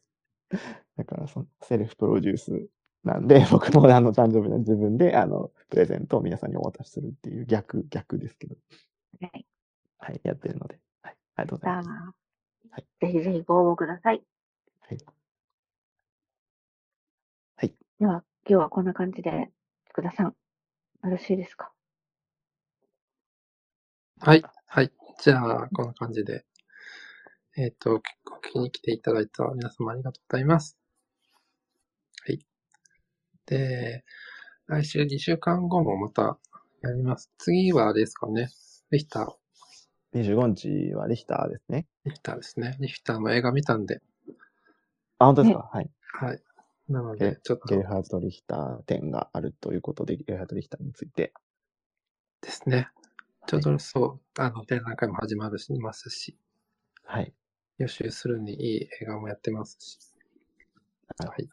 [0.97, 2.67] だからその、セルフプロデュース
[3.03, 8.55] なんで、 僕もあの、誕生日の自分で、あの、プレゼントを皆さんにお渡しするっていう逆、逆ですけど、
[9.21, 9.45] はい。
[9.99, 12.26] はい、やってるので、はい、ありがとうございさます。
[12.71, 14.23] あ、はいぜひぜひご応募ください。
[14.89, 14.97] はい。
[17.57, 17.73] はい。
[17.99, 19.49] では、今日はこんな感じで、
[19.89, 20.33] 福田さん、よ
[21.03, 21.73] ろしいですか？
[24.19, 24.43] はい。
[24.67, 24.91] はい。
[25.21, 26.45] じゃあ、こんな感じで。
[27.57, 28.01] えっ、と、お聞
[28.53, 30.77] きに来ていただいた皆様ありがとうございます。
[32.25, 32.45] はい。
[33.47, 34.03] で、
[34.67, 36.39] 来週2週間後もまた
[36.83, 37.31] やります。
[37.37, 38.49] 次はあれですかね。
[38.91, 39.46] リヒター。
[40.13, 41.85] 25日はリヒターですね。
[42.05, 42.77] リヒターですね。
[42.79, 44.01] リヒターの映画見たんで。
[45.19, 45.69] あ、本当ですか？
[45.71, 45.89] はい。
[46.13, 46.41] はい。
[46.89, 51.33] なのえで、ちょっとゲルハート・リヒター展があるということで、ゲルハート・リヒターについて。
[52.41, 52.89] ですね。
[53.45, 56.37] ちょうどそう、あの、展覧会も始まるし、ますし、
[57.03, 57.33] はい。
[57.77, 59.99] 予習するにいい映画もやってますし。
[61.17, 61.41] はいはい。
[61.43, 61.49] リ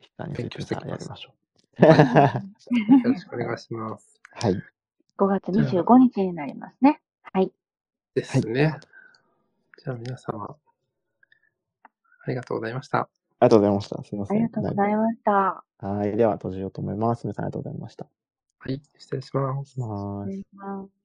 [0.00, 1.34] ヒター勉強しててきますやりましょ
[1.78, 1.86] う。
[1.86, 2.42] はは
[3.04, 4.20] よろしくお願いします。
[4.50, 4.62] い。
[5.18, 7.00] ?5 月25日になりますね。
[7.32, 7.52] はい。
[8.20, 8.78] ですね。
[9.82, 10.56] じゃあ皆様、
[12.22, 12.98] ありがとうございました。
[12.98, 13.08] あ
[13.42, 14.04] りがとうございました。
[14.04, 14.36] すいません。
[14.36, 15.64] ありがとうございました。
[15.78, 16.16] はい。
[16.16, 17.24] では、閉じようと思います。
[17.24, 18.06] 皆さんありがとうございました。
[18.58, 19.80] はい、失礼します。
[19.80, 20.99] ま失礼します